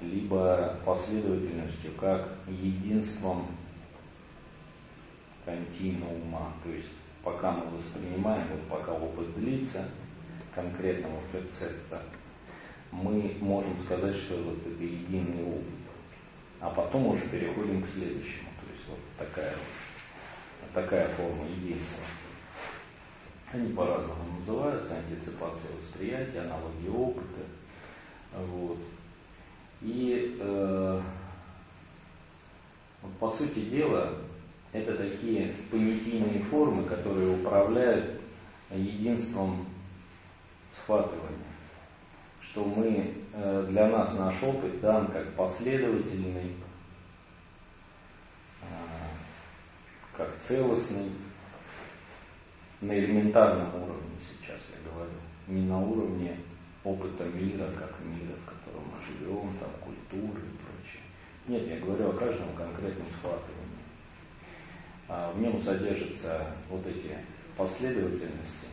либо 0.01 0.77
последовательностью 0.85 1.91
как 1.93 2.29
единством 2.47 3.47
континуума, 5.45 6.53
то 6.63 6.69
есть 6.69 6.89
пока 7.23 7.51
мы 7.51 7.69
воспринимаем, 7.71 8.47
вот 8.49 8.79
пока 8.79 8.93
опыт 8.93 9.33
длится 9.35 9.87
конкретного 10.53 11.19
перцепта, 11.31 12.01
мы 12.91 13.35
можем 13.39 13.77
сказать, 13.79 14.15
что 14.15 14.35
вот 14.37 14.59
это 14.65 14.83
единый 14.83 15.43
опыт. 15.45 15.65
А 16.59 16.69
потом 16.69 17.07
уже 17.07 17.27
переходим 17.29 17.81
к 17.81 17.87
следующему. 17.87 18.49
То 18.61 18.71
есть 18.71 18.87
вот 18.87 18.99
такая 19.17 19.53
вот 20.61 20.73
такая 20.73 21.07
форма 21.09 21.45
единства. 21.45 22.03
Они 23.51 23.73
по-разному 23.73 24.39
называются, 24.39 24.95
антиципация 24.95 25.71
восприятия, 25.75 26.41
аналоги 26.41 26.87
опыта. 26.87 27.41
Вот. 28.33 28.77
И 29.81 30.37
э, 30.39 31.01
по 33.19 33.31
сути 33.31 33.61
дела, 33.61 34.13
это 34.71 34.95
такие 34.95 35.53
понятийные 35.69 36.39
формы, 36.43 36.83
которые 36.83 37.35
управляют 37.35 38.21
единством 38.69 39.65
схватывания. 40.73 41.39
Что 42.41 42.63
мы, 42.63 43.13
э, 43.33 43.65
для 43.69 43.87
нас 43.89 44.17
наш 44.17 44.41
опыт 44.43 44.79
дан 44.81 45.07
как 45.07 45.33
последовательный, 45.35 46.55
как 50.15 50.29
целостный, 50.43 51.11
на 52.81 52.97
элементарном 52.97 53.75
уровне 53.75 54.17
сейчас 54.19 54.59
я 54.71 54.91
говорю, 54.91 55.11
не 55.47 55.61
на 55.67 55.79
уровне 55.79 56.37
опыта 56.83 57.25
мира, 57.25 57.67
как 57.77 57.93
мира, 58.03 58.35
в 58.35 58.60
живем, 59.07 59.57
там, 59.59 59.69
культуры 59.81 60.41
и 60.41 60.57
прочее. 60.57 61.03
Нет, 61.47 61.67
я 61.67 61.79
говорю 61.79 62.09
о 62.09 62.13
каждом 62.13 62.55
конкретном 62.55 63.07
схватывании. 63.17 63.81
А 65.07 65.31
в 65.33 65.39
нем 65.39 65.61
содержатся 65.61 66.53
вот 66.69 66.85
эти 66.85 67.17
последовательности 67.57 68.67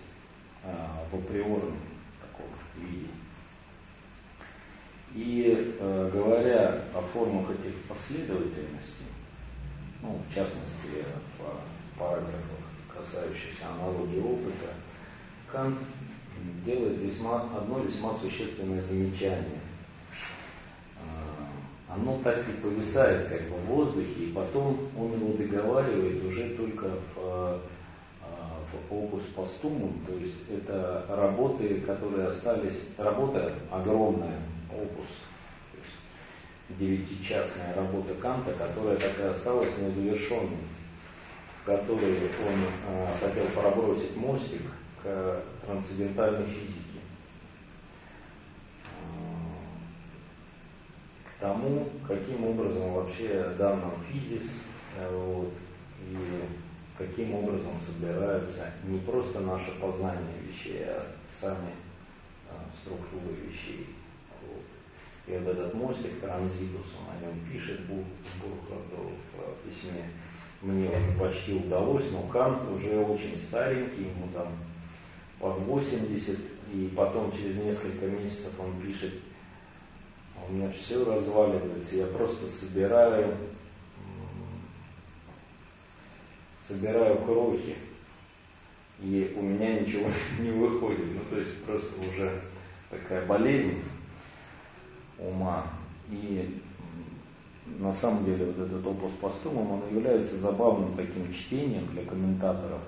а, 0.63 1.05
в 1.11 1.15
априорном 1.17 1.79
таком 2.21 2.47
виде. 2.77 3.09
И 5.15 5.77
э, 5.81 6.11
говоря 6.13 6.83
о 6.95 7.01
формах 7.01 7.51
этих 7.51 7.75
последовательностей, 7.89 9.07
ну, 10.03 10.21
в 10.29 10.35
частности, 10.35 11.05
в 11.39 11.99
параграфах, 11.99 12.43
касающихся 12.95 13.69
аналогии 13.69 14.21
опыта, 14.21 14.75
Кант 15.51 15.79
делает 16.65 16.99
весьма, 16.99 17.43
одно 17.57 17.81
весьма 17.81 18.15
существенное 18.15 18.83
замечание. 18.83 19.61
Оно 21.89 22.19
так 22.23 22.47
и 22.49 22.53
повисает 22.53 23.29
как 23.29 23.43
бы 23.49 23.57
в 23.57 23.67
воздухе, 23.67 24.25
и 24.25 24.33
потом 24.33 24.89
он 24.97 25.13
его 25.15 25.33
договаривает 25.33 26.23
уже 26.25 26.51
только 26.51 26.87
в, 26.87 27.19
а, 27.19 27.61
в 28.73 28.95
опус 28.95 29.23
постумум, 29.35 29.95
то 30.07 30.13
есть 30.15 30.51
это 30.51 31.07
работы, 31.09 31.81
которые 31.81 32.29
остались, 32.29 32.91
работа 32.99 33.53
огромная, 33.71 34.39
опус, 34.71 35.07
девятичастная 36.69 37.75
работа 37.75 38.15
Канта, 38.15 38.53
которая 38.53 38.97
так 38.97 39.19
и 39.19 39.23
осталась 39.23 39.79
незавершенной, 39.79 40.59
в 41.63 41.65
которой 41.65 42.25
он 42.25 42.65
э, 42.89 43.07
хотел 43.21 43.47
пробросить 43.47 44.17
мостик 44.17 44.63
к 45.03 45.43
трансцендентальной 45.65 46.47
физике, 46.47 47.01
к 51.25 51.28
тому, 51.41 51.89
каким 52.07 52.45
образом 52.45 52.95
вообще 52.95 53.55
дан 53.59 53.81
нам 53.81 53.95
физис, 54.11 54.63
э, 54.97 55.17
вот, 55.17 55.53
и 56.01 56.17
каким 56.97 57.35
образом 57.35 57.75
собираются 57.87 58.73
не 58.85 58.99
просто 58.99 59.41
наше 59.41 59.71
познание 59.81 60.43
вещей, 60.43 60.85
а 60.85 61.07
сами 61.41 61.71
а, 62.51 62.65
структуры 62.83 63.37
вещей. 63.47 63.87
Вот. 64.43 64.65
И 65.27 65.39
вот 65.39 65.53
этот 65.53 65.75
мостик 65.75 66.21
транзитус, 66.21 66.87
он 66.99 67.15
о 67.15 67.21
нем 67.21 67.41
пишет 67.51 67.81
Бурхарду 67.87 69.13
в 69.33 69.69
письме. 69.69 70.11
Мне 70.61 70.91
он 70.91 71.19
почти 71.19 71.55
удалось, 71.55 72.11
но 72.11 72.23
Кант 72.23 72.63
уже 72.69 72.99
очень 72.99 73.39
старенький, 73.39 74.09
ему 74.09 74.27
там 74.35 74.49
под 75.39 75.59
80, 75.59 76.37
и 76.73 76.93
потом 76.97 77.31
через 77.31 77.59
несколько 77.59 78.07
месяцев 78.07 78.59
он 78.59 78.81
пишет, 78.81 79.13
у 80.49 80.53
меня 80.53 80.71
все 80.71 81.05
разваливается, 81.05 81.97
я 81.97 82.07
просто 82.07 82.47
собираю, 82.47 83.37
собираю 86.67 87.19
крохи, 87.19 87.77
и 89.01 89.35
у 89.37 89.43
меня 89.43 89.81
ничего 89.81 90.09
не 90.41 90.51
выходит. 90.51 91.07
Ну, 91.15 91.21
то 91.31 91.39
есть 91.39 91.63
просто 91.65 91.95
уже 92.01 92.41
такая 92.91 93.27
болезнь 93.27 93.83
ума. 95.19 95.67
И 96.11 96.63
на 97.79 97.93
самом 97.93 98.25
деле 98.25 98.47
вот 98.47 98.59
этот 98.59 98.87
опус 98.87 99.13
постумом, 99.21 99.73
он 99.73 99.95
является 99.95 100.39
забавным 100.39 100.95
таким 100.95 101.33
чтением 101.33 101.87
для 101.89 102.05
комментаторов, 102.05 102.81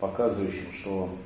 показывающим, 0.00 0.72
что 0.72 1.16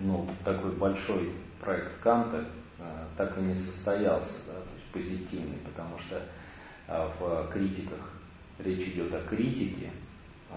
ну, 0.00 0.28
такой 0.44 0.70
большой 0.72 1.30
проект 1.60 1.98
Канта 2.00 2.46
э, 2.78 3.04
так 3.16 3.36
и 3.38 3.40
не 3.40 3.54
состоялся, 3.54 4.34
позитивный, 4.98 5.58
потому 5.64 5.98
что 5.98 6.22
э, 6.88 7.10
в 7.18 7.50
критиках 7.52 8.12
речь 8.58 8.88
идет 8.88 9.14
о 9.14 9.20
критике 9.22 9.90
э, 10.50 10.54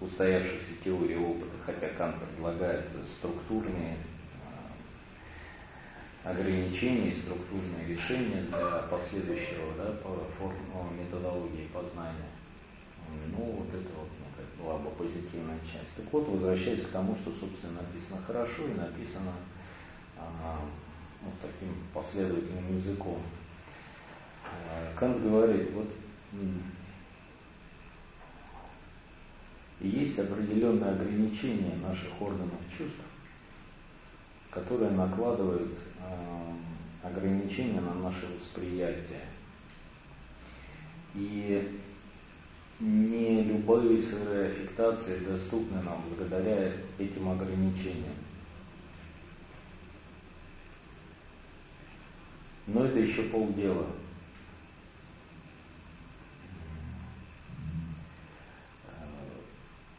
устоявшихся 0.00 0.74
теорий 0.82 1.16
опыта, 1.16 1.56
хотя 1.64 1.88
Кант 1.96 2.16
предлагает 2.22 2.84
структурные 3.06 3.96
э, 6.24 6.30
ограничения, 6.30 7.14
структурные 7.14 7.88
решения 7.88 8.42
для 8.42 8.78
последующего 8.90 9.72
да, 9.78 9.94
методологии 10.98 11.68
познания. 11.72 12.30
Ну, 13.36 13.44
вот 13.44 13.68
это 13.68 13.88
вот 13.98 14.08
была 14.58 14.78
бы 14.78 14.90
позитивная 14.90 15.58
часть. 15.60 15.96
Так 15.96 16.06
вот, 16.10 16.26
возвращаясь 16.28 16.82
к 16.82 16.88
тому, 16.88 17.14
что, 17.14 17.30
собственно, 17.32 17.82
написано 17.82 18.20
хорошо 18.26 18.66
и 18.66 18.74
написано 18.74 19.32
а, 20.16 20.58
вот 21.22 21.34
таким 21.40 21.74
последовательным 21.92 22.74
языком. 22.74 23.20
А, 24.44 24.98
Кант 24.98 25.22
говорит, 25.22 25.70
вот 25.72 25.90
есть 29.80 30.18
определенные 30.18 30.92
ограничения 30.92 31.76
наших 31.76 32.20
органов 32.20 32.58
чувств, 32.76 33.00
которые 34.50 34.92
накладывают 34.92 35.72
э, 36.00 36.52
ограничения 37.02 37.80
на 37.80 37.94
наше 37.94 38.26
восприятие. 38.34 39.26
И 41.14 41.80
не 42.80 43.42
любые 43.44 44.00
сырые 44.00 44.48
аффектации 44.48 45.24
доступны 45.24 45.80
нам 45.82 46.02
благодаря 46.08 46.72
этим 46.98 47.28
ограничениям. 47.28 48.14
Но 52.66 52.84
это 52.86 52.98
еще 52.98 53.24
полдела. 53.24 53.86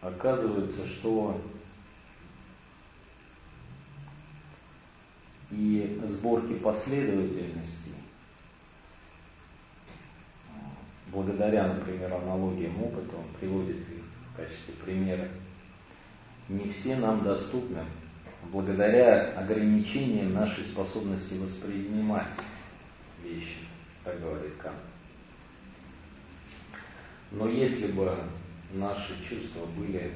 Оказывается, 0.05 0.85
что 0.85 1.41
и 5.49 5.99
сборки 6.05 6.53
последовательностей 6.53 7.95
благодаря, 11.07 11.73
например, 11.73 12.13
аналогиям 12.13 12.83
опыта, 12.83 13.15
он 13.15 13.25
приводит 13.39 13.77
их 13.77 14.03
в 14.31 14.37
качестве 14.37 14.75
примера, 14.83 15.27
не 16.49 16.69
все 16.69 16.97
нам 16.97 17.23
доступны 17.23 17.83
благодаря 18.51 19.31
ограничениям 19.39 20.33
нашей 20.33 20.65
способности 20.65 21.33
воспринимать 21.33 22.31
вещи, 23.23 23.57
так 24.03 24.21
говорит 24.21 24.53
Кант. 24.57 24.77
Но 27.31 27.49
если 27.49 27.87
бы 27.91 28.15
наши 28.75 29.13
чувства 29.23 29.65
были 29.77 30.11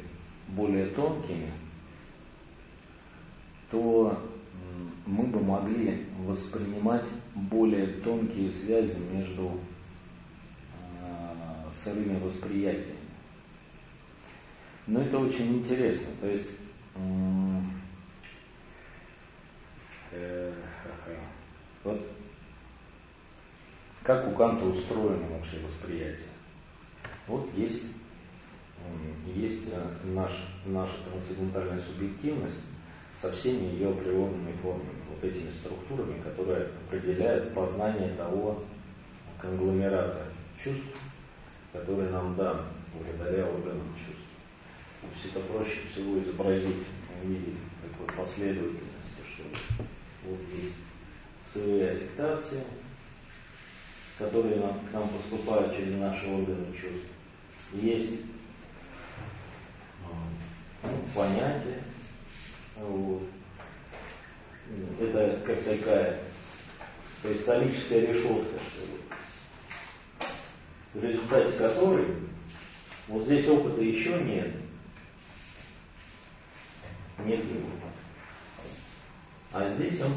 более 0.49 0.87
тонкими, 0.87 1.51
то 3.71 4.21
мы 5.05 5.25
бы 5.25 5.43
могли 5.43 6.05
воспринимать 6.19 7.05
более 7.33 7.87
тонкие 7.87 8.51
связи 8.51 8.99
между 9.11 9.59
сырыми 11.73 12.19
восприятиями. 12.19 12.97
Но 14.87 15.01
это 15.01 15.19
очень 15.19 15.57
интересно. 15.59 16.09
То 16.19 16.27
есть 16.27 16.49
э, 20.11 20.53
вот 21.83 22.01
как 24.03 24.27
у 24.27 24.31
Канта 24.31 24.65
устроено 24.65 25.27
вообще 25.29 25.59
восприятие? 25.59 26.29
Вот 27.27 27.47
есть, 27.55 27.85
есть 29.35 29.69
э, 29.71 30.07
наш, 30.13 30.31
наша 30.65 30.93
трансцендентальная 31.09 31.79
субъективность 31.79 32.61
со 33.21 33.31
всеми 33.31 33.73
ее 33.73 33.89
априорными 33.89 34.53
формами, 34.53 34.89
вот 35.09 35.23
этими 35.23 35.49
структурами, 35.49 36.19
которые 36.21 36.67
определяют 36.87 37.53
познание 37.53 38.13
того 38.15 38.63
конгломерата 39.39 40.25
чувств, 40.61 40.83
который 41.73 42.09
нам 42.09 42.35
дан 42.35 42.65
благодаря 42.93 43.45
органам 43.45 43.93
чувств. 43.95 44.29
То 45.01 45.07
есть 45.13 45.35
это 45.35 45.45
проще 45.45 45.81
всего 45.91 46.21
изобразить 46.21 46.85
в 47.21 47.27
виде 47.27 47.53
такой 47.81 48.17
последовательности, 48.17 49.21
что 49.33 49.43
вот 50.25 50.39
есть 50.61 50.75
сырые 51.53 51.91
аффектации, 51.91 52.63
которые 54.17 54.57
нам, 54.57 54.79
к 54.79 54.93
нам 54.93 55.07
поступают 55.09 55.75
через 55.75 55.97
наши 55.97 56.27
органы 56.27 56.65
чувств. 56.73 57.07
Есть 57.73 58.21
понятие, 61.13 61.83
вот. 62.77 63.23
это 64.99 65.39
как 65.45 65.63
такая 65.63 66.19
кристаллическая 67.21 68.01
решетка, 68.07 68.59
что 68.71 68.85
ли 68.85 68.99
в 70.93 71.03
результате 71.03 71.51
которой 71.57 72.07
вот 73.07 73.25
здесь 73.25 73.47
опыта 73.47 73.81
еще 73.81 74.21
нет. 74.23 74.53
Нет 77.25 77.39
его. 77.39 77.69
А 79.51 79.67
здесь 79.69 79.99
он 80.01 80.11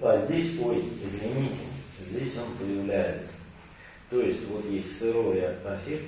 а 0.00 0.24
здесь, 0.24 0.58
ой, 0.60 0.78
извините, 1.02 1.56
здесь 1.98 2.36
он 2.36 2.56
появляется. 2.56 3.32
То 4.08 4.20
есть 4.20 4.46
вот 4.46 4.64
есть 4.66 4.98
сырой 4.98 5.44
аффект, 5.46 6.06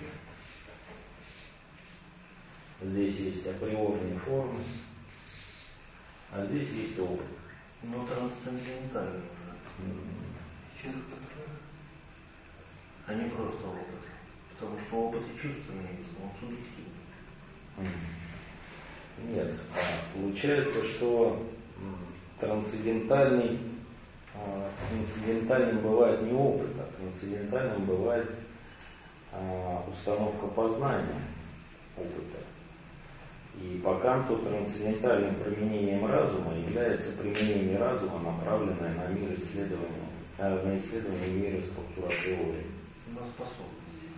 здесь 2.83 3.17
есть 3.19 3.47
априорные 3.47 4.19
формы, 4.19 4.61
а 6.33 6.47
здесь 6.47 6.71
есть 6.71 6.99
опыт. 6.99 7.27
Но 7.83 8.07
трансцендентальный 8.07 9.21
уже. 9.21 9.93
Тех, 10.83 10.93
а 13.07 13.15
не 13.15 13.29
просто 13.29 13.67
опыт. 13.67 13.87
Потому 14.53 14.79
что 14.79 14.97
опыт 14.97 15.23
и 15.23 15.37
чувственный, 15.37 15.89
он 16.23 16.31
субъективный. 16.39 17.01
Нет. 19.25 19.55
А 19.75 20.17
получается, 20.17 20.85
что 20.85 21.47
трансцендентальный, 22.39 23.59
а, 24.35 24.71
трансцендентальным 24.89 25.83
бывает 25.83 26.23
не 26.23 26.33
опыт, 26.33 26.71
а 26.79 26.93
трансцендентальным 26.97 27.85
бывает 27.85 28.31
установка 29.89 30.47
познания 30.49 31.23
опыта. 31.97 32.39
И 33.61 33.79
по 33.85 33.99
Канту 33.99 34.39
трансцендентальным 34.39 35.35
применением 35.35 36.07
разума 36.07 36.57
является 36.57 37.13
применение 37.13 37.77
разума, 37.77 38.19
направленное 38.21 38.95
на 38.95 39.09
мир 39.09 39.35
исследования, 39.35 40.09
э, 40.39 40.67
на 40.67 40.79
исследование 40.79 41.29
мира 41.29 41.61
структура 41.61 42.09
теории. 42.09 42.67
На 43.09 43.27
способности. 43.27 44.09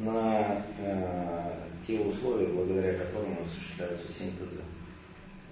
На 0.00 0.62
э, 0.78 1.54
те 1.86 2.00
условия, 2.00 2.48
благодаря 2.48 2.98
которым 2.98 3.38
осуществляются 3.40 4.12
синтезы. 4.12 4.60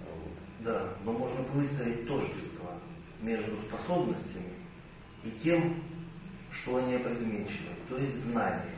Вот. 0.01 0.33
Да, 0.59 0.89
но 1.03 1.13
можно 1.13 1.41
выставить 1.53 2.07
тождество 2.07 2.73
между 3.21 3.57
способностями 3.67 4.53
и 5.23 5.31
тем, 5.43 5.81
что 6.51 6.77
они 6.77 6.95
определенчивы, 6.95 7.71
то 7.89 7.97
есть 7.97 8.17
знанием. 8.25 8.69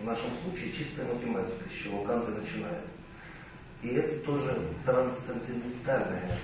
В 0.00 0.04
нашем 0.04 0.30
случае 0.44 0.72
чистая 0.72 1.12
математика, 1.12 1.68
с 1.68 1.82
чего 1.82 2.04
Канты 2.04 2.30
начинает. 2.30 2.84
И 3.82 3.88
это 3.88 4.24
тоже 4.26 4.56
трансцендентальное 4.84 6.36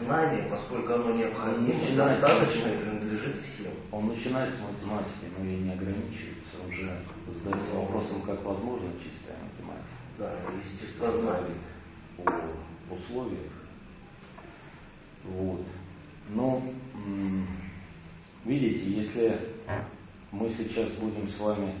знание, 0.00 0.46
поскольку 0.50 0.92
оно 0.92 1.12
необходимо, 1.12 1.96
достаточно 1.96 2.68
и 2.68 2.76
принадлежит 2.76 3.36
всем. 3.42 3.72
Он 3.90 4.08
начинает 4.08 4.54
с 4.54 4.60
математики, 4.60 5.32
но 5.36 5.44
и 5.44 5.56
не 5.56 5.72
ограничивается. 5.72 6.56
Он 6.64 6.72
же 6.72 6.92
задается 7.26 7.74
вопросом, 7.74 8.22
как 8.22 8.42
возможно 8.44 8.88
чистая 8.98 9.36
математика. 9.42 9.88
Да, 10.18 10.32
естествознание. 10.62 11.56
О 12.18 12.94
условиях. 12.94 13.52
Вот. 15.24 15.64
Но, 16.28 16.62
видите, 18.44 18.90
если 18.90 19.38
мы 20.30 20.48
сейчас 20.50 20.92
будем 20.92 21.26
с 21.28 21.38
вами 21.38 21.74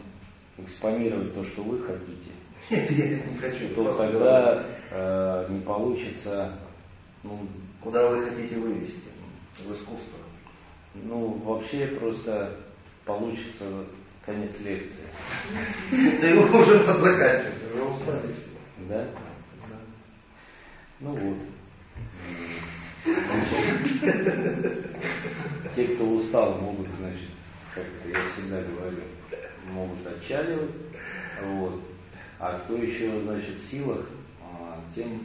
экспонировать 0.58 1.34
то, 1.34 1.44
что 1.44 1.62
вы 1.62 1.80
хотите, 1.80 2.30
нет, 2.72 2.90
я 2.90 3.08
не 3.08 3.38
хочу. 3.38 3.74
То 3.74 3.94
тогда 3.94 4.64
э, 4.90 5.46
не 5.50 5.60
получится. 5.60 6.52
Ну, 7.22 7.38
Куда 7.82 8.08
вы 8.08 8.24
хотите 8.24 8.56
вывести? 8.56 9.10
В 9.58 9.72
искусство? 9.72 10.18
Ну, 10.94 11.32
вообще 11.44 11.88
просто 11.88 12.56
получится 13.04 13.64
конец 14.24 14.60
лекции. 14.60 15.04
Да 15.90 16.28
его 16.28 16.58
уже 16.60 16.78
подзаканчивать, 16.78 17.74
уже 17.74 17.82
устали 17.82 18.32
все. 18.34 18.88
Да? 18.88 19.08
Ну 21.00 21.16
вот. 21.16 21.38
Те, 25.74 25.84
кто 25.88 26.04
устал, 26.04 26.60
могут, 26.60 26.86
значит, 27.00 27.28
как 27.74 27.84
я 28.06 28.28
всегда 28.28 28.62
говорю, 28.62 29.02
могут 29.72 30.06
отчаливать. 30.06 30.70
Вот. 31.42 31.80
А 32.44 32.58
кто 32.58 32.74
еще, 32.74 33.20
значит, 33.20 33.54
в 33.54 33.70
силах, 33.70 34.04
а, 34.40 34.80
тем, 34.96 35.22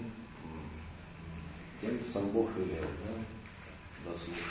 тем 1.82 2.00
сам 2.14 2.30
Бог 2.30 2.48
велел, 2.56 2.84
да, 2.84 4.12
дослушать. 4.12 4.44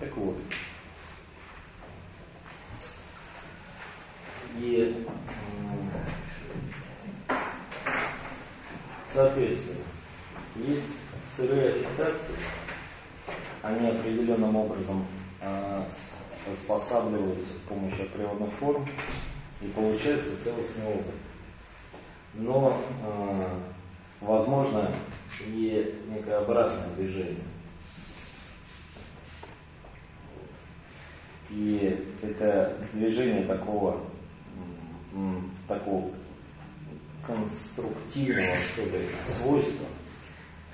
Так 0.00 0.16
вот. 0.16 0.38
И, 4.56 5.06
соответственно, 9.12 9.84
есть 10.56 10.84
сырые 11.36 11.68
аффектации, 11.68 12.34
они 13.62 13.88
определенным 13.88 14.56
образом 14.56 15.04
э, 15.40 15.84
спосабливаются 16.62 17.52
с 17.54 17.68
помощью 17.68 18.08
природных 18.10 18.52
форм, 18.54 18.88
и 19.60 19.66
получается 19.68 20.42
целостный 20.42 20.86
опыт. 20.86 21.14
Но 22.34 22.80
э, 23.04 23.48
возможно 24.20 24.90
и 25.46 26.02
некое 26.08 26.38
обратное 26.38 26.88
движение. 26.96 27.44
И 31.50 32.06
это 32.22 32.76
движение 32.92 33.44
такого, 33.44 34.00
такого 35.66 36.10
конструктивного, 37.26 38.56
что 38.72 38.84
ли, 38.84 39.08
свойства, 39.24 39.86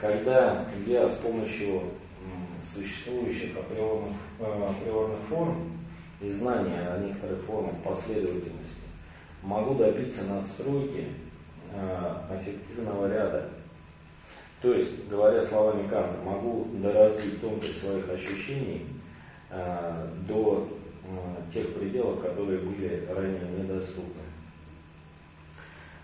когда 0.01 0.67
я 0.87 1.09
с 1.09 1.17
помощью 1.19 1.83
существующих 2.75 3.57
априорных, 3.57 4.17
э, 4.41 4.67
априорных 4.71 5.21
форм 5.29 5.73
и 6.21 6.31
знания 6.31 6.89
о 6.89 6.99
некоторых 6.99 7.43
формах 7.45 7.77
последовательности 7.83 8.83
могу 9.43 9.75
добиться 9.75 10.25
надстройки 10.25 11.07
э, 11.73 12.17
аффективного 12.31 13.09
ряда. 13.09 13.49
То 14.63 14.73
есть, 14.73 15.09
говоря 15.09 15.43
словами 15.43 15.87
Канта, 15.89 16.17
могу 16.25 16.67
доразвить 16.75 17.41
тонкость 17.41 17.81
своих 17.81 18.09
ощущений 18.09 18.87
э, 19.51 20.09
до 20.27 20.69
тех 21.53 21.75
пределов, 21.75 22.23
которые 22.23 22.61
были 22.61 23.07
ранее 23.15 23.43
недоступны. 23.59 24.23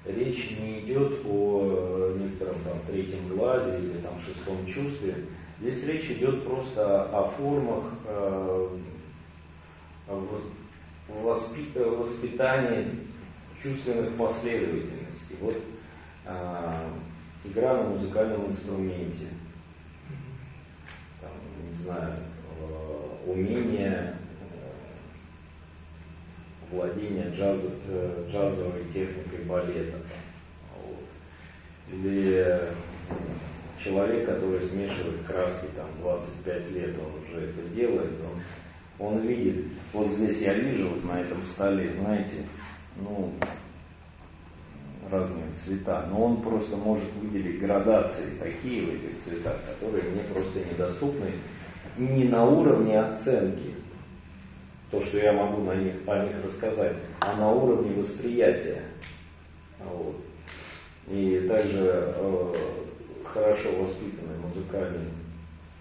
Речь 0.05 0.51
не 0.59 0.81
идет 0.81 1.25
о 1.25 2.15
некотором 2.19 2.57
там 2.65 2.79
третьем 2.87 3.29
глазе 3.29 3.79
или 3.79 3.99
там 3.99 4.21
шестом 4.21 4.67
чувстве, 4.67 5.15
Здесь 5.61 5.85
речь 5.85 6.11
идет 6.11 6.43
просто 6.45 7.05
о 7.11 7.25
формах 7.25 7.85
э, 8.07 8.79
воспитания 11.99 12.87
чувственных 13.63 14.17
последовательностей. 14.17 15.37
Вот 15.39 15.57
э, 16.25 16.89
игра 17.45 17.77
на 17.77 17.91
музыкальном 17.91 18.47
инструменте, 18.47 19.27
там, 21.21 21.31
не 21.69 21.75
знаю, 21.75 22.17
э, 22.61 23.31
умение 23.31 24.17
владения 26.71 27.31
джаз, 27.35 27.61
джазовой 28.31 28.85
техникой 28.85 29.45
балета. 29.45 29.99
Вот. 30.87 31.05
Или 31.93 32.71
человек, 33.83 34.27
который 34.27 34.61
смешивает 34.61 35.23
краски 35.27 35.67
там 35.77 35.87
25 36.01 36.71
лет, 36.73 36.97
он 36.99 37.23
уже 37.23 37.47
это 37.47 37.63
делает, 37.75 38.13
он, 38.99 39.07
он 39.07 39.21
видит, 39.21 39.67
вот 39.93 40.09
здесь 40.09 40.43
я 40.43 40.55
вижу 40.55 40.89
вот 40.89 41.05
на 41.05 41.21
этом 41.21 41.43
столе, 41.43 41.95
знаете, 41.95 42.45
ну, 42.97 43.33
разные 45.11 45.47
цвета, 45.57 46.07
но 46.11 46.25
он 46.25 46.43
просто 46.43 46.77
может 46.77 47.11
выделить 47.21 47.61
градации 47.61 48.37
такие 48.39 48.83
в 48.83 48.95
этих 48.95 49.23
цветах, 49.25 49.57
которые 49.67 50.05
мне 50.11 50.23
просто 50.25 50.61
недоступны 50.61 51.31
не 51.97 52.25
на 52.25 52.45
уровне 52.45 53.01
оценки, 53.01 53.75
то, 54.91 55.01
что 55.01 55.19
я 55.19 55.33
могу 55.33 55.63
на 55.63 55.75
них, 55.75 55.95
о 56.07 56.25
них 56.25 56.35
рассказать, 56.45 56.97
а 57.21 57.37
на 57.37 57.51
уровне 57.51 57.95
восприятия. 57.95 58.83
Вот. 59.79 60.17
И 61.09 61.47
также 61.49 62.15
э, 62.17 62.53
хорошо 63.33 63.73
воспитанный 63.77 64.39
музыкальный 64.39 65.11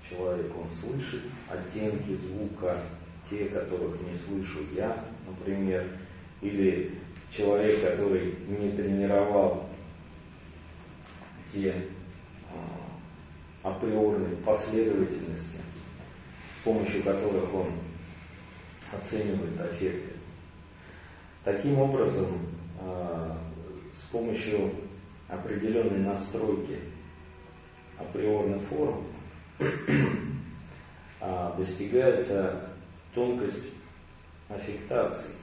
человек, 0.08 0.52
он 0.58 0.70
слышит 0.70 1.22
оттенки 1.50 2.16
звука, 2.16 2.82
те, 3.30 3.46
которых 3.46 4.02
не 4.02 4.16
слышу 4.16 4.60
я, 4.76 5.06
например, 5.28 5.88
или 6.42 7.00
человек, 7.36 7.82
который 7.82 8.36
не 8.48 8.72
тренировал 8.72 9.68
те 11.52 11.88
а, 13.64 13.70
априорные 13.70 14.36
последовательности, 14.38 15.58
с 16.60 16.64
помощью 16.64 17.04
которых 17.04 17.54
он 17.54 17.68
оценивает 18.92 19.60
эффекты. 19.72 20.14
Таким 21.44 21.80
образом, 21.80 22.40
а, 22.80 23.38
с 23.94 24.04
помощью 24.12 24.72
определенной 25.28 26.00
настройки 26.00 26.80
априорных 28.00 28.62
форм 28.64 29.06
а, 31.22 31.56
достигается 31.58 32.70
тонкость 33.14 33.66
аффектации. 34.48 35.36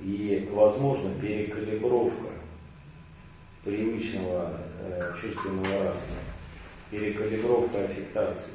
И 0.00 0.48
возможно 0.52 1.14
перекалибровка 1.20 2.28
привычного 3.62 4.58
э, 4.80 5.14
чувственного 5.20 5.84
раста, 5.84 6.14
перекалибровка 6.90 7.84
аффектаций, 7.84 8.52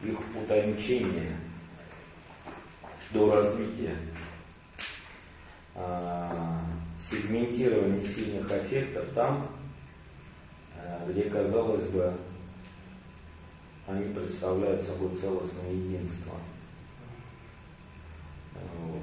их 0.00 0.16
утончение 0.40 1.36
до 3.10 3.32
развития, 3.32 3.96
э, 5.74 6.30
сегментирование 7.00 8.04
сильных 8.04 8.48
аффектов 8.52 9.06
там, 9.14 9.57
где, 11.08 11.24
казалось 11.24 11.88
бы, 11.88 12.12
они 13.86 14.12
представляют 14.12 14.82
собой 14.82 15.16
целостное 15.16 15.72
единство. 15.72 16.34
Вот. 18.54 19.02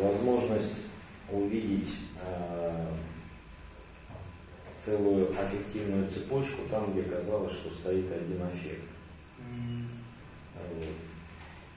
Возможность 0.00 0.86
увидеть 1.30 1.94
э, 2.22 2.86
целую 4.84 5.30
аффективную 5.38 6.08
цепочку 6.08 6.62
там, 6.70 6.92
где 6.92 7.02
казалось, 7.02 7.52
что 7.52 7.70
стоит 7.70 8.10
один 8.12 8.48
эффект. 8.48 8.88
Вот. 10.54 10.86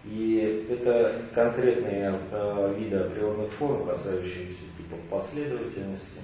И 0.05 0.65
это 0.69 1.23
конкретные 1.33 2.19
э, 2.31 2.75
виды 2.77 2.97
априорных 2.97 3.51
форм, 3.51 3.87
касающиеся 3.87 4.63
типа 4.77 4.95
последовательности, 5.09 6.19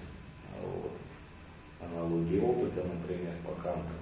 вот. 0.61 0.91
Аналогии 1.91 2.39
опыта, 2.39 2.83
например, 2.83 3.33
по 3.45 3.51
Канту. 3.61 3.93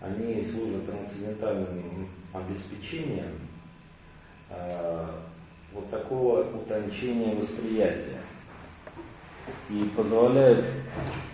Они 0.00 0.42
служат 0.44 0.86
трансцендентальным 0.86 2.08
обеспечением 2.32 3.38
э, 4.48 5.06
вот 5.72 5.90
такого 5.90 6.42
утончения 6.42 7.34
восприятия 7.34 8.20
и 9.68 9.84
позволяет 9.96 10.64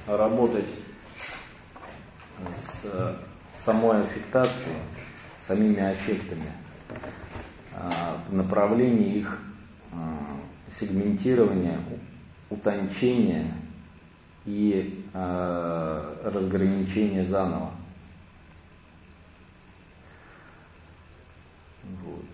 работать 0.07 0.69
с 2.55 3.16
самой 3.55 4.03
аффектацией, 4.03 4.77
самими 5.47 5.81
аффектами 5.81 6.53
а, 7.74 7.91
в 8.28 8.35
направлении 8.35 9.19
их 9.19 9.39
а, 9.93 10.39
сегментирования, 10.78 11.78
утончения 12.51 13.53
и 14.47 15.05
а, 15.12 16.23
разграничения 16.24 17.24
заново. 17.24 17.73
Вот. 22.05 22.24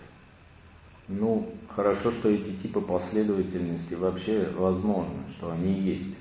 Ну, 1.08 1.50
хорошо, 1.68 2.12
что 2.12 2.28
эти 2.28 2.52
типы 2.56 2.80
последовательности 2.80 3.94
вообще 3.94 4.48
возможны, 4.54 5.22
что 5.36 5.50
они 5.52 5.80
есть. 5.80 6.14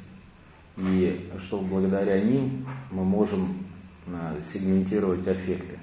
И 0.78 1.30
что 1.40 1.60
благодаря 1.60 2.22
ним 2.22 2.66
мы 2.90 3.04
можем 3.04 3.66
э, 4.08 4.42
сегментировать 4.52 5.28
аффекты 5.28 5.78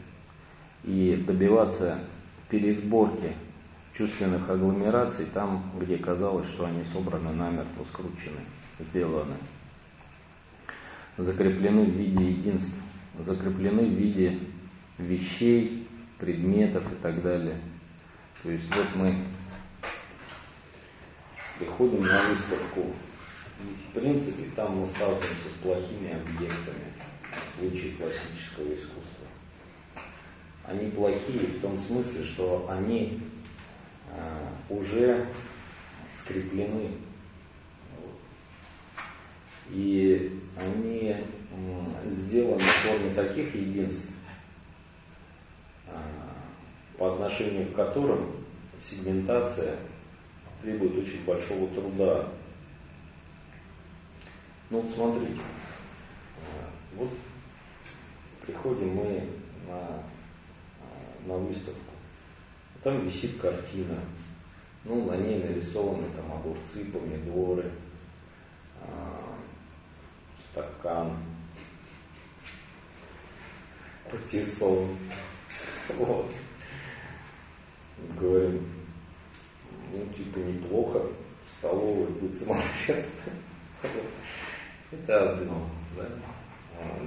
и 0.83 1.23
добиваться 1.27 2.01
пересборки 2.49 3.35
чувственных 3.97 4.49
агломераций 4.49 5.27
там, 5.35 5.71
где 5.79 5.99
казалось, 5.99 6.49
что 6.49 6.67
они 6.67 6.83
собраны 6.85 7.33
намертво, 7.33 7.85
скручены, 7.85 8.41
сделаны, 8.81 9.35
закреплены 11.19 11.85
в 11.85 11.91
виде 11.91 12.31
единств, 12.31 12.77
закреплены 13.19 13.83
в 13.83 13.93
виде 13.93 14.39
вещей, 14.99 15.87
предметов 16.19 16.85
и 16.93 16.97
так 16.97 17.23
далее. 17.23 17.61
То 18.43 18.51
есть 18.51 18.65
вот 18.75 18.87
мы 18.97 19.17
приходим 21.59 22.03
на 22.03 22.21
выставку, 22.29 22.93
в 23.61 23.95
принципе 23.95 24.45
там 24.55 24.79
мы 24.79 24.87
сталкиваемся 24.87 25.49
с 25.49 25.63
плохими 25.63 26.13
объектами 26.13 26.85
в 27.33 27.59
случае 27.59 27.93
классического 27.93 28.73
искусства. 28.73 29.27
Они 30.65 30.91
плохие 30.91 31.47
в 31.47 31.61
том 31.61 31.79
смысле, 31.79 32.23
что 32.23 32.69
они 32.71 33.21
э, 34.11 34.49
уже 34.69 35.27
скреплены. 36.13 36.93
И 39.71 40.41
они 40.57 41.17
сделаны 42.07 42.59
в 42.59 42.63
форме 42.63 43.15
таких 43.15 43.55
единств, 43.55 44.13
э, 45.87 45.93
по 46.97 47.15
отношению 47.15 47.71
к 47.71 47.75
которым 47.75 48.33
сегментация 48.81 49.77
требует 50.63 50.97
очень 50.97 51.25
большого 51.25 51.69
труда. 51.69 52.33
Ну 54.71 54.81
вот 54.81 54.91
смотрите, 54.91 55.41
вот 56.95 57.09
приходим 58.45 58.97
мы 58.97 59.29
на, 59.67 60.03
на 61.27 61.35
выставку, 61.39 61.93
там 62.83 63.05
висит 63.05 63.41
картина, 63.41 63.99
ну 64.85 65.05
на 65.07 65.17
ней 65.17 65.43
нарисованы 65.43 66.07
там 66.15 66.33
огурцы, 66.33 66.85
помидоры, 66.87 67.71
стакан, 70.59 71.17
патиссон. 74.11 74.97
Вот 75.97 76.31
говорим, 78.21 78.69
ну, 79.93 80.07
типа, 80.17 80.39
неплохо, 80.39 80.99
в 80.99 81.51
столовой 81.59 82.07
будет 82.07 82.37
самообщаться. 82.37 83.31
Это 84.91 85.33
одно, 85.33 85.69
да. 85.97 86.09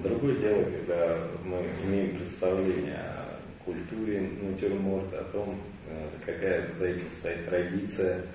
Другое 0.04 0.36
дело, 0.36 0.64
когда 0.64 1.18
мы 1.46 1.66
имеем 1.86 2.18
представление 2.18 2.98
о 2.98 3.40
культуре 3.64 4.22
натюрморта, 4.42 5.22
о 5.22 5.24
том, 5.26 5.62
э, 5.88 6.10
какая 6.26 6.72
за 6.74 6.88
этим 6.88 7.12
стоит 7.12 7.46
традиция, 7.46 8.26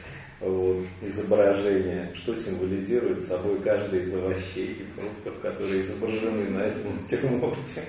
вот, 0.41 0.85
изображение, 1.01 2.13
что 2.15 2.35
символизирует 2.35 3.25
собой 3.25 3.61
каждый 3.61 4.01
из 4.01 4.15
овощей 4.15 4.73
и 4.75 4.85
фруктов, 4.85 5.41
которые 5.41 5.81
изображены 5.81 6.51
на 6.51 6.61
этом 6.61 6.97
натюрморте. 7.03 7.83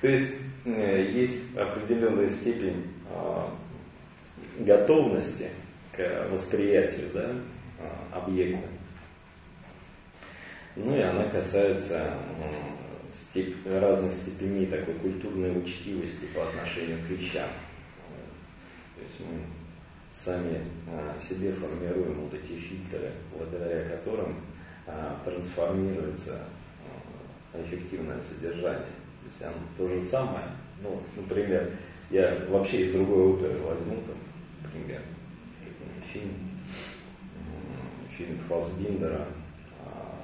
То 0.00 0.08
есть 0.08 0.32
э, 0.64 1.10
есть 1.12 1.56
определенная 1.56 2.28
степень 2.28 2.86
а, 3.10 3.54
готовности 4.58 5.50
к 5.92 6.28
восприятию 6.30 7.10
да, 7.12 7.34
а, 7.78 8.22
объекта. 8.22 8.66
Ну 10.76 10.96
и 10.96 11.02
она 11.02 11.28
касается 11.28 12.14
степ, 13.12 13.54
разных 13.66 14.14
степеней 14.14 14.66
такой 14.66 14.94
культурной 14.94 15.56
учтивости 15.58 16.26
по 16.34 16.48
отношению 16.48 16.98
к 17.06 17.10
вещам. 17.10 17.48
То 18.96 19.02
есть 19.02 19.20
мы 19.20 19.40
сами 20.24 20.64
а, 20.88 21.18
себе 21.18 21.52
формируем 21.52 22.20
вот 22.20 22.34
эти 22.34 22.58
фильтры, 22.58 23.12
благодаря 23.32 23.88
которым 23.88 24.36
трансформируется 25.24 26.40
эффективное 27.54 28.20
содержание. 28.20 28.88
То 29.20 29.26
есть 29.26 29.42
оно 29.42 29.54
то 29.76 29.88
же 29.88 30.00
самое, 30.00 30.46
ну, 30.82 31.00
например, 31.16 31.76
я 32.10 32.44
вообще 32.48 32.86
из 32.86 32.92
другой 32.92 33.34
оперы 33.34 33.58
возьму, 33.58 34.02
там, 34.02 34.16
например, 34.64 35.00
фильм, 36.12 36.34
фильм 38.16 38.38
Фасбиндера 38.48 39.26
а, 39.84 40.20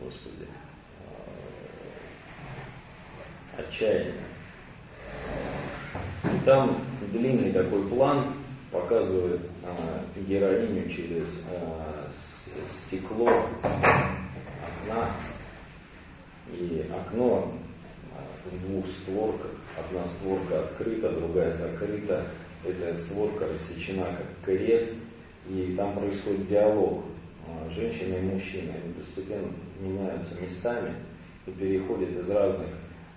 Господи, 0.00 0.46
а, 3.80 3.84
отчаяние. 3.84 4.14
И 6.24 6.44
там 6.44 6.84
длинный 7.12 7.52
такой 7.52 7.86
план 7.88 8.34
показывает 8.70 9.40
а, 9.64 10.04
героиню 10.20 10.88
через 10.88 11.28
а, 11.50 12.08
стекло 12.68 13.30
окна 13.62 15.10
и 16.52 16.86
окно 16.90 17.52
в 18.44 18.68
двух 18.68 18.86
створках. 18.86 19.50
Одна 19.78 20.04
створка 20.06 20.60
открыта, 20.60 21.12
другая 21.12 21.52
закрыта. 21.52 22.26
Эта 22.64 22.94
створка 22.96 23.46
рассечена 23.48 24.04
как 24.04 24.26
крест, 24.44 24.94
и 25.48 25.74
там 25.76 25.94
происходит 25.94 26.48
диалог 26.48 27.04
а, 27.46 27.70
женщины 27.70 28.16
и 28.16 28.34
мужчины. 28.34 28.72
Они 28.82 28.92
постепенно 28.92 29.48
меняются 29.80 30.34
местами 30.40 30.94
и 31.46 31.50
переходят 31.52 32.10
из 32.10 32.28
разных 32.28 32.68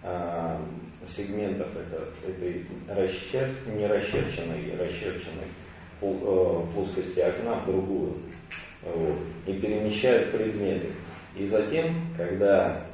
а, 0.04 0.62
сегментов 1.08 1.70
это, 1.76 2.08
этой 2.28 2.66
расчер, 2.88 3.50
не 3.68 3.88
расчерченной, 3.88 4.76
расчерченной 4.78 5.48
э, 6.02 6.62
плоскости 6.74 7.20
окна 7.20 7.56
в 7.56 7.66
другую. 7.66 8.14
Вот, 8.84 9.18
и 9.48 9.54
перемещают 9.54 10.32
предметы. 10.32 10.90
И 11.38 11.46
затем, 11.46 11.96
когда 12.18 12.86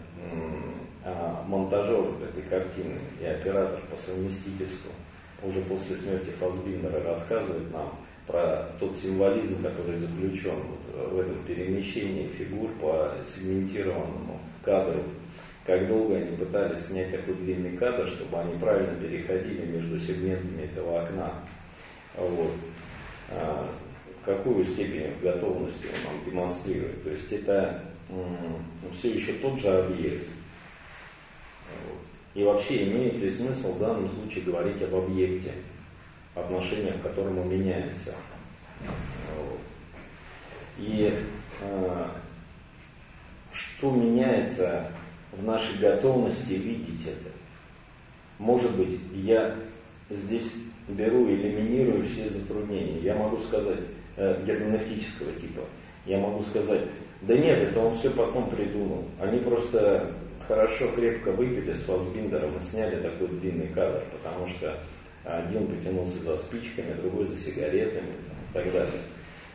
а, 1.03 1.43
монтажер 1.47 2.05
этой 2.29 2.43
картины 2.43 2.99
и 3.19 3.25
оператор 3.25 3.79
по 3.89 3.97
совместительству 3.97 4.91
уже 5.41 5.61
после 5.61 5.95
смерти 5.95 6.29
Фасбиндера 6.39 7.01
рассказывает 7.03 7.71
нам 7.71 7.95
про 8.27 8.69
тот 8.79 8.95
символизм, 8.95 9.63
который 9.63 9.95
заключен 9.95 10.55
вот 10.55 11.11
в 11.11 11.19
этом 11.19 11.43
перемещении 11.45 12.27
фигур 12.27 12.69
по 12.79 13.15
сегментированному 13.25 14.39
кадру. 14.63 15.03
Как 15.69 15.87
долго 15.87 16.15
они 16.15 16.35
пытались 16.35 16.87
снять 16.87 17.11
такой 17.11 17.35
длинный 17.35 17.77
кадр, 17.77 18.07
чтобы 18.07 18.39
они 18.39 18.57
правильно 18.57 18.99
переходили 18.99 19.67
между 19.67 19.99
сегментами 19.99 20.63
этого 20.63 21.03
окна. 21.03 21.31
Вот. 22.17 22.53
А, 23.29 23.71
какую 24.25 24.63
степень 24.63 25.13
готовности 25.21 25.85
он 25.85 26.15
нам 26.15 26.25
демонстрирует. 26.25 27.03
То 27.03 27.11
есть 27.11 27.31
это 27.31 27.83
все 28.93 29.13
еще 29.13 29.33
тот 29.33 29.59
же 29.59 29.67
объект. 29.67 30.27
И 32.33 32.43
вообще 32.43 32.89
имеет 32.89 33.17
ли 33.17 33.29
смысл 33.29 33.75
в 33.75 33.79
данном 33.79 34.07
случае 34.07 34.45
говорить 34.45 34.81
об 34.81 34.95
объекте? 34.95 35.53
отношение 36.33 36.93
к 36.93 37.03
которому 37.03 37.43
меняется. 37.43 38.15
И 40.77 41.13
э, 41.61 42.07
что 43.51 43.91
меняется 43.91 44.91
в 45.31 45.43
нашей 45.43 45.77
готовности 45.79 46.53
видеть 46.53 47.05
это? 47.05 47.31
Может 48.37 48.75
быть, 48.75 48.99
я 49.13 49.55
здесь 50.09 50.51
беру 50.87 51.27
элиминирую 51.27 52.03
все 52.03 52.29
затруднения. 52.29 52.99
Я 52.99 53.15
могу 53.15 53.37
сказать, 53.39 53.79
э, 54.17 54.43
герменевтического 54.45 55.31
типа, 55.33 55.61
я 56.05 56.19
могу 56.19 56.41
сказать, 56.41 56.81
да 57.21 57.37
нет, 57.37 57.59
это 57.59 57.79
он 57.79 57.93
все 57.93 58.09
потом 58.11 58.49
придумал. 58.49 59.05
Они 59.19 59.39
просто 59.39 60.13
хорошо, 60.47 60.91
крепко 60.95 61.31
выпили 61.31 61.73
с 61.73 61.81
Фасбиндером 61.81 62.57
и 62.57 62.61
сняли 62.61 63.01
такой 63.01 63.27
длинный 63.27 63.67
кадр, 63.67 64.03
потому 64.11 64.47
что 64.47 64.79
один 65.23 65.67
потянулся 65.67 66.17
за 66.23 66.37
спичками, 66.37 66.93
другой 66.93 67.25
за 67.25 67.37
сигаретами 67.37 68.09
и 68.09 68.53
так 68.53 68.71
далее. 68.71 69.01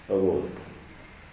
Вот. 0.08 0.44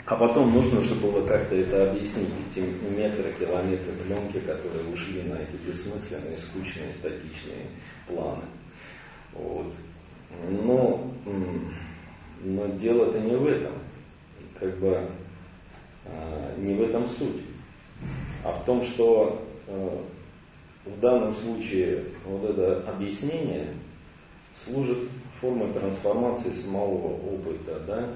А 0.05 0.15
потом 0.15 0.51
нужно 0.53 0.81
же 0.81 0.95
было 0.95 1.25
как-то 1.25 1.55
это 1.55 1.91
объяснить, 1.91 2.29
эти 2.49 2.59
метры, 2.59 3.33
километры 3.39 3.93
пленки, 4.03 4.39
которые 4.39 4.91
ушли 4.91 5.23
на 5.23 5.35
эти 5.35 5.55
бессмысленные, 5.65 6.37
скучные, 6.37 6.91
статичные 6.91 7.67
планы. 8.07 8.43
Вот. 9.33 9.73
Но, 10.49 11.11
но 12.43 12.67
дело-то 12.77 13.19
не 13.19 13.35
в 13.35 13.45
этом. 13.45 13.73
Как 14.59 14.77
бы 14.79 15.07
а, 16.05 16.55
не 16.57 16.73
в 16.73 16.81
этом 16.81 17.07
суть. 17.07 17.41
А 18.43 18.53
в 18.53 18.65
том, 18.65 18.81
что 18.83 19.45
а, 19.67 20.05
в 20.85 20.99
данном 20.99 21.33
случае 21.33 22.05
вот 22.25 22.49
это 22.49 22.89
объяснение 22.89 23.75
служит 24.55 25.09
формой 25.39 25.71
трансформации 25.73 26.51
самого 26.51 27.17
опыта, 27.17 27.79
да, 27.87 28.09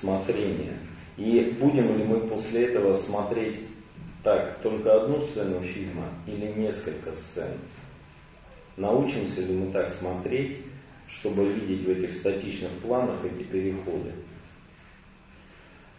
смотрения. 0.00 0.78
И 1.16 1.56
будем 1.60 1.96
ли 1.96 2.04
мы 2.04 2.20
после 2.28 2.66
этого 2.66 2.94
смотреть 2.94 3.58
так 4.22 4.58
только 4.62 5.02
одну 5.02 5.20
сцену 5.20 5.60
фильма 5.60 6.08
или 6.26 6.46
несколько 6.46 7.12
сцен? 7.12 7.52
Научимся 8.76 9.40
ли 9.40 9.54
мы 9.56 9.72
так 9.72 9.90
смотреть, 9.90 10.58
чтобы 11.08 11.46
видеть 11.52 11.84
в 11.84 11.90
этих 11.90 12.12
статичных 12.12 12.70
планах 12.82 13.24
эти 13.24 13.42
переходы? 13.42 14.12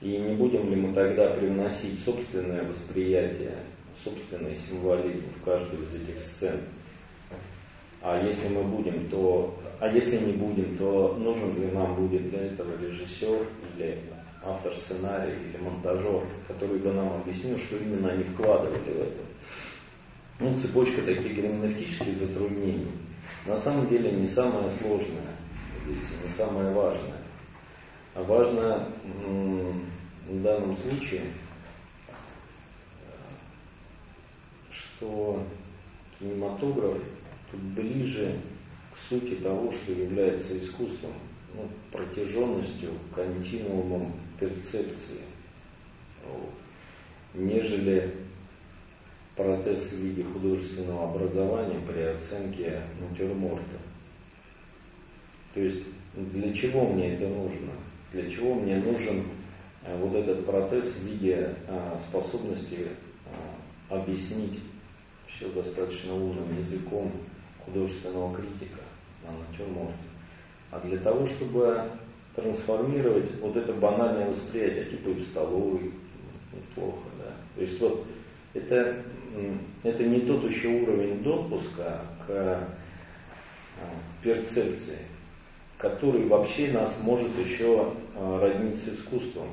И 0.02 0.18
не 0.18 0.36
будем 0.36 0.70
ли 0.70 0.78
мы 0.78 0.94
тогда 0.94 1.32
привносить 1.32 2.00
собственное 2.06 2.64
восприятие, 2.64 3.58
собственный 4.02 4.56
символизм 4.56 5.26
в 5.36 5.44
каждую 5.44 5.84
из 5.84 5.94
этих 5.96 6.20
сцен? 6.20 6.62
А 8.02 8.26
если 8.26 8.48
мы 8.48 8.64
будем, 8.64 9.10
то, 9.10 9.60
а 9.82 9.90
если 9.90 10.18
не 10.18 10.32
будем, 10.32 10.78
то 10.78 11.16
нужен 11.20 11.62
ли 11.62 11.68
нам 11.72 11.96
будет 11.96 12.30
для 12.30 12.46
этого 12.46 12.72
режиссер 12.82 13.46
или 13.80 14.04
автор 14.44 14.74
сценария 14.74 15.36
или 15.36 15.58
монтажер, 15.58 16.26
который 16.48 16.80
бы 16.80 16.92
нам 16.94 17.14
объяснил, 17.22 17.58
что 17.58 17.78
именно 17.78 18.12
они 18.12 18.24
вкладывали 18.24 18.78
в 18.80 19.02
это. 19.02 19.22
Ну, 20.40 20.58
цепочка 20.58 21.02
таких 21.02 21.36
герменевтических 21.36 22.16
затруднений. 22.16 22.92
На 23.46 23.56
самом 23.56 23.88
деле 23.88 24.12
не 24.12 24.28
самое 24.28 24.70
сложное 24.70 25.36
здесь, 25.86 26.04
не 26.24 26.30
самое 26.30 26.72
важное. 26.72 27.18
А 28.16 28.24
важно 28.24 28.90
в 30.28 30.42
данном 30.42 30.76
случае, 30.76 31.24
что 34.72 35.44
кинематограф 36.20 37.02
тут 37.52 37.60
ближе 37.62 38.40
к 38.94 38.98
сути 39.10 39.36
того, 39.36 39.72
что 39.72 39.92
является 39.92 40.58
искусством, 40.58 41.14
ну, 41.54 41.68
протяженностью, 41.92 42.92
континуумом 43.14 44.14
перцепции, 44.40 45.22
вот, 46.26 46.52
нежели 47.34 48.14
протез 49.36 49.94
в 49.94 50.00
виде 50.00 50.24
художественного 50.24 51.10
образования 51.10 51.80
при 51.88 52.02
оценке 52.02 52.82
натюрморта. 53.00 53.80
То 55.54 55.62
есть 55.62 55.84
для 56.14 56.54
чего 56.54 56.88
мне 56.88 57.14
это 57.14 57.28
нужно? 57.28 57.72
Для 58.12 58.30
чего 58.30 58.56
мне 58.56 58.78
нужен 58.78 59.24
э, 59.86 59.98
вот 59.98 60.14
этот 60.16 60.46
протез 60.46 60.96
в 60.96 61.06
виде 61.06 61.56
а, 61.68 61.98
способности 61.98 62.88
а, 63.90 63.96
объяснить 63.96 64.60
все 65.28 65.48
достаточно 65.50 66.14
умным 66.14 66.58
языком 66.58 67.12
художественного 67.64 68.36
критика 68.36 68.82
на 69.24 69.32
натюрморте, 69.38 69.94
а 70.72 70.80
для 70.80 70.98
того, 70.98 71.26
чтобы 71.26 71.84
трансформировать 72.36 73.40
вот 73.42 73.56
это 73.56 73.74
банальное 73.74 74.30
восприятие, 74.30 74.86
типа 74.86 75.10
в 75.10 75.22
столовой, 75.22 75.92
неплохо, 76.54 77.04
да. 77.18 77.34
То 77.56 77.62
есть 77.62 77.80
вот 77.80 78.06
это, 78.54 79.04
это 79.84 80.04
не 80.04 80.22
тот 80.22 80.44
еще 80.44 80.68
уровень 80.68 81.24
допуска 81.24 82.02
к 82.26 82.30
а, 82.30 82.68
перцепции, 84.22 85.00
который 85.78 86.26
вообще 86.28 86.72
нас 86.72 86.98
может 87.02 87.38
еще 87.38 87.94
а, 88.16 88.40
роднить 88.40 88.82
с 88.82 88.90
искусством. 88.90 89.48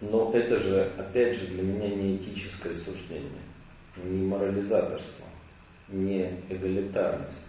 Но 0.00 0.32
это 0.32 0.58
же, 0.58 0.92
опять 0.96 1.36
же, 1.36 1.46
для 1.48 1.62
меня 1.62 1.88
не 1.94 2.16
этическое 2.16 2.74
суждение 2.74 3.50
не 4.04 4.26
морализаторство, 4.26 5.26
не 5.88 6.30
эгалитарность, 6.48 7.44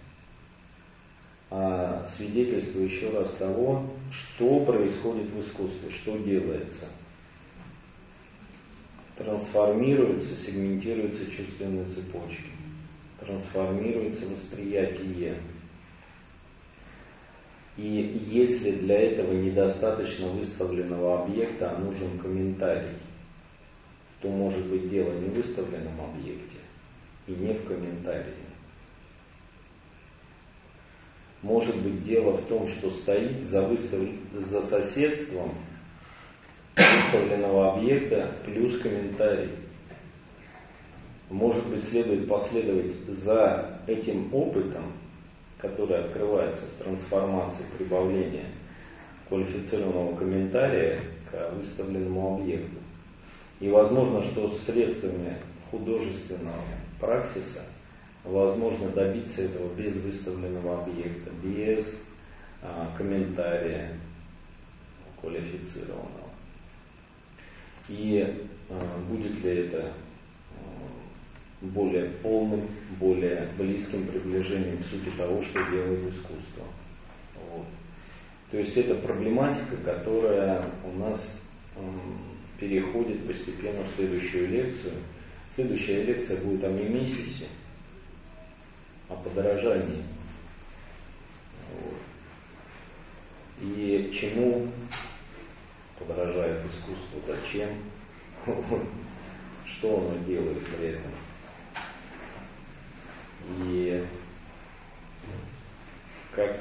свидетельство 2.10 2.80
еще 2.80 3.10
раз 3.10 3.32
того, 3.32 3.86
что 4.10 4.64
происходит 4.66 5.30
в 5.32 5.40
искусстве, 5.42 5.90
что 5.90 6.18
делается. 6.18 6.86
Трансформируются, 9.18 10.36
сегментируются 10.36 11.30
чувственные 11.30 11.86
цепочки, 11.86 12.52
трансформируется 13.20 14.26
восприятие. 14.28 15.38
И 17.78 18.22
если 18.28 18.72
для 18.72 19.00
этого 19.00 19.34
недостаточно 19.34 20.28
выставленного 20.28 21.24
объекта, 21.24 21.72
а 21.72 21.80
нужен 21.80 22.18
комментарий– 22.18 22.96
то 24.22 24.30
может 24.30 24.66
быть 24.68 24.90
дело 24.90 25.14
не 25.14 25.30
в 25.30 25.34
выставленном 25.34 26.00
объекте 26.00 26.60
и 27.28 27.32
не 27.32 27.54
в 27.54 27.66
комментарии. 27.66 28.51
Может 31.42 31.76
быть 31.82 32.04
дело 32.04 32.34
в 32.34 32.46
том, 32.46 32.68
что 32.68 32.90
стоит 32.92 33.44
за, 33.44 33.64
выстав... 33.64 34.00
за 34.34 34.62
соседством 34.62 35.52
выставленного 36.76 37.74
объекта 37.74 38.28
плюс 38.46 38.78
комментарий. 38.80 39.50
Может 41.30 41.66
быть 41.68 41.84
следует 41.84 42.28
последовать 42.28 42.94
за 43.08 43.80
этим 43.88 44.34
опытом, 44.34 44.84
который 45.58 46.00
открывается 46.00 46.64
в 46.66 46.84
трансформации 46.84 47.64
прибавления 47.78 48.46
квалифицированного 49.30 50.16
комментария 50.18 51.00
к 51.32 51.52
выставленному 51.54 52.36
объекту. 52.36 52.78
И 53.62 53.70
возможно, 53.70 54.22
что 54.24 54.50
средствами 54.50 55.38
художественного 55.70 56.62
практиса 57.00 57.62
возможно 58.24 58.90
добиться 58.90 59.44
этого 59.44 59.74
без 59.74 59.96
выставленного 59.98 60.84
объекта, 60.84 61.32
без 61.44 62.02
а, 62.62 62.94
комментария 62.98 63.98
квалифицированного. 65.20 66.30
И 67.90 68.46
а, 68.70 69.00
будет 69.10 69.44
ли 69.44 69.52
это 69.66 69.92
а, 69.92 70.62
более 71.62 72.10
полным, 72.22 72.68
более 73.00 73.50
близким 73.58 74.08
приближением 74.08 74.78
к 74.80 74.86
сути 74.86 75.10
того, 75.16 75.42
что 75.42 75.64
делает 75.72 76.02
искусство. 76.02 76.66
Вот. 77.52 77.66
То 78.52 78.58
есть 78.58 78.76
это 78.78 78.96
проблематика, 78.96 79.78
которая 79.84 80.66
у 80.84 80.98
нас 81.00 81.40
переходит 82.60 83.26
постепенно 83.26 83.84
в 83.84 83.90
следующую 83.96 84.50
лекцию. 84.50 84.94
Следующая 85.56 86.04
лекция 86.04 86.42
будет 86.42 86.64
о 86.66 86.70
мимесисе, 86.70 87.46
о 89.12 89.16
подорожании. 89.24 90.04
Вот. 91.74 91.98
И 93.62 94.12
чему 94.14 94.68
подражает 96.00 96.66
искусство, 96.66 97.20
зачем, 97.28 97.70
что 99.66 99.98
оно 99.98 100.18
делает 100.26 100.66
при 100.66 100.88
этом. 100.88 101.12
И 103.60 104.06
как 106.34 106.60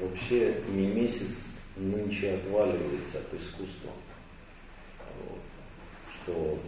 вообще 0.00 0.62
не 0.68 0.86
месяц 0.88 1.44
нынче 1.76 2.34
отваливается 2.34 3.18
от 3.18 3.34
искусства. 3.34 3.92
Вот. 5.20 5.40
Что 6.22 6.58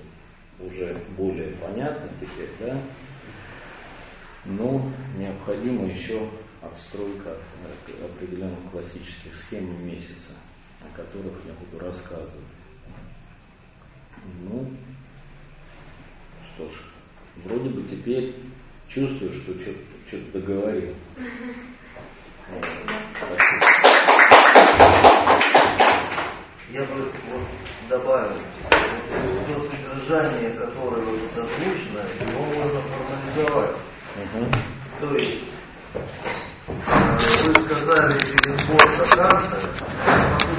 уже 0.61 1.03
более 1.17 1.53
понятно 1.57 2.09
теперь, 2.21 2.51
да? 2.61 2.81
Но 4.45 4.91
необходима 5.19 5.87
еще 5.87 6.29
отстройка 6.63 7.37
определенных 8.03 8.59
классических 8.71 9.35
схем 9.35 9.87
месяца, 9.87 10.33
о 10.81 10.97
которых 10.97 11.35
я 11.47 11.53
буду 11.55 11.85
рассказывать. 11.85 12.31
Ну, 14.43 14.71
что 16.55 16.69
ж, 16.69 16.73
вроде 17.45 17.71
бы 17.71 17.83
теперь 17.83 18.35
чувствую, 18.89 19.33
что 19.33 19.55
что-то 20.07 20.41
договорил. 20.41 20.95
Я 26.73 26.83
бы 26.85 27.13
вот 27.31 27.43
добавил, 27.89 28.37
вот 28.71 29.47
то 29.47 29.69
содержание, 29.71 30.51
которое 30.51 31.03
вот 31.03 31.31
озвучено, 31.37 32.01
его 32.31 32.45
можно 32.45 32.81
формализовать. 32.83 33.77
Угу. 34.17 34.47
То 35.01 35.15
есть, 35.17 35.39
э, 35.95 36.01
вы 37.47 37.55
сказали 37.65 38.19
через 38.21 38.63
Борта 38.65 39.17
Канта, 39.17 39.61